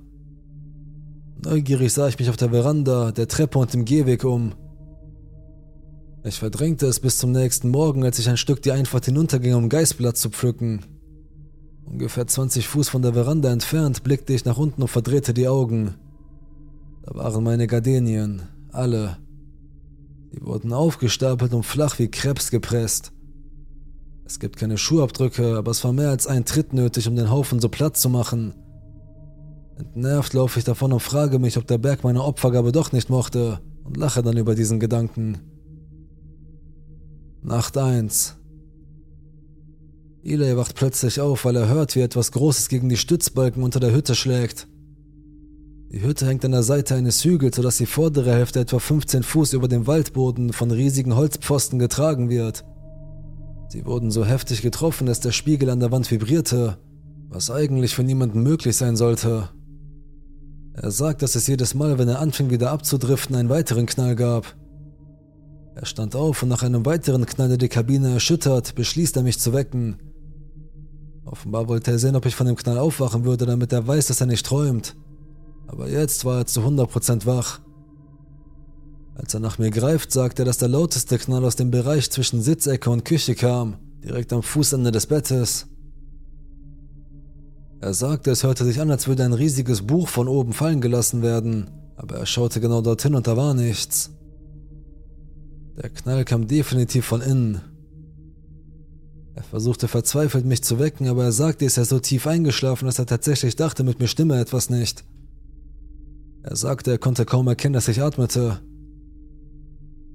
Neugierig 1.42 1.92
sah 1.92 2.08
ich 2.08 2.18
mich 2.18 2.30
auf 2.30 2.36
der 2.36 2.50
Veranda, 2.50 3.12
der 3.12 3.28
Treppe 3.28 3.58
und 3.58 3.72
dem 3.72 3.84
Gehweg 3.84 4.24
um. 4.24 4.54
Ich 6.22 6.38
verdrängte 6.38 6.86
es 6.86 7.00
bis 7.00 7.18
zum 7.18 7.32
nächsten 7.32 7.68
Morgen, 7.68 8.04
als 8.04 8.18
ich 8.18 8.28
ein 8.28 8.38
Stück 8.38 8.62
die 8.62 8.72
Einfahrt 8.72 9.04
hinunterging, 9.06 9.54
um 9.54 9.68
Geißblatt 9.68 10.16
zu 10.16 10.30
pflücken. 10.30 10.80
Ungefähr 11.86 12.26
20 12.26 12.66
Fuß 12.66 12.88
von 12.88 13.02
der 13.02 13.14
Veranda 13.14 13.52
entfernt 13.52 14.02
blickte 14.02 14.32
ich 14.32 14.44
nach 14.44 14.56
unten 14.56 14.82
und 14.82 14.88
verdrehte 14.88 15.34
die 15.34 15.48
Augen. 15.48 15.94
Da 17.02 17.14
waren 17.14 17.44
meine 17.44 17.66
Gardenien, 17.66 18.42
alle. 18.72 19.18
Die 20.32 20.44
wurden 20.44 20.72
aufgestapelt 20.72 21.52
und 21.52 21.64
flach 21.64 21.98
wie 21.98 22.10
Krebs 22.10 22.50
gepresst. 22.50 23.12
Es 24.24 24.40
gibt 24.40 24.56
keine 24.56 24.78
Schuhabdrücke, 24.78 25.56
aber 25.56 25.70
es 25.70 25.84
war 25.84 25.92
mehr 25.92 26.08
als 26.08 26.26
ein 26.26 26.44
Tritt 26.44 26.72
nötig, 26.72 27.06
um 27.06 27.14
den 27.14 27.30
Haufen 27.30 27.60
so 27.60 27.68
platt 27.68 27.96
zu 27.96 28.08
machen. 28.08 28.54
Entnervt 29.76 30.32
laufe 30.32 30.58
ich 30.58 30.64
davon 30.64 30.92
und 30.92 31.00
frage 31.00 31.38
mich, 31.38 31.58
ob 31.58 31.66
der 31.66 31.78
Berg 31.78 32.04
meine 32.04 32.22
Opfergabe 32.22 32.72
doch 32.72 32.92
nicht 32.92 33.10
mochte 33.10 33.60
und 33.84 33.96
lache 33.96 34.22
dann 34.22 34.36
über 34.36 34.54
diesen 34.54 34.80
Gedanken. 34.80 35.38
Nacht 37.42 37.76
1. 37.76 38.36
Eli 40.26 40.56
wacht 40.56 40.74
plötzlich 40.74 41.20
auf, 41.20 41.44
weil 41.44 41.56
er 41.56 41.68
hört, 41.68 41.94
wie 41.96 42.00
etwas 42.00 42.32
Großes 42.32 42.70
gegen 42.70 42.88
die 42.88 42.96
Stützbalken 42.96 43.62
unter 43.62 43.78
der 43.78 43.92
Hütte 43.92 44.14
schlägt. 44.14 44.66
Die 45.92 46.02
Hütte 46.02 46.26
hängt 46.26 46.44
an 46.46 46.52
der 46.52 46.62
Seite 46.62 46.94
eines 46.94 47.22
Hügels, 47.22 47.56
sodass 47.56 47.76
die 47.76 47.86
vordere 47.86 48.32
Hälfte 48.32 48.60
etwa 48.60 48.78
15 48.78 49.22
Fuß 49.22 49.52
über 49.52 49.68
dem 49.68 49.86
Waldboden 49.86 50.54
von 50.54 50.70
riesigen 50.70 51.14
Holzpfosten 51.14 51.78
getragen 51.78 52.30
wird. 52.30 52.64
Sie 53.68 53.84
wurden 53.84 54.10
so 54.10 54.24
heftig 54.24 54.62
getroffen, 54.62 55.06
dass 55.06 55.20
der 55.20 55.32
Spiegel 55.32 55.68
an 55.68 55.80
der 55.80 55.92
Wand 55.92 56.10
vibrierte, 56.10 56.78
was 57.28 57.50
eigentlich 57.50 57.94
für 57.94 58.02
niemanden 58.02 58.42
möglich 58.42 58.76
sein 58.76 58.96
sollte. 58.96 59.50
Er 60.72 60.90
sagt, 60.90 61.20
dass 61.20 61.34
es 61.34 61.46
jedes 61.46 61.74
Mal, 61.74 61.98
wenn 61.98 62.08
er 62.08 62.20
anfing 62.20 62.48
wieder 62.48 62.70
abzudriften, 62.70 63.36
einen 63.36 63.50
weiteren 63.50 63.84
Knall 63.84 64.16
gab. 64.16 64.56
Er 65.74 65.84
stand 65.84 66.16
auf 66.16 66.42
und 66.42 66.48
nach 66.48 66.62
einem 66.62 66.86
weiteren 66.86 67.26
Knall, 67.26 67.48
der 67.48 67.58
die 67.58 67.68
Kabine 67.68 68.14
erschüttert, 68.14 68.74
beschließt 68.74 69.16
er 69.16 69.22
mich 69.22 69.38
zu 69.38 69.52
wecken. 69.52 69.98
Offenbar 71.24 71.68
wollte 71.68 71.90
er 71.90 71.98
sehen, 71.98 72.16
ob 72.16 72.26
ich 72.26 72.34
von 72.34 72.46
dem 72.46 72.56
Knall 72.56 72.78
aufwachen 72.78 73.24
würde, 73.24 73.46
damit 73.46 73.72
er 73.72 73.86
weiß, 73.86 74.06
dass 74.06 74.20
er 74.20 74.26
nicht 74.26 74.44
träumt. 74.44 74.94
Aber 75.66 75.88
jetzt 75.88 76.24
war 76.24 76.38
er 76.38 76.46
zu 76.46 76.60
100% 76.60 77.26
wach. 77.26 77.60
Als 79.14 79.32
er 79.32 79.40
nach 79.40 79.58
mir 79.58 79.70
greift, 79.70 80.12
sagt 80.12 80.38
er, 80.38 80.44
dass 80.44 80.58
der 80.58 80.68
lauteste 80.68 81.18
Knall 81.18 81.44
aus 81.44 81.56
dem 81.56 81.70
Bereich 81.70 82.10
zwischen 82.10 82.42
Sitzecke 82.42 82.90
und 82.90 83.04
Küche 83.04 83.34
kam, 83.34 83.76
direkt 84.02 84.32
am 84.32 84.42
Fußende 84.42 84.90
des 84.90 85.06
Bettes. 85.06 85.66
Er 87.80 87.94
sagte, 87.94 88.30
es 88.30 88.42
hörte 88.42 88.64
sich 88.64 88.80
an, 88.80 88.90
als 88.90 89.08
würde 89.08 89.24
ein 89.24 89.32
riesiges 89.32 89.82
Buch 89.82 90.08
von 90.08 90.26
oben 90.26 90.52
fallen 90.52 90.80
gelassen 90.80 91.22
werden, 91.22 91.70
aber 91.96 92.16
er 92.16 92.26
schaute 92.26 92.60
genau 92.60 92.80
dorthin 92.80 93.14
und 93.14 93.26
da 93.26 93.36
war 93.36 93.54
nichts. 93.54 94.10
Der 95.76 95.90
Knall 95.90 96.24
kam 96.24 96.46
definitiv 96.46 97.04
von 97.04 97.20
innen. 97.20 97.60
Er 99.36 99.42
versuchte 99.42 99.88
verzweifelt, 99.88 100.44
mich 100.44 100.62
zu 100.62 100.78
wecken, 100.78 101.08
aber 101.08 101.24
er 101.24 101.32
sagte, 101.32 101.64
er 101.64 101.70
sei 101.70 101.84
so 101.84 101.98
tief 101.98 102.26
eingeschlafen, 102.26 102.86
dass 102.86 103.00
er 103.00 103.06
tatsächlich 103.06 103.56
dachte, 103.56 103.82
mit 103.82 103.98
mir 103.98 104.06
stimme 104.06 104.38
etwas 104.38 104.70
nicht. 104.70 105.04
Er 106.44 106.56
sagte, 106.56 106.92
er 106.92 106.98
konnte 106.98 107.24
kaum 107.24 107.48
erkennen, 107.48 107.72
dass 107.72 107.88
ich 107.88 108.00
atmete. 108.00 108.60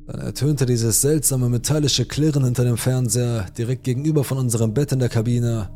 Dann 0.08 0.22
ertönte 0.22 0.66
dieses 0.66 1.02
seltsame 1.02 1.50
metallische 1.50 2.06
Klirren 2.06 2.46
hinter 2.46 2.64
dem 2.64 2.78
Fernseher, 2.78 3.48
direkt 3.58 3.84
gegenüber 3.84 4.24
von 4.24 4.38
unserem 4.38 4.74
Bett 4.74 4.92
in 4.92 5.00
der 5.00 5.10
Kabine. 5.10 5.70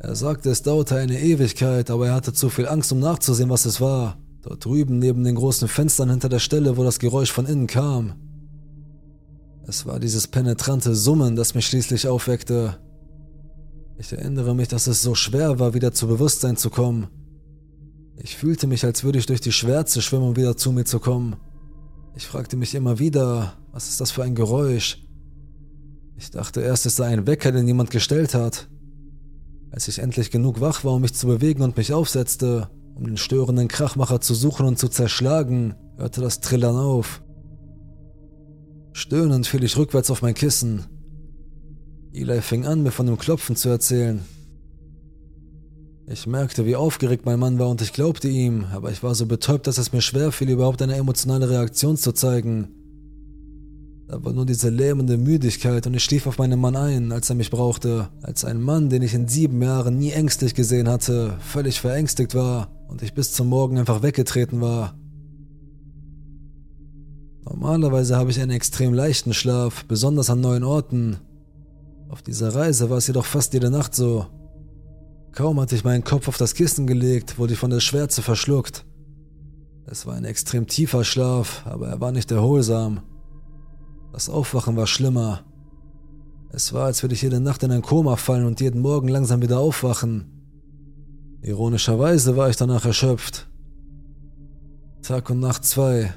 Er 0.00 0.14
sagte, 0.14 0.50
es 0.50 0.62
dauerte 0.62 0.96
eine 0.96 1.20
Ewigkeit, 1.20 1.90
aber 1.90 2.06
er 2.06 2.14
hatte 2.14 2.32
zu 2.32 2.48
viel 2.48 2.68
Angst, 2.68 2.90
um 2.92 3.00
nachzusehen, 3.00 3.50
was 3.50 3.66
es 3.66 3.80
war. 3.80 4.16
Dort 4.42 4.64
drüben 4.64 4.98
neben 4.98 5.24
den 5.24 5.34
großen 5.34 5.68
Fenstern 5.68 6.10
hinter 6.10 6.28
der 6.28 6.38
Stelle, 6.38 6.76
wo 6.76 6.84
das 6.84 7.00
Geräusch 7.00 7.32
von 7.32 7.46
innen 7.46 7.66
kam. 7.66 8.14
Es 9.68 9.84
war 9.84 10.00
dieses 10.00 10.26
penetrante 10.26 10.94
Summen, 10.94 11.36
das 11.36 11.54
mich 11.54 11.66
schließlich 11.66 12.08
aufweckte. 12.08 12.78
Ich 13.98 14.10
erinnere 14.10 14.54
mich, 14.54 14.68
dass 14.68 14.86
es 14.86 15.02
so 15.02 15.14
schwer 15.14 15.58
war, 15.58 15.74
wieder 15.74 15.92
zu 15.92 16.06
Bewusstsein 16.08 16.56
zu 16.56 16.70
kommen. 16.70 17.08
Ich 18.16 18.34
fühlte 18.34 18.66
mich, 18.66 18.86
als 18.86 19.04
würde 19.04 19.18
ich 19.18 19.26
durch 19.26 19.42
die 19.42 19.52
Schwärze 19.52 20.00
schwimmen, 20.00 20.28
um 20.28 20.36
wieder 20.36 20.56
zu 20.56 20.72
mir 20.72 20.86
zu 20.86 21.00
kommen. 21.00 21.36
Ich 22.16 22.26
fragte 22.26 22.56
mich 22.56 22.74
immer 22.74 22.98
wieder, 22.98 23.58
was 23.70 23.90
ist 23.90 24.00
das 24.00 24.10
für 24.10 24.24
ein 24.24 24.34
Geräusch? 24.34 25.06
Ich 26.16 26.30
dachte 26.30 26.62
erst, 26.62 26.86
es 26.86 26.96
sei 26.96 27.08
ein 27.08 27.26
Wecker, 27.26 27.52
den 27.52 27.66
jemand 27.66 27.90
gestellt 27.90 28.34
hat. 28.34 28.70
Als 29.70 29.86
ich 29.86 29.98
endlich 29.98 30.30
genug 30.30 30.62
wach 30.62 30.82
war, 30.82 30.94
um 30.94 31.02
mich 31.02 31.12
zu 31.12 31.26
bewegen 31.26 31.62
und 31.62 31.76
mich 31.76 31.92
aufsetzte, 31.92 32.70
um 32.94 33.04
den 33.04 33.18
störenden 33.18 33.68
Krachmacher 33.68 34.22
zu 34.22 34.34
suchen 34.34 34.64
und 34.64 34.78
zu 34.78 34.88
zerschlagen, 34.88 35.74
hörte 35.98 36.22
das 36.22 36.40
Trillern 36.40 36.76
auf. 36.76 37.22
Stöhnend 38.98 39.46
fiel 39.46 39.62
ich 39.62 39.76
rückwärts 39.76 40.10
auf 40.10 40.22
mein 40.22 40.34
Kissen. 40.34 40.84
Eli 42.12 42.42
fing 42.42 42.66
an, 42.66 42.82
mir 42.82 42.90
von 42.90 43.06
dem 43.06 43.16
Klopfen 43.16 43.54
zu 43.54 43.68
erzählen. 43.68 44.24
Ich 46.08 46.26
merkte, 46.26 46.66
wie 46.66 46.74
aufgeregt 46.74 47.24
mein 47.24 47.38
Mann 47.38 47.60
war 47.60 47.68
und 47.68 47.80
ich 47.80 47.92
glaubte 47.92 48.26
ihm, 48.26 48.64
aber 48.72 48.90
ich 48.90 49.04
war 49.04 49.14
so 49.14 49.26
betäubt, 49.26 49.68
dass 49.68 49.78
es 49.78 49.92
mir 49.92 50.00
schwer 50.00 50.32
fiel, 50.32 50.50
überhaupt 50.50 50.82
eine 50.82 50.96
emotionale 50.96 51.48
Reaktion 51.48 51.96
zu 51.96 52.10
zeigen. 52.10 52.70
Da 54.08 54.24
war 54.24 54.32
nur 54.32 54.46
diese 54.46 54.68
lähmende 54.68 55.16
Müdigkeit 55.16 55.86
und 55.86 55.94
ich 55.94 56.02
schlief 56.02 56.26
auf 56.26 56.38
meinen 56.38 56.58
Mann 56.58 56.74
ein, 56.74 57.12
als 57.12 57.30
er 57.30 57.36
mich 57.36 57.52
brauchte, 57.52 58.08
als 58.22 58.44
ein 58.44 58.60
Mann, 58.60 58.90
den 58.90 59.02
ich 59.02 59.14
in 59.14 59.28
sieben 59.28 59.62
Jahren 59.62 59.96
nie 59.96 60.10
ängstlich 60.10 60.56
gesehen 60.56 60.88
hatte, 60.88 61.38
völlig 61.38 61.80
verängstigt 61.80 62.34
war 62.34 62.72
und 62.88 63.02
ich 63.02 63.14
bis 63.14 63.32
zum 63.32 63.46
Morgen 63.46 63.78
einfach 63.78 64.02
weggetreten 64.02 64.60
war. 64.60 64.98
Normalerweise 67.50 68.16
habe 68.16 68.30
ich 68.30 68.40
einen 68.40 68.50
extrem 68.50 68.92
leichten 68.92 69.32
Schlaf, 69.32 69.84
besonders 69.86 70.28
an 70.28 70.40
neuen 70.40 70.64
Orten. 70.64 71.16
Auf 72.10 72.20
dieser 72.20 72.54
Reise 72.54 72.90
war 72.90 72.98
es 72.98 73.06
jedoch 73.06 73.24
fast 73.24 73.54
jede 73.54 73.70
Nacht 73.70 73.94
so. 73.94 74.26
Kaum 75.32 75.58
hatte 75.58 75.74
ich 75.74 75.84
meinen 75.84 76.04
Kopf 76.04 76.28
auf 76.28 76.36
das 76.36 76.54
Kissen 76.54 76.86
gelegt, 76.86 77.38
wurde 77.38 77.54
ich 77.54 77.58
von 77.58 77.70
der 77.70 77.80
Schwärze 77.80 78.20
verschluckt. 78.20 78.84
Es 79.86 80.04
war 80.04 80.14
ein 80.14 80.26
extrem 80.26 80.66
tiefer 80.66 81.04
Schlaf, 81.04 81.62
aber 81.64 81.88
er 81.88 82.00
war 82.00 82.12
nicht 82.12 82.30
erholsam. 82.30 83.00
Das 84.12 84.28
Aufwachen 84.28 84.76
war 84.76 84.86
schlimmer. 84.86 85.44
Es 86.50 86.74
war, 86.74 86.84
als 86.84 87.02
würde 87.02 87.14
ich 87.14 87.22
jede 87.22 87.40
Nacht 87.40 87.62
in 87.62 87.72
ein 87.72 87.82
Koma 87.82 88.16
fallen 88.16 88.46
und 88.46 88.60
jeden 88.60 88.82
Morgen 88.82 89.08
langsam 89.08 89.40
wieder 89.40 89.58
aufwachen. 89.58 90.26
Ironischerweise 91.40 92.36
war 92.36 92.50
ich 92.50 92.56
danach 92.56 92.84
erschöpft. 92.84 93.48
Tag 95.02 95.30
und 95.30 95.40
Nacht 95.40 95.64
zwei. 95.64 96.12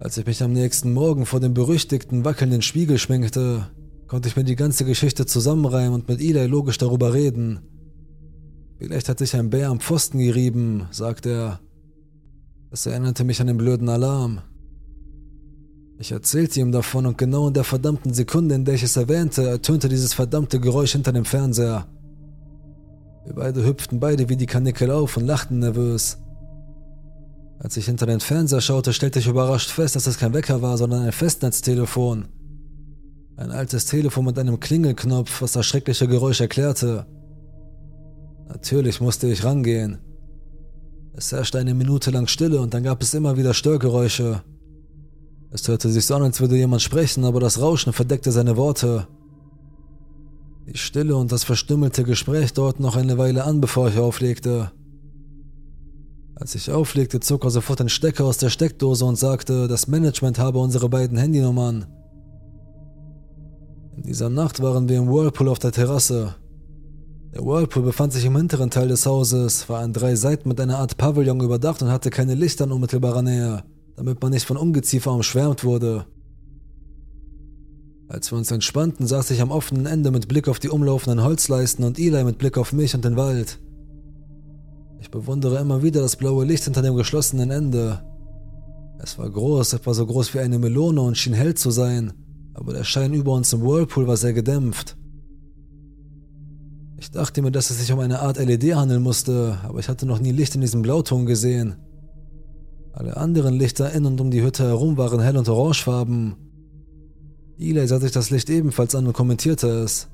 Als 0.00 0.16
ich 0.16 0.26
mich 0.26 0.42
am 0.44 0.52
nächsten 0.52 0.92
Morgen 0.92 1.26
vor 1.26 1.40
dem 1.40 1.54
berüchtigten 1.54 2.24
wackelnden 2.24 2.62
Spiegel 2.62 2.98
schminkte, 2.98 3.66
konnte 4.06 4.28
ich 4.28 4.36
mir 4.36 4.44
die 4.44 4.54
ganze 4.54 4.84
Geschichte 4.84 5.26
zusammenreimen 5.26 5.92
und 5.92 6.08
mit 6.08 6.20
Eli 6.20 6.46
logisch 6.46 6.78
darüber 6.78 7.14
reden. 7.14 7.60
Vielleicht 8.78 9.08
hat 9.08 9.18
sich 9.18 9.34
ein 9.34 9.50
Bär 9.50 9.70
am 9.70 9.80
Pfosten 9.80 10.20
gerieben, 10.20 10.86
sagte 10.92 11.30
er. 11.30 11.60
Das 12.70 12.86
erinnerte 12.86 13.24
mich 13.24 13.40
an 13.40 13.48
den 13.48 13.56
blöden 13.56 13.88
Alarm. 13.88 14.40
Ich 15.98 16.12
erzählte 16.12 16.60
ihm 16.60 16.70
davon 16.70 17.06
und 17.06 17.18
genau 17.18 17.48
in 17.48 17.54
der 17.54 17.64
verdammten 17.64 18.14
Sekunde, 18.14 18.54
in 18.54 18.64
der 18.64 18.74
ich 18.74 18.84
es 18.84 18.96
erwähnte, 18.96 19.48
ertönte 19.48 19.88
dieses 19.88 20.14
verdammte 20.14 20.60
Geräusch 20.60 20.92
hinter 20.92 21.12
dem 21.12 21.24
Fernseher. 21.24 21.88
Wir 23.24 23.34
beide 23.34 23.66
hüpften 23.66 23.98
beide 23.98 24.28
wie 24.28 24.36
die 24.36 24.46
Kanickel 24.46 24.92
auf 24.92 25.16
und 25.16 25.26
lachten 25.26 25.58
nervös. 25.58 26.18
Als 27.60 27.76
ich 27.76 27.86
hinter 27.86 28.06
den 28.06 28.20
Fernseher 28.20 28.60
schaute, 28.60 28.92
stellte 28.92 29.18
ich 29.18 29.26
überrascht 29.26 29.70
fest, 29.70 29.96
dass 29.96 30.06
es 30.06 30.18
kein 30.18 30.32
Wecker 30.32 30.62
war, 30.62 30.76
sondern 30.78 31.02
ein 31.02 31.12
Festnetztelefon. 31.12 32.26
Ein 33.36 33.50
altes 33.50 33.86
Telefon 33.86 34.24
mit 34.26 34.38
einem 34.38 34.60
Klingelknopf, 34.60 35.42
was 35.42 35.52
das 35.52 35.66
schreckliche 35.66 36.06
Geräusch 36.06 36.40
erklärte. 36.40 37.06
Natürlich 38.48 39.00
musste 39.00 39.28
ich 39.28 39.44
rangehen. 39.44 39.98
Es 41.14 41.32
herrschte 41.32 41.58
eine 41.58 41.74
Minute 41.74 42.10
lang 42.12 42.28
Stille 42.28 42.60
und 42.60 42.74
dann 42.74 42.84
gab 42.84 43.02
es 43.02 43.12
immer 43.12 43.36
wieder 43.36 43.54
Störgeräusche. 43.54 44.42
Es 45.50 45.66
hörte 45.66 45.88
sich 45.88 46.06
so 46.06 46.14
an, 46.14 46.22
als 46.22 46.40
würde 46.40 46.56
jemand 46.56 46.82
sprechen, 46.82 47.24
aber 47.24 47.40
das 47.40 47.60
Rauschen 47.60 47.92
verdeckte 47.92 48.30
seine 48.30 48.56
Worte. 48.56 49.08
Die 50.66 50.78
Stille 50.78 51.16
und 51.16 51.32
das 51.32 51.44
verstümmelte 51.44 52.04
Gespräch 52.04 52.52
dauerten 52.52 52.82
noch 52.82 52.96
eine 52.96 53.18
Weile 53.18 53.44
an, 53.44 53.60
bevor 53.60 53.88
ich 53.88 53.98
auflegte. 53.98 54.70
Als 56.40 56.54
ich 56.54 56.70
auflegte, 56.70 57.20
zog 57.20 57.44
er 57.44 57.50
sofort 57.50 57.80
den 57.80 57.88
Stecker 57.88 58.24
aus 58.24 58.38
der 58.38 58.50
Steckdose 58.50 59.04
und 59.04 59.16
sagte, 59.16 59.66
das 59.66 59.88
Management 59.88 60.38
habe 60.38 60.58
unsere 60.58 60.88
beiden 60.88 61.18
Handynummern. 61.18 61.86
In 63.96 64.02
dieser 64.04 64.30
Nacht 64.30 64.62
waren 64.62 64.88
wir 64.88 64.98
im 64.98 65.08
Whirlpool 65.08 65.48
auf 65.48 65.58
der 65.58 65.72
Terrasse. 65.72 66.36
Der 67.34 67.44
Whirlpool 67.44 67.82
befand 67.82 68.12
sich 68.12 68.24
im 68.24 68.36
hinteren 68.36 68.70
Teil 68.70 68.88
des 68.88 69.04
Hauses, 69.04 69.68
war 69.68 69.80
an 69.80 69.92
drei 69.92 70.14
Seiten 70.14 70.48
mit 70.48 70.60
einer 70.60 70.78
Art 70.78 70.96
Pavillon 70.96 71.40
überdacht 71.40 71.82
und 71.82 71.90
hatte 71.90 72.10
keine 72.10 72.34
Lichter 72.34 72.64
in 72.64 72.72
unmittelbarer 72.72 73.22
Nähe 73.22 73.64
damit 73.98 74.22
man 74.22 74.30
nicht 74.30 74.46
von 74.46 74.56
Ungeziefer 74.56 75.12
umschwärmt 75.12 75.64
wurde. 75.64 76.06
Als 78.06 78.30
wir 78.30 78.38
uns 78.38 78.50
entspannten, 78.52 79.08
saß 79.08 79.32
ich 79.32 79.42
am 79.42 79.50
offenen 79.50 79.86
Ende 79.86 80.12
mit 80.12 80.28
Blick 80.28 80.46
auf 80.46 80.60
die 80.60 80.68
umlaufenden 80.68 81.22
Holzleisten 81.22 81.84
und 81.84 81.98
Eli 81.98 82.22
mit 82.22 82.38
Blick 82.38 82.56
auf 82.56 82.72
mich 82.72 82.94
und 82.94 83.04
den 83.04 83.16
Wald. 83.16 83.58
Ich 85.00 85.10
bewundere 85.10 85.58
immer 85.58 85.82
wieder 85.82 86.00
das 86.00 86.16
blaue 86.16 86.44
Licht 86.44 86.64
hinter 86.64 86.82
dem 86.82 86.96
geschlossenen 86.96 87.50
Ende. 87.50 88.02
Es 89.00 89.18
war 89.18 89.30
groß, 89.30 89.74
etwa 89.74 89.94
so 89.94 90.04
groß 90.04 90.34
wie 90.34 90.40
eine 90.40 90.58
Melone 90.58 91.00
und 91.00 91.16
schien 91.16 91.34
hell 91.34 91.54
zu 91.54 91.70
sein, 91.70 92.12
aber 92.54 92.72
der 92.72 92.84
Schein 92.84 93.14
über 93.14 93.32
uns 93.32 93.52
im 93.52 93.62
Whirlpool 93.62 94.06
war 94.08 94.16
sehr 94.16 94.32
gedämpft. 94.32 94.96
Ich 96.96 97.12
dachte 97.12 97.42
mir, 97.42 97.52
dass 97.52 97.70
es 97.70 97.78
sich 97.78 97.92
um 97.92 98.00
eine 98.00 98.20
Art 98.20 98.38
LED 98.38 98.74
handeln 98.74 99.02
musste, 99.02 99.58
aber 99.62 99.78
ich 99.78 99.88
hatte 99.88 100.04
noch 100.04 100.18
nie 100.18 100.32
Licht 100.32 100.56
in 100.56 100.60
diesem 100.60 100.82
Blauton 100.82 101.26
gesehen. 101.26 101.76
Alle 102.92 103.16
anderen 103.16 103.54
Lichter 103.54 103.92
in 103.92 104.04
und 104.04 104.20
um 104.20 104.32
die 104.32 104.42
Hütte 104.42 104.64
herum 104.64 104.96
waren 104.96 105.20
hell 105.20 105.36
und 105.36 105.48
orangefarben. 105.48 106.34
Eli 107.56 107.86
sah 107.86 108.00
sich 108.00 108.10
das 108.10 108.30
Licht 108.30 108.50
ebenfalls 108.50 108.96
an 108.96 109.06
und 109.06 109.12
kommentierte 109.12 109.68
es. 109.68 110.08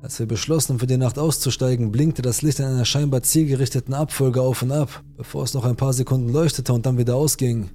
Als 0.00 0.20
wir 0.20 0.26
beschlossen, 0.26 0.78
für 0.78 0.86
die 0.86 0.96
Nacht 0.96 1.18
auszusteigen, 1.18 1.90
blinkte 1.90 2.22
das 2.22 2.42
Licht 2.42 2.60
in 2.60 2.66
einer 2.66 2.84
scheinbar 2.84 3.22
zielgerichteten 3.22 3.94
Abfolge 3.94 4.40
auf 4.40 4.62
und 4.62 4.70
ab, 4.70 5.02
bevor 5.16 5.42
es 5.42 5.54
noch 5.54 5.64
ein 5.64 5.74
paar 5.74 5.92
Sekunden 5.92 6.28
leuchtete 6.28 6.72
und 6.72 6.86
dann 6.86 6.98
wieder 6.98 7.16
ausging. 7.16 7.70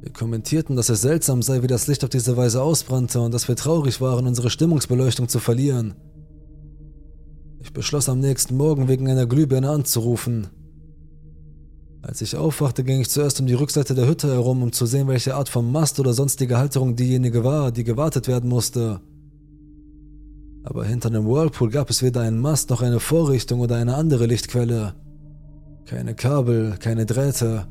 Wir 0.00 0.10
kommentierten, 0.10 0.76
dass 0.76 0.88
es 0.88 1.02
seltsam 1.02 1.42
sei, 1.42 1.62
wie 1.62 1.66
das 1.66 1.88
Licht 1.88 2.04
auf 2.04 2.10
diese 2.10 2.38
Weise 2.38 2.62
ausbrannte 2.62 3.20
und 3.20 3.34
dass 3.34 3.48
wir 3.48 3.56
traurig 3.56 4.00
waren, 4.00 4.26
unsere 4.26 4.48
Stimmungsbeleuchtung 4.48 5.28
zu 5.28 5.40
verlieren. 5.40 5.94
Ich 7.60 7.74
beschloss 7.74 8.08
am 8.08 8.20
nächsten 8.20 8.56
Morgen 8.56 8.88
wegen 8.88 9.10
einer 9.10 9.26
Glühbirne 9.26 9.68
anzurufen. 9.68 10.46
Als 12.00 12.22
ich 12.22 12.34
aufwachte, 12.36 12.82
ging 12.82 13.00
ich 13.00 13.10
zuerst 13.10 13.40
um 13.40 13.46
die 13.46 13.54
Rückseite 13.54 13.94
der 13.94 14.08
Hütte 14.08 14.28
herum, 14.28 14.62
um 14.62 14.72
zu 14.72 14.86
sehen, 14.86 15.08
welche 15.08 15.34
Art 15.34 15.50
von 15.50 15.70
Mast 15.70 16.00
oder 16.00 16.14
sonstige 16.14 16.56
Halterung 16.56 16.96
diejenige 16.96 17.44
war, 17.44 17.72
die 17.72 17.84
gewartet 17.84 18.28
werden 18.28 18.48
musste. 18.48 19.02
Aber 20.64 20.84
hinter 20.84 21.10
dem 21.10 21.26
Whirlpool 21.26 21.70
gab 21.70 21.90
es 21.90 22.02
weder 22.02 22.22
einen 22.22 22.40
Mast 22.40 22.70
noch 22.70 22.82
eine 22.82 23.00
Vorrichtung 23.00 23.60
oder 23.60 23.76
eine 23.76 23.94
andere 23.94 24.26
Lichtquelle. 24.26 24.94
Keine 25.86 26.14
Kabel, 26.14 26.76
keine 26.78 27.06
Drähte. 27.06 27.66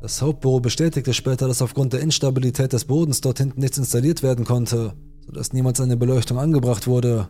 Das 0.00 0.20
Hauptbüro 0.20 0.60
bestätigte 0.60 1.14
später, 1.14 1.48
dass 1.48 1.62
aufgrund 1.62 1.92
der 1.92 2.00
Instabilität 2.00 2.72
des 2.72 2.84
Bodens 2.84 3.20
dort 3.20 3.38
hinten 3.38 3.60
nichts 3.60 3.78
installiert 3.78 4.22
werden 4.22 4.44
konnte, 4.44 4.94
sodass 5.26 5.52
niemals 5.52 5.80
eine 5.80 5.96
Beleuchtung 5.96 6.38
angebracht 6.38 6.86
wurde. 6.86 7.28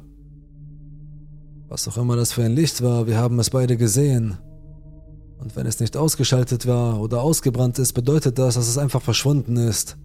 Was 1.68 1.88
auch 1.88 1.96
immer 1.96 2.16
das 2.16 2.32
für 2.32 2.44
ein 2.44 2.54
Licht 2.54 2.82
war, 2.82 3.06
wir 3.06 3.16
haben 3.16 3.38
es 3.38 3.50
beide 3.50 3.76
gesehen. 3.76 4.38
Und 5.38 5.56
wenn 5.56 5.66
es 5.66 5.80
nicht 5.80 5.96
ausgeschaltet 5.96 6.66
war 6.66 7.00
oder 7.00 7.22
ausgebrannt 7.22 7.78
ist, 7.78 7.94
bedeutet 7.94 8.38
das, 8.38 8.54
dass 8.54 8.68
es 8.68 8.78
einfach 8.78 9.02
verschwunden 9.02 9.56
ist. 9.56 9.96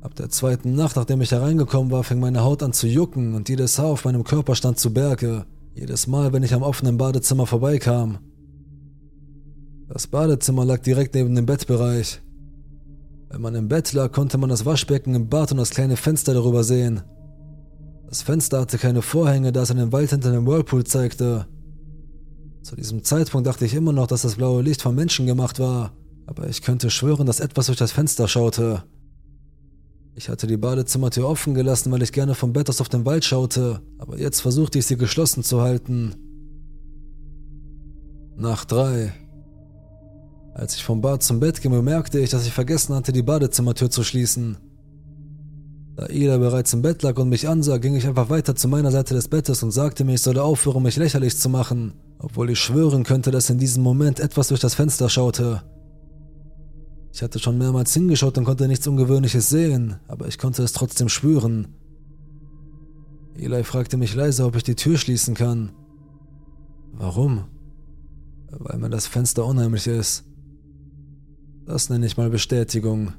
Ab 0.00 0.14
der 0.14 0.28
zweiten 0.28 0.74
Nacht, 0.74 0.94
nachdem 0.94 1.20
ich 1.20 1.32
hereingekommen 1.32 1.90
war, 1.90 2.04
fing 2.04 2.20
meine 2.20 2.42
Haut 2.42 2.62
an 2.62 2.72
zu 2.72 2.86
jucken 2.86 3.34
und 3.34 3.48
jedes 3.48 3.78
Haar 3.78 3.86
auf 3.86 4.04
meinem 4.04 4.22
Körper 4.22 4.54
stand 4.54 4.78
zu 4.78 4.92
Berge. 4.92 5.44
Jedes 5.74 6.06
Mal, 6.06 6.32
wenn 6.32 6.44
ich 6.44 6.54
am 6.54 6.62
offenen 6.62 6.98
Badezimmer 6.98 7.46
vorbeikam. 7.46 8.18
Das 9.88 10.06
Badezimmer 10.06 10.64
lag 10.64 10.82
direkt 10.82 11.14
neben 11.14 11.34
dem 11.34 11.46
Bettbereich. 11.46 12.20
Wenn 13.28 13.40
man 13.40 13.54
im 13.54 13.68
Bett 13.68 13.92
lag, 13.92 14.12
konnte 14.12 14.38
man 14.38 14.50
das 14.50 14.64
Waschbecken 14.64 15.14
im 15.14 15.28
Bad 15.28 15.50
und 15.50 15.58
das 15.58 15.70
kleine 15.70 15.96
Fenster 15.96 16.32
darüber 16.32 16.62
sehen. 16.62 17.02
Das 18.08 18.22
Fenster 18.22 18.60
hatte 18.60 18.78
keine 18.78 19.02
Vorhänge, 19.02 19.52
da 19.52 19.62
es 19.62 19.70
einen 19.70 19.92
Wald 19.92 20.10
hinter 20.10 20.30
dem 20.30 20.46
Whirlpool 20.46 20.84
zeigte. 20.84 21.46
Zu 22.62 22.76
diesem 22.76 23.02
Zeitpunkt 23.02 23.46
dachte 23.46 23.64
ich 23.64 23.74
immer 23.74 23.92
noch, 23.92 24.06
dass 24.06 24.22
das 24.22 24.36
blaue 24.36 24.62
Licht 24.62 24.82
vom 24.82 24.94
Menschen 24.94 25.26
gemacht 25.26 25.58
war, 25.58 25.92
aber 26.26 26.48
ich 26.48 26.62
könnte 26.62 26.90
schwören, 26.90 27.26
dass 27.26 27.40
etwas 27.40 27.66
durch 27.66 27.78
das 27.78 27.92
Fenster 27.92 28.28
schaute. 28.28 28.84
Ich 30.18 30.28
hatte 30.28 30.48
die 30.48 30.56
Badezimmertür 30.56 31.28
offen 31.28 31.54
gelassen, 31.54 31.92
weil 31.92 32.02
ich 32.02 32.10
gerne 32.10 32.34
vom 32.34 32.52
Bett 32.52 32.68
aus 32.68 32.80
auf 32.80 32.88
den 32.88 33.06
Wald 33.06 33.24
schaute, 33.24 33.82
aber 33.98 34.18
jetzt 34.18 34.40
versuchte 34.40 34.80
ich 34.80 34.86
sie 34.86 34.96
geschlossen 34.96 35.44
zu 35.44 35.60
halten. 35.62 36.16
Nach 38.34 38.64
drei. 38.64 39.12
Als 40.54 40.74
ich 40.74 40.82
vom 40.82 41.00
Bad 41.00 41.22
zum 41.22 41.38
Bett 41.38 41.62
ging, 41.62 41.70
bemerkte 41.70 42.18
ich, 42.18 42.30
dass 42.30 42.46
ich 42.46 42.52
vergessen 42.52 42.96
hatte, 42.96 43.12
die 43.12 43.22
Badezimmertür 43.22 43.90
zu 43.90 44.02
schließen. 44.02 44.56
Da 45.94 46.08
Ida 46.08 46.36
bereits 46.38 46.72
im 46.72 46.82
Bett 46.82 47.04
lag 47.04 47.16
und 47.16 47.28
mich 47.28 47.48
ansah, 47.48 47.78
ging 47.78 47.94
ich 47.94 48.08
einfach 48.08 48.28
weiter 48.28 48.56
zu 48.56 48.66
meiner 48.66 48.90
Seite 48.90 49.14
des 49.14 49.28
Bettes 49.28 49.62
und 49.62 49.70
sagte 49.70 50.02
mir, 50.02 50.14
ich 50.14 50.22
solle 50.22 50.42
aufhören, 50.42 50.82
mich 50.82 50.96
lächerlich 50.96 51.38
zu 51.38 51.48
machen 51.48 51.92
obwohl 52.18 52.50
ich 52.50 52.58
schwören 52.58 53.04
könnte, 53.04 53.30
dass 53.30 53.50
in 53.50 53.58
diesem 53.58 53.82
Moment 53.82 54.20
etwas 54.20 54.48
durch 54.48 54.60
das 54.60 54.74
Fenster 54.74 55.08
schaute. 55.08 55.62
Ich 57.18 57.22
hatte 57.24 57.40
schon 57.40 57.58
mehrmals 57.58 57.92
hingeschaut 57.94 58.38
und 58.38 58.44
konnte 58.44 58.68
nichts 58.68 58.86
Ungewöhnliches 58.86 59.48
sehen, 59.48 59.96
aber 60.06 60.28
ich 60.28 60.38
konnte 60.38 60.62
es 60.62 60.72
trotzdem 60.72 61.08
spüren. 61.08 61.66
Eli 63.36 63.64
fragte 63.64 63.96
mich 63.96 64.14
leise, 64.14 64.44
ob 64.44 64.54
ich 64.54 64.62
die 64.62 64.76
Tür 64.76 64.96
schließen 64.96 65.34
kann. 65.34 65.72
Warum? 66.92 67.46
Weil 68.52 68.78
mir 68.78 68.88
das 68.88 69.08
Fenster 69.08 69.44
unheimlich 69.44 69.88
ist. 69.88 70.26
Das 71.66 71.90
nenne 71.90 72.06
ich 72.06 72.16
mal 72.16 72.30
Bestätigung. 72.30 73.14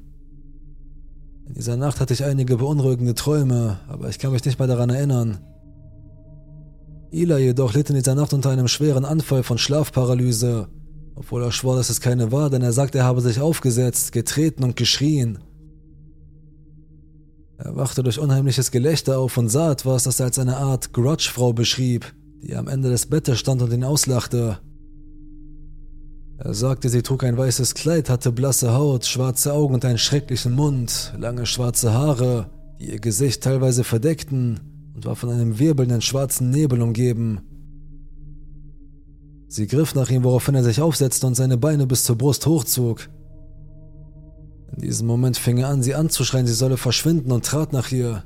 In 1.46 1.52
dieser 1.52 1.76
Nacht 1.76 2.00
hatte 2.00 2.14
ich 2.14 2.24
einige 2.24 2.56
beunruhigende 2.56 3.14
Träume, 3.14 3.80
aber 3.86 4.08
ich 4.08 4.18
kann 4.18 4.32
mich 4.32 4.46
nicht 4.46 4.58
mehr 4.58 4.68
daran 4.68 4.88
erinnern. 4.88 5.40
Ila 7.12 7.36
jedoch 7.36 7.74
litt 7.74 7.90
in 7.90 7.96
dieser 7.96 8.14
Nacht 8.14 8.32
unter 8.32 8.48
einem 8.48 8.66
schweren 8.66 9.04
Anfall 9.04 9.42
von 9.42 9.58
Schlafparalyse, 9.58 10.68
obwohl 11.20 11.42
er 11.42 11.52
schwor, 11.52 11.76
dass 11.76 11.90
es 11.90 12.00
keine 12.00 12.32
war, 12.32 12.48
denn 12.48 12.62
er 12.62 12.72
sagte, 12.72 12.96
er 12.96 13.04
habe 13.04 13.20
sich 13.20 13.42
aufgesetzt, 13.42 14.12
getreten 14.12 14.64
und 14.64 14.74
geschrien. 14.74 15.38
Er 17.58 17.76
wachte 17.76 18.02
durch 18.02 18.18
unheimliches 18.18 18.70
Gelächter 18.70 19.18
auf 19.18 19.36
und 19.36 19.50
sah 19.50 19.72
etwas, 19.72 20.04
das 20.04 20.18
er 20.18 20.26
als 20.26 20.38
eine 20.38 20.56
Art 20.56 20.94
Grudge-Frau 20.94 21.52
beschrieb, 21.52 22.14
die 22.42 22.56
am 22.56 22.68
Ende 22.68 22.88
des 22.88 23.04
Bettes 23.04 23.38
stand 23.38 23.60
und 23.60 23.70
ihn 23.70 23.84
auslachte. 23.84 24.60
Er 26.38 26.54
sagte, 26.54 26.88
sie 26.88 27.02
trug 27.02 27.22
ein 27.22 27.36
weißes 27.36 27.74
Kleid, 27.74 28.08
hatte 28.08 28.32
blasse 28.32 28.72
Haut, 28.72 29.04
schwarze 29.04 29.52
Augen 29.52 29.74
und 29.74 29.84
einen 29.84 29.98
schrecklichen 29.98 30.54
Mund, 30.54 31.12
lange 31.18 31.44
schwarze 31.44 31.92
Haare, 31.92 32.48
die 32.80 32.92
ihr 32.92 32.98
Gesicht 32.98 33.42
teilweise 33.42 33.84
verdeckten 33.84 34.58
und 34.94 35.04
war 35.04 35.16
von 35.16 35.28
einem 35.28 35.58
wirbelnden 35.58 36.00
schwarzen 36.00 36.48
Nebel 36.48 36.80
umgeben. 36.80 37.42
Sie 39.50 39.66
griff 39.66 39.96
nach 39.96 40.08
ihm, 40.10 40.22
woraufhin 40.22 40.54
er 40.54 40.62
sich 40.62 40.80
aufsetzte 40.80 41.26
und 41.26 41.34
seine 41.34 41.56
Beine 41.56 41.88
bis 41.88 42.04
zur 42.04 42.16
Brust 42.16 42.46
hochzog. 42.46 43.08
In 44.72 44.80
diesem 44.80 45.08
Moment 45.08 45.36
fing 45.36 45.58
er 45.58 45.68
an, 45.70 45.82
sie 45.82 45.96
anzuschreien, 45.96 46.46
sie 46.46 46.54
solle 46.54 46.76
verschwinden 46.76 47.32
und 47.32 47.44
trat 47.44 47.72
nach 47.72 47.90
ihr. 47.90 48.22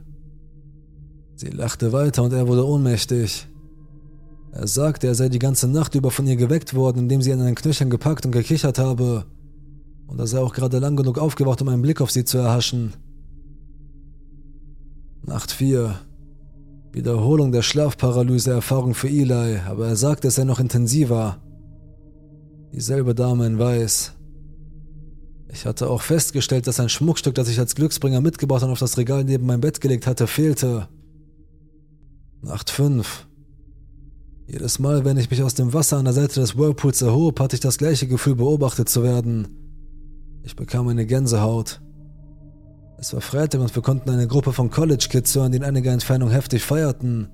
Sie 1.35 1.49
lachte 1.49 1.93
weiter 1.93 2.23
und 2.23 2.35
er 2.35 2.47
wurde 2.47 2.67
ohnmächtig. 2.67 3.49
Er 4.53 4.67
sagte, 4.67 5.07
er 5.07 5.15
sei 5.15 5.31
die 5.31 5.39
ganze 5.39 5.67
Nacht 5.67 5.95
über 5.95 6.11
von 6.11 6.27
ihr 6.27 6.37
geweckt 6.37 6.75
worden, 6.75 6.99
indem 6.99 7.23
sie 7.23 7.33
an 7.33 7.39
den 7.39 7.55
Knöcheln 7.55 7.89
gepackt 7.89 8.27
und 8.27 8.33
gekichert 8.33 8.79
habe. 8.79 9.25
Und 10.07 10.19
er 10.19 10.27
sei 10.27 10.41
auch 10.41 10.53
gerade 10.53 10.79
lang 10.79 10.95
genug 10.95 11.19
aufgewacht, 11.19 11.63
um 11.63 11.69
einen 11.69 11.81
Blick 11.81 12.03
auf 12.03 12.11
sie 12.11 12.27
zu 12.27 12.37
erhaschen. 12.37 12.93
Nacht 15.23 15.53
4. 15.53 15.99
Wiederholung 16.95 17.51
der 17.51 17.63
Schlafparalyse-Erfahrung 17.63 18.95
für 18.95 19.09
Eli, 19.09 19.59
aber 19.67 19.89
er 19.89 19.97
sagte, 19.97 20.29
es 20.29 20.37
sei 20.37 20.45
noch 20.45 20.61
intensiver. 20.61 21.43
Dieselbe 22.73 23.15
Dame 23.17 23.47
in 23.47 23.59
Weiß. 23.59 24.13
Ich 25.53 25.67
hatte 25.67 25.89
auch 25.89 26.03
festgestellt, 26.03 26.67
dass 26.67 26.81
ein 26.81 26.89
Schmuckstück, 26.89 27.35
das 27.35 27.49
ich 27.49 27.59
als 27.59 27.75
Glücksbringer 27.75 28.21
mitgebracht 28.21 28.63
und 28.63 28.71
auf 28.71 28.79
das 28.79 28.97
Regal 28.97 29.25
neben 29.25 29.47
mein 29.47 29.61
Bett 29.61 29.81
gelegt 29.81 30.07
hatte, 30.07 30.27
fehlte. 30.27 30.89
Nacht 32.43 32.71
5. 32.71 33.27
Jedes 34.47 34.79
Mal, 34.79 35.05
wenn 35.05 35.17
ich 35.17 35.31
mich 35.31 35.43
aus 35.43 35.55
dem 35.55 35.73
Wasser 35.73 35.97
an 35.97 36.05
der 36.05 36.15
Seite 36.15 36.41
des 36.41 36.57
Whirlpools 36.57 37.03
erhob, 37.03 37.41
hatte 37.41 37.57
ich 37.57 37.61
das 37.61 37.79
gleiche 37.79 38.07
Gefühl, 38.07 38.37
beobachtet 38.37 38.89
zu 38.89 39.03
werden. 39.03 39.49
Ich 40.43 40.55
bekam 40.55 40.87
eine 40.89 41.07
Gänsehaut. 41.07 41.81
Es 43.05 43.13
war 43.13 43.21
Freitag 43.21 43.61
und 43.61 43.75
wir 43.75 43.83
konnten 43.83 44.09
eine 44.09 44.27
Gruppe 44.27 44.55
von 44.55 44.71
College-Kids 44.71 45.35
hören, 45.35 45.53
die 45.53 45.59
in 45.59 45.65
einiger 45.65 45.93
Entfernung 45.93 46.31
heftig 46.31 46.63
feierten. 46.63 47.29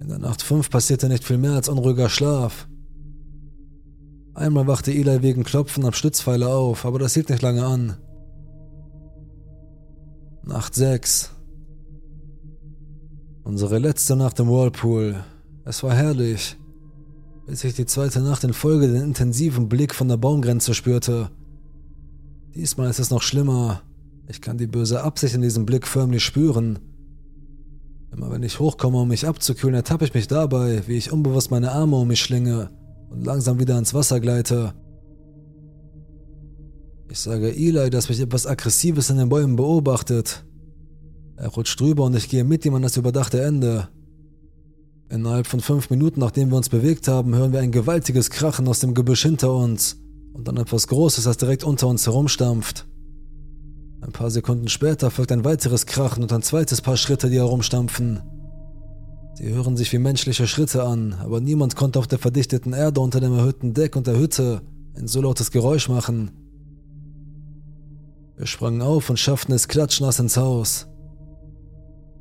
In 0.00 0.06
der 0.06 0.20
Nacht 0.20 0.40
5 0.40 0.70
passierte 0.70 1.08
nicht 1.08 1.24
viel 1.24 1.36
mehr 1.36 1.54
als 1.54 1.68
unruhiger 1.68 2.08
Schlaf. 2.08 2.68
Einmal 4.34 4.68
wachte 4.68 4.92
Eli 4.92 5.22
wegen 5.22 5.42
Klopfen 5.42 5.84
am 5.84 5.94
Stützpfeiler 5.94 6.54
auf, 6.54 6.84
aber 6.84 7.00
das 7.00 7.14
hielt 7.14 7.28
nicht 7.28 7.42
lange 7.42 7.66
an. 7.66 7.96
Nacht 10.44 10.76
6. 10.76 11.32
Unsere 13.42 13.78
letzte 13.78 14.14
Nacht 14.14 14.38
im 14.38 14.46
Whirlpool. 14.46 15.24
Es 15.64 15.82
war 15.82 15.92
herrlich, 15.92 16.56
bis 17.48 17.64
ich 17.64 17.74
die 17.74 17.86
zweite 17.86 18.20
Nacht 18.20 18.44
in 18.44 18.52
Folge 18.52 18.86
den 18.86 19.02
intensiven 19.02 19.68
Blick 19.68 19.92
von 19.92 20.06
der 20.06 20.18
Baumgrenze 20.18 20.72
spürte. 20.72 21.32
Diesmal 22.54 22.90
ist 22.90 22.98
es 22.98 23.10
noch 23.10 23.22
schlimmer. 23.22 23.82
Ich 24.28 24.42
kann 24.42 24.58
die 24.58 24.66
böse 24.66 25.02
Absicht 25.02 25.34
in 25.34 25.40
diesem 25.40 25.64
Blick 25.64 25.86
förmlich 25.86 26.22
spüren. 26.22 26.78
Immer 28.12 28.30
wenn 28.30 28.42
ich 28.42 28.60
hochkomme, 28.60 28.98
um 28.98 29.08
mich 29.08 29.26
abzukühlen, 29.26 29.74
ertappe 29.74 30.04
ich 30.04 30.12
mich 30.12 30.28
dabei, 30.28 30.82
wie 30.86 30.98
ich 30.98 31.12
unbewusst 31.12 31.50
meine 31.50 31.72
Arme 31.72 31.96
um 31.96 32.08
mich 32.08 32.20
schlinge 32.20 32.68
und 33.08 33.24
langsam 33.24 33.58
wieder 33.58 33.78
ins 33.78 33.94
Wasser 33.94 34.20
gleite. 34.20 34.74
Ich 37.10 37.20
sage 37.20 37.54
Eli, 37.54 37.88
dass 37.88 38.10
mich 38.10 38.20
etwas 38.20 38.46
Aggressives 38.46 39.08
in 39.08 39.16
den 39.16 39.30
Bäumen 39.30 39.56
beobachtet. 39.56 40.44
Er 41.36 41.48
rutscht 41.48 41.80
drüber 41.80 42.04
und 42.04 42.16
ich 42.16 42.28
gehe 42.28 42.44
mit 42.44 42.66
ihm 42.66 42.74
an 42.74 42.82
das 42.82 42.98
überdachte 42.98 43.42
Ende. 43.42 43.88
Innerhalb 45.08 45.46
von 45.46 45.60
fünf 45.60 45.88
Minuten, 45.88 46.20
nachdem 46.20 46.50
wir 46.50 46.56
uns 46.58 46.68
bewegt 46.68 47.08
haben, 47.08 47.34
hören 47.34 47.52
wir 47.52 47.60
ein 47.60 47.72
gewaltiges 47.72 48.28
Krachen 48.28 48.68
aus 48.68 48.80
dem 48.80 48.92
Gebüsch 48.92 49.22
hinter 49.22 49.54
uns 49.54 50.01
und 50.32 50.48
dann 50.48 50.56
etwas 50.56 50.86
Großes, 50.88 51.24
das 51.24 51.36
direkt 51.36 51.64
unter 51.64 51.88
uns 51.88 52.06
herumstampft. 52.06 52.86
Ein 54.00 54.12
paar 54.12 54.30
Sekunden 54.30 54.68
später 54.68 55.10
folgt 55.10 55.30
ein 55.32 55.44
weiteres 55.44 55.86
Krachen 55.86 56.22
und 56.22 56.32
ein 56.32 56.42
zweites 56.42 56.80
Paar 56.80 56.96
Schritte, 56.96 57.30
die 57.30 57.36
herumstampfen. 57.36 58.20
Sie 59.34 59.48
hören 59.48 59.76
sich 59.76 59.92
wie 59.92 59.98
menschliche 59.98 60.46
Schritte 60.46 60.82
an, 60.84 61.14
aber 61.14 61.40
niemand 61.40 61.76
konnte 61.76 61.98
auf 61.98 62.06
der 62.06 62.18
verdichteten 62.18 62.72
Erde 62.72 63.00
unter 63.00 63.20
dem 63.20 63.32
erhöhten 63.32 63.74
Deck 63.74 63.96
und 63.96 64.06
der 64.06 64.18
Hütte 64.18 64.62
ein 64.94 65.06
so 65.06 65.22
lautes 65.22 65.50
Geräusch 65.50 65.88
machen. 65.88 66.30
Wir 68.36 68.46
sprangen 68.46 68.82
auf 68.82 69.08
und 69.08 69.18
schafften 69.18 69.52
es 69.52 69.68
klatschnass 69.68 70.18
ins 70.18 70.36
Haus. 70.36 70.88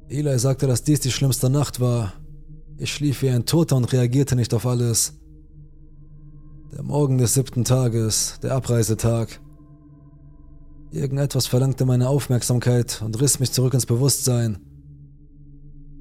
Eli 0.08 0.38
sagte, 0.38 0.68
dass 0.68 0.84
dies 0.84 1.00
die 1.00 1.12
schlimmste 1.12 1.50
Nacht 1.50 1.80
war. 1.80 2.14
Ich 2.78 2.94
schlief 2.94 3.22
wie 3.22 3.30
ein 3.30 3.46
Toter 3.46 3.76
und 3.76 3.92
reagierte 3.92 4.36
nicht 4.36 4.54
auf 4.54 4.66
alles. 4.66 5.21
Der 6.72 6.84
Morgen 6.84 7.18
des 7.18 7.34
siebten 7.34 7.66
Tages, 7.66 8.40
der 8.42 8.54
Abreisetag. 8.54 9.42
Irgendetwas 10.90 11.46
verlangte 11.46 11.86
meine 11.86 12.08
Aufmerksamkeit 12.08 13.02
und 13.04 13.20
riss 13.20 13.42
mich 13.42 13.52
zurück 13.52 13.74
ins 13.74 13.86
Bewusstsein. 13.86 14.58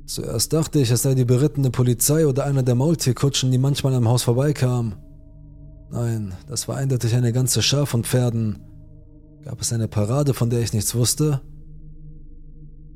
Zuerst 0.07 0.53
dachte 0.53 0.79
ich, 0.79 0.93
es 0.93 1.03
sei 1.03 1.15
die 1.15 1.25
berittene 1.25 1.71
Polizei 1.71 2.25
oder 2.25 2.45
einer 2.45 2.63
der 2.63 2.77
Maultierkutschen, 2.77 3.51
die 3.51 3.59
manchmal 3.59 3.95
am 3.95 4.09
Haus 4.09 4.23
vorbeikam. 4.23 4.95
Nein, 5.91 6.35
das 6.47 6.69
war 6.69 6.77
eindeutig 6.77 7.17
eine 7.17 7.33
ganze 7.33 7.63
Schar 7.63 7.87
von 7.87 8.05
Pferden. 8.05 8.61
Gab 9.45 9.61
es 9.61 9.73
eine 9.73 9.89
Parade, 9.89 10.35
von 10.35 10.51
der 10.51 10.61
ich 10.61 10.73
nichts 10.73 10.95
wusste? 10.95 11.41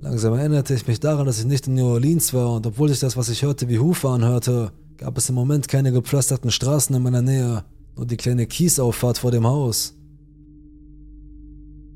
Langsam 0.01 0.35
erinnerte 0.35 0.75
ich 0.75 0.87
mich 0.87 1.01
daran, 1.01 1.27
dass 1.27 1.41
ich 1.41 1.47
nicht 1.47 1.67
in 1.67 1.75
New 1.75 1.87
Orleans 1.87 2.33
war 2.35 2.53
und 2.53 2.69
obwohl 2.69 2.89
sich 2.89 3.01
das, 3.01 3.17
was 3.17 3.31
ich 3.31 3.43
hörte, 3.43 3.69
wie 3.69 3.81
Hufe 3.81 4.09
anhörte, 4.09 4.71
gab 4.97 5.19
es 5.19 5.29
im 5.29 5.35
Moment 5.35 5.69
keine 5.69 5.93
gepflasterten 5.93 6.51
Straßen 6.51 6.95
in 6.95 7.03
meiner 7.03 7.23
Nähe, 7.23 7.65
nur 7.97 8.07
die 8.07 8.17
kleine 8.17 8.47
Kiesauffahrt 8.47 9.19
vor 9.19 9.31
dem 9.31 9.47
Haus. 9.47 9.95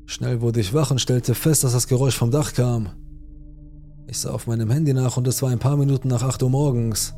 Schnell 0.05 0.41
wurde 0.41 0.59
ich 0.59 0.73
wach 0.73 0.91
und 0.91 0.99
stellte 0.99 1.35
fest, 1.35 1.63
dass 1.63 1.73
das 1.73 1.87
Geräusch 1.87 2.17
vom 2.17 2.31
Dach 2.31 2.53
kam. 2.53 2.89
Ich 4.07 4.17
sah 4.17 4.31
auf 4.31 4.47
meinem 4.47 4.71
Handy 4.71 4.93
nach 4.93 5.17
und 5.17 5.27
es 5.27 5.41
war 5.41 5.49
ein 5.49 5.59
paar 5.59 5.77
Minuten 5.77 6.07
nach 6.07 6.23
8 6.23 6.41
Uhr 6.41 6.49
morgens. 6.49 7.13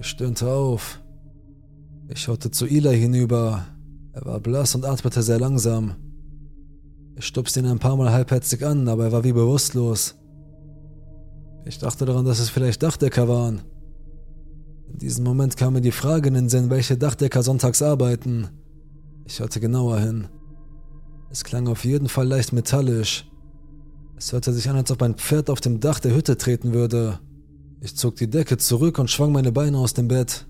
Ich 0.00 0.06
stöhnte 0.06 0.50
auf. 0.50 1.00
Ich 2.08 2.22
schaute 2.22 2.50
zu 2.50 2.66
Eli 2.66 2.98
hinüber. 2.98 3.66
Er 4.12 4.24
war 4.24 4.40
blass 4.40 4.74
und 4.74 4.86
atmete 4.86 5.22
sehr 5.22 5.38
langsam. 5.38 5.96
Ich 7.16 7.26
stupste 7.26 7.60
ihn 7.60 7.66
ein 7.66 7.78
paar 7.78 7.96
Mal 7.96 8.12
halbherzig 8.12 8.64
an, 8.64 8.88
aber 8.88 9.04
er 9.04 9.12
war 9.12 9.24
wie 9.24 9.32
bewusstlos. 9.32 10.14
Ich 11.66 11.78
dachte 11.78 12.06
daran, 12.06 12.24
dass 12.24 12.38
es 12.38 12.48
vielleicht 12.48 12.82
Dachdecker 12.82 13.28
waren. 13.28 13.60
In 14.92 14.98
diesem 14.98 15.24
Moment 15.24 15.56
kam 15.56 15.74
mir 15.74 15.80
die 15.80 15.92
Frage 15.92 16.28
in 16.28 16.34
den 16.34 16.48
Sinn, 16.48 16.70
welche 16.70 16.96
Dachdecker 16.96 17.42
sonntags 17.42 17.82
arbeiten. 17.82 18.48
Ich 19.24 19.40
hörte 19.40 19.60
genauer 19.60 20.00
hin. 20.00 20.28
Es 21.30 21.44
klang 21.44 21.68
auf 21.68 21.84
jeden 21.84 22.08
Fall 22.08 22.26
leicht 22.26 22.52
metallisch. 22.52 23.30
Es 24.16 24.32
hörte 24.32 24.52
sich 24.52 24.68
an, 24.68 24.76
als 24.76 24.90
ob 24.90 25.02
ein 25.02 25.14
Pferd 25.14 25.50
auf 25.50 25.60
dem 25.60 25.80
Dach 25.80 26.00
der 26.00 26.14
Hütte 26.14 26.36
treten 26.36 26.72
würde. 26.72 27.20
Ich 27.80 27.94
zog 27.94 28.16
die 28.16 28.28
Decke 28.28 28.56
zurück 28.56 28.98
und 28.98 29.10
schwang 29.10 29.30
meine 29.32 29.52
Beine 29.52 29.78
aus 29.78 29.94
dem 29.94 30.08
Bett. 30.08 30.46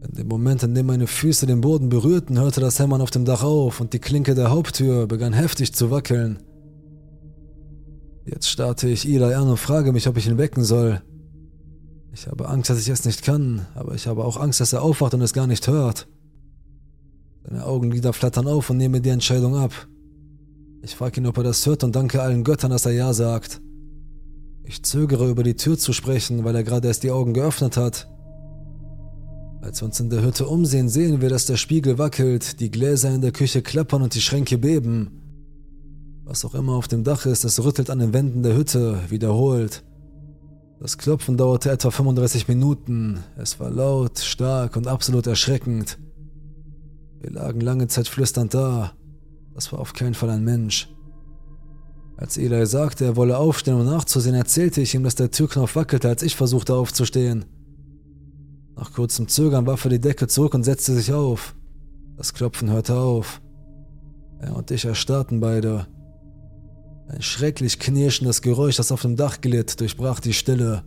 In 0.00 0.14
dem 0.14 0.28
Moment, 0.28 0.62
in 0.62 0.74
dem 0.74 0.86
meine 0.86 1.06
Füße 1.06 1.46
den 1.46 1.60
Boden 1.60 1.88
berührten, 1.88 2.38
hörte 2.38 2.60
das 2.60 2.78
Hämmern 2.78 3.00
auf 3.00 3.10
dem 3.10 3.24
Dach 3.24 3.42
auf 3.42 3.80
und 3.80 3.92
die 3.92 3.98
Klinke 3.98 4.34
der 4.34 4.50
Haupttür 4.50 5.06
begann 5.06 5.32
heftig 5.32 5.74
zu 5.74 5.90
wackeln. 5.90 6.38
Jetzt 8.24 8.48
starrte 8.48 8.88
ich 8.88 9.08
Eli 9.08 9.34
an 9.34 9.48
und 9.48 9.56
frage 9.56 9.92
mich, 9.92 10.06
ob 10.06 10.16
ich 10.16 10.28
ihn 10.28 10.38
wecken 10.38 10.62
soll. 10.62 11.02
Ich 12.12 12.26
habe 12.26 12.48
Angst, 12.48 12.70
dass 12.70 12.80
ich 12.80 12.88
es 12.88 13.04
nicht 13.04 13.22
kann, 13.22 13.66
aber 13.74 13.94
ich 13.94 14.06
habe 14.06 14.24
auch 14.24 14.36
Angst, 14.36 14.60
dass 14.60 14.72
er 14.72 14.82
aufwacht 14.82 15.14
und 15.14 15.22
es 15.22 15.32
gar 15.32 15.46
nicht 15.46 15.68
hört. 15.68 16.08
Seine 17.44 17.64
Augenlider 17.64 18.12
flattern 18.12 18.46
auf 18.46 18.70
und 18.70 18.76
nehme 18.76 19.00
die 19.00 19.10
Entscheidung 19.10 19.56
ab. 19.56 19.72
Ich 20.82 20.94
frage 20.94 21.20
ihn, 21.20 21.26
ob 21.26 21.36
er 21.38 21.44
das 21.44 21.64
hört 21.66 21.84
und 21.84 21.94
danke 21.96 22.22
allen 22.22 22.44
Göttern, 22.44 22.70
dass 22.70 22.86
er 22.86 22.92
Ja 22.92 23.12
sagt. 23.12 23.60
Ich 24.64 24.82
zögere 24.82 25.28
über 25.28 25.42
die 25.42 25.56
Tür 25.56 25.78
zu 25.78 25.92
sprechen, 25.92 26.44
weil 26.44 26.54
er 26.54 26.62
gerade 26.62 26.88
erst 26.88 27.02
die 27.02 27.10
Augen 27.10 27.34
geöffnet 27.34 27.76
hat. 27.76 28.08
Als 29.60 29.80
wir 29.80 29.86
uns 29.86 29.98
in 29.98 30.10
der 30.10 30.22
Hütte 30.22 30.46
umsehen, 30.46 30.88
sehen 30.88 31.20
wir, 31.20 31.30
dass 31.30 31.46
der 31.46 31.56
Spiegel 31.56 31.98
wackelt, 31.98 32.60
die 32.60 32.70
Gläser 32.70 33.14
in 33.14 33.20
der 33.20 33.32
Küche 33.32 33.62
klappern 33.62 34.02
und 34.02 34.14
die 34.14 34.20
Schränke 34.20 34.56
beben. 34.58 35.10
Was 36.24 36.44
auch 36.44 36.54
immer 36.54 36.74
auf 36.74 36.86
dem 36.86 37.02
Dach 37.02 37.26
ist, 37.26 37.44
es 37.44 37.64
rüttelt 37.64 37.90
an 37.90 37.98
den 37.98 38.12
Wänden 38.12 38.42
der 38.42 38.54
Hütte, 38.54 39.00
wiederholt. 39.08 39.82
Das 40.80 40.96
Klopfen 40.96 41.36
dauerte 41.36 41.70
etwa 41.70 41.90
35 41.90 42.46
Minuten. 42.46 43.24
Es 43.36 43.58
war 43.58 43.70
laut, 43.70 44.20
stark 44.20 44.76
und 44.76 44.86
absolut 44.86 45.26
erschreckend. 45.26 45.98
Wir 47.20 47.30
lagen 47.30 47.60
lange 47.60 47.88
Zeit 47.88 48.06
flüsternd 48.06 48.54
da. 48.54 48.92
Das 49.54 49.72
war 49.72 49.80
auf 49.80 49.92
keinen 49.92 50.14
Fall 50.14 50.30
ein 50.30 50.44
Mensch. 50.44 50.88
Als 52.16 52.36
Eli 52.36 52.64
sagte, 52.66 53.04
er 53.04 53.16
wolle 53.16 53.38
aufstehen, 53.38 53.74
um 53.74 53.84
nachzusehen, 53.84 54.36
erzählte 54.36 54.80
ich 54.80 54.94
ihm, 54.94 55.02
dass 55.02 55.16
der 55.16 55.32
Türknopf 55.32 55.74
wackelte, 55.74 56.08
als 56.08 56.22
ich 56.22 56.36
versuchte 56.36 56.74
aufzustehen. 56.74 57.44
Nach 58.76 58.92
kurzem 58.92 59.26
Zögern 59.26 59.66
warf 59.66 59.84
er 59.84 59.90
die 59.90 60.00
Decke 60.00 60.28
zurück 60.28 60.54
und 60.54 60.62
setzte 60.62 60.94
sich 60.94 61.12
auf. 61.12 61.56
Das 62.16 62.34
Klopfen 62.34 62.70
hörte 62.70 62.94
auf. 62.94 63.40
Er 64.40 64.54
und 64.54 64.70
ich 64.70 64.84
erstarrten 64.84 65.40
beide. 65.40 65.88
Ein 67.08 67.22
schrecklich 67.22 67.78
knirschendes 67.78 68.42
Geräusch, 68.42 68.76
das 68.76 68.92
auf 68.92 69.02
dem 69.02 69.16
Dach 69.16 69.40
glitt, 69.40 69.80
durchbrach 69.80 70.20
die 70.20 70.34
Stille. 70.34 70.84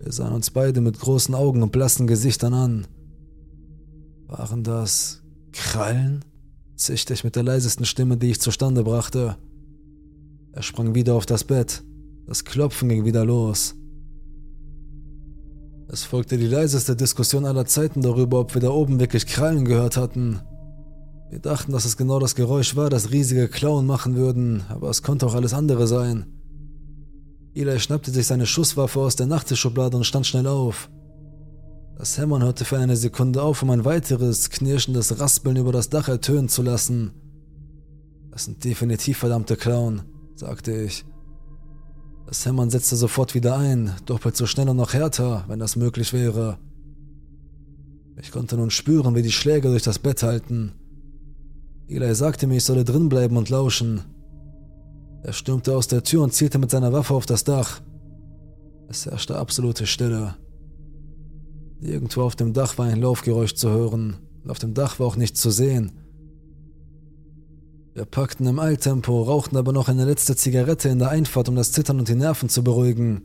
Wir 0.00 0.10
sahen 0.10 0.32
uns 0.32 0.50
beide 0.50 0.80
mit 0.80 0.98
großen 0.98 1.34
Augen 1.34 1.62
und 1.62 1.70
blassen 1.70 2.08
Gesichtern 2.08 2.52
an. 2.52 2.86
Waren 4.26 4.64
das 4.64 5.22
Krallen? 5.52 6.24
zischte 6.74 7.14
ich 7.14 7.22
mit 7.22 7.36
der 7.36 7.44
leisesten 7.44 7.86
Stimme, 7.86 8.16
die 8.16 8.32
ich 8.32 8.40
zustande 8.40 8.82
brachte. 8.82 9.36
Er 10.52 10.62
sprang 10.62 10.96
wieder 10.96 11.14
auf 11.14 11.26
das 11.26 11.44
Bett. 11.44 11.84
Das 12.26 12.44
Klopfen 12.44 12.88
ging 12.88 13.04
wieder 13.04 13.24
los. 13.24 13.76
Es 15.86 16.02
folgte 16.02 16.38
die 16.38 16.46
leiseste 16.46 16.96
Diskussion 16.96 17.44
aller 17.44 17.66
Zeiten 17.66 18.02
darüber, 18.02 18.40
ob 18.40 18.54
wir 18.54 18.60
da 18.60 18.70
oben 18.70 18.98
wirklich 18.98 19.26
Krallen 19.26 19.64
gehört 19.64 19.96
hatten. 19.96 20.40
Wir 21.32 21.38
dachten, 21.38 21.72
dass 21.72 21.86
es 21.86 21.96
genau 21.96 22.18
das 22.18 22.34
Geräusch 22.34 22.76
war, 22.76 22.90
das 22.90 23.10
riesige 23.10 23.48
Klauen 23.48 23.86
machen 23.86 24.16
würden, 24.16 24.64
aber 24.68 24.90
es 24.90 25.02
konnte 25.02 25.24
auch 25.24 25.34
alles 25.34 25.54
andere 25.54 25.86
sein. 25.86 26.26
Eli 27.54 27.80
schnappte 27.80 28.10
sich 28.10 28.26
seine 28.26 28.44
Schusswaffe 28.44 29.00
aus 29.00 29.16
der 29.16 29.24
Nachttischschublade 29.24 29.96
und 29.96 30.04
stand 30.04 30.26
schnell 30.26 30.46
auf. 30.46 30.90
Das 31.96 32.18
Hämmern 32.18 32.42
hörte 32.42 32.66
für 32.66 32.76
eine 32.76 32.98
Sekunde 32.98 33.40
auf, 33.40 33.62
um 33.62 33.70
ein 33.70 33.86
weiteres, 33.86 34.50
knirschendes 34.50 35.20
Raspeln 35.20 35.56
über 35.56 35.72
das 35.72 35.88
Dach 35.88 36.06
ertönen 36.08 36.50
zu 36.50 36.60
lassen. 36.60 37.12
Das 38.30 38.44
sind 38.44 38.62
definitiv 38.62 39.16
verdammte 39.16 39.56
Clown, 39.56 40.02
sagte 40.34 40.82
ich. 40.82 41.06
Das 42.26 42.44
Hämmern 42.44 42.68
setzte 42.68 42.96
sofort 42.96 43.34
wieder 43.34 43.56
ein, 43.56 43.92
doppelt 44.04 44.36
so 44.36 44.44
schnell 44.44 44.68
und 44.68 44.76
noch 44.76 44.92
härter, 44.92 45.46
wenn 45.48 45.60
das 45.60 45.76
möglich 45.76 46.12
wäre. 46.12 46.58
Ich 48.20 48.32
konnte 48.32 48.58
nun 48.58 48.70
spüren, 48.70 49.14
wie 49.14 49.22
die 49.22 49.32
Schläge 49.32 49.68
durch 49.68 49.82
das 49.82 49.98
Bett 49.98 50.22
halten. 50.22 50.74
Eli 51.88 52.14
sagte 52.14 52.46
mir, 52.46 52.56
ich 52.56 52.64
solle 52.64 52.84
drinbleiben 52.84 53.36
und 53.36 53.50
lauschen. 53.50 54.02
Er 55.22 55.32
stürmte 55.32 55.76
aus 55.76 55.88
der 55.88 56.02
Tür 56.02 56.22
und 56.22 56.32
zielte 56.32 56.58
mit 56.58 56.70
seiner 56.70 56.92
Waffe 56.92 57.14
auf 57.14 57.26
das 57.26 57.44
Dach. 57.44 57.80
Es 58.88 59.06
herrschte 59.06 59.38
absolute 59.38 59.86
Stille. 59.86 60.34
Irgendwo 61.80 62.22
auf 62.22 62.36
dem 62.36 62.52
Dach 62.52 62.78
war 62.78 62.86
ein 62.86 63.00
Laufgeräusch 63.00 63.54
zu 63.54 63.70
hören, 63.70 64.16
und 64.42 64.50
auf 64.50 64.58
dem 64.58 64.74
Dach 64.74 64.98
war 64.98 65.06
auch 65.06 65.16
nichts 65.16 65.40
zu 65.40 65.50
sehen. 65.50 65.92
Wir 67.94 68.04
packten 68.04 68.46
im 68.46 68.58
Eiltempo, 68.58 69.22
rauchten 69.22 69.56
aber 69.56 69.72
noch 69.72 69.88
eine 69.88 70.04
letzte 70.04 70.34
Zigarette 70.34 70.88
in 70.88 70.98
der 70.98 71.10
Einfahrt, 71.10 71.48
um 71.48 71.56
das 71.56 71.72
Zittern 71.72 71.98
und 71.98 72.08
die 72.08 72.14
Nerven 72.14 72.48
zu 72.48 72.64
beruhigen. 72.64 73.22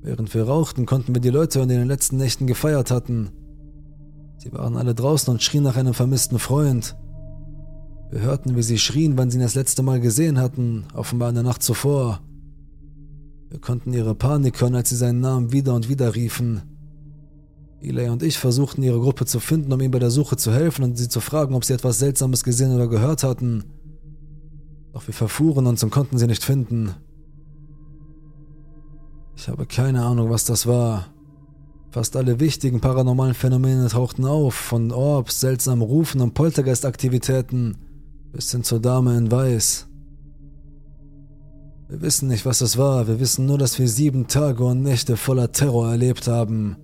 Während 0.00 0.32
wir 0.34 0.44
rauchten, 0.44 0.86
konnten 0.86 1.14
wir 1.14 1.20
die 1.20 1.30
Leute 1.30 1.58
hören, 1.58 1.68
die 1.68 1.74
in 1.74 1.82
den 1.82 1.88
letzten 1.88 2.16
Nächten 2.16 2.46
gefeiert 2.46 2.90
hatten. 2.90 3.30
Sie 4.38 4.52
waren 4.52 4.76
alle 4.76 4.94
draußen 4.94 5.32
und 5.32 5.42
schrien 5.42 5.62
nach 5.62 5.76
einem 5.76 5.94
vermissten 5.94 6.38
Freund. 6.38 6.96
Wir 8.12 8.20
hörten, 8.20 8.56
wie 8.56 8.62
sie 8.62 8.76
schrien, 8.76 9.16
wann 9.16 9.30
sie 9.30 9.38
ihn 9.38 9.42
das 9.42 9.54
letzte 9.54 9.82
Mal 9.82 9.98
gesehen 9.98 10.38
hatten, 10.38 10.84
offenbar 10.92 11.30
in 11.30 11.34
der 11.34 11.44
Nacht 11.44 11.62
zuvor. 11.62 12.20
Wir 13.48 13.58
konnten 13.58 13.94
ihre 13.94 14.14
Panik 14.14 14.60
hören, 14.60 14.74
als 14.74 14.90
sie 14.90 14.96
seinen 14.96 15.20
Namen 15.20 15.50
wieder 15.50 15.74
und 15.74 15.88
wieder 15.88 16.14
riefen. 16.14 16.60
Eli 17.80 18.10
und 18.10 18.22
ich 18.22 18.36
versuchten 18.36 18.82
ihre 18.82 19.00
Gruppe 19.00 19.24
zu 19.24 19.40
finden, 19.40 19.72
um 19.72 19.80
ihnen 19.80 19.92
bei 19.92 19.98
der 19.98 20.10
Suche 20.10 20.36
zu 20.36 20.52
helfen 20.52 20.84
und 20.84 20.98
sie 20.98 21.08
zu 21.08 21.20
fragen, 21.20 21.54
ob 21.54 21.64
sie 21.64 21.72
etwas 21.72 22.00
Seltsames 22.00 22.44
gesehen 22.44 22.74
oder 22.74 22.86
gehört 22.86 23.24
hatten. 23.24 23.64
Doch 24.92 25.06
wir 25.06 25.14
verfuhren 25.14 25.66
uns 25.66 25.82
und 25.82 25.88
konnten 25.88 26.18
sie 26.18 26.26
nicht 26.26 26.44
finden. 26.44 26.94
Ich 29.36 29.48
habe 29.48 29.64
keine 29.64 30.04
Ahnung, 30.04 30.28
was 30.28 30.44
das 30.44 30.66
war. 30.66 31.06
Fast 31.90 32.14
alle 32.14 32.40
wichtigen 32.40 32.80
paranormalen 32.80 33.34
Phänomene 33.34 33.88
tauchten 33.88 34.26
auf, 34.26 34.54
von 34.54 34.92
Orbs, 34.92 35.40
seltsamen 35.40 35.82
Rufen 35.82 36.20
und 36.20 36.34
Poltergeistaktivitäten 36.34 37.78
bis 38.32 38.50
hin 38.50 38.64
zur 38.64 38.80
Dame 38.80 39.16
in 39.16 39.30
Weiß. 39.30 39.88
Wir 41.88 42.00
wissen 42.00 42.28
nicht, 42.28 42.46
was 42.46 42.62
es 42.62 42.78
war, 42.78 43.06
wir 43.06 43.20
wissen 43.20 43.44
nur, 43.44 43.58
dass 43.58 43.78
wir 43.78 43.86
sieben 43.86 44.26
Tage 44.26 44.64
und 44.64 44.82
Nächte 44.82 45.18
voller 45.18 45.52
Terror 45.52 45.90
erlebt 45.90 46.26
haben. 46.26 46.76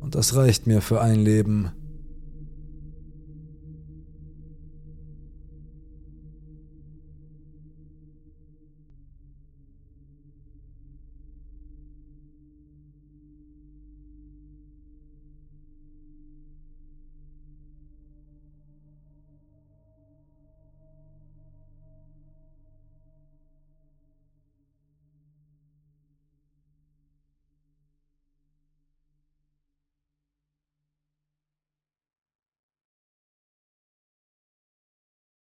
Und 0.00 0.16
das 0.16 0.34
reicht 0.34 0.66
mir 0.66 0.80
für 0.80 1.00
ein 1.00 1.20
Leben. 1.20 1.70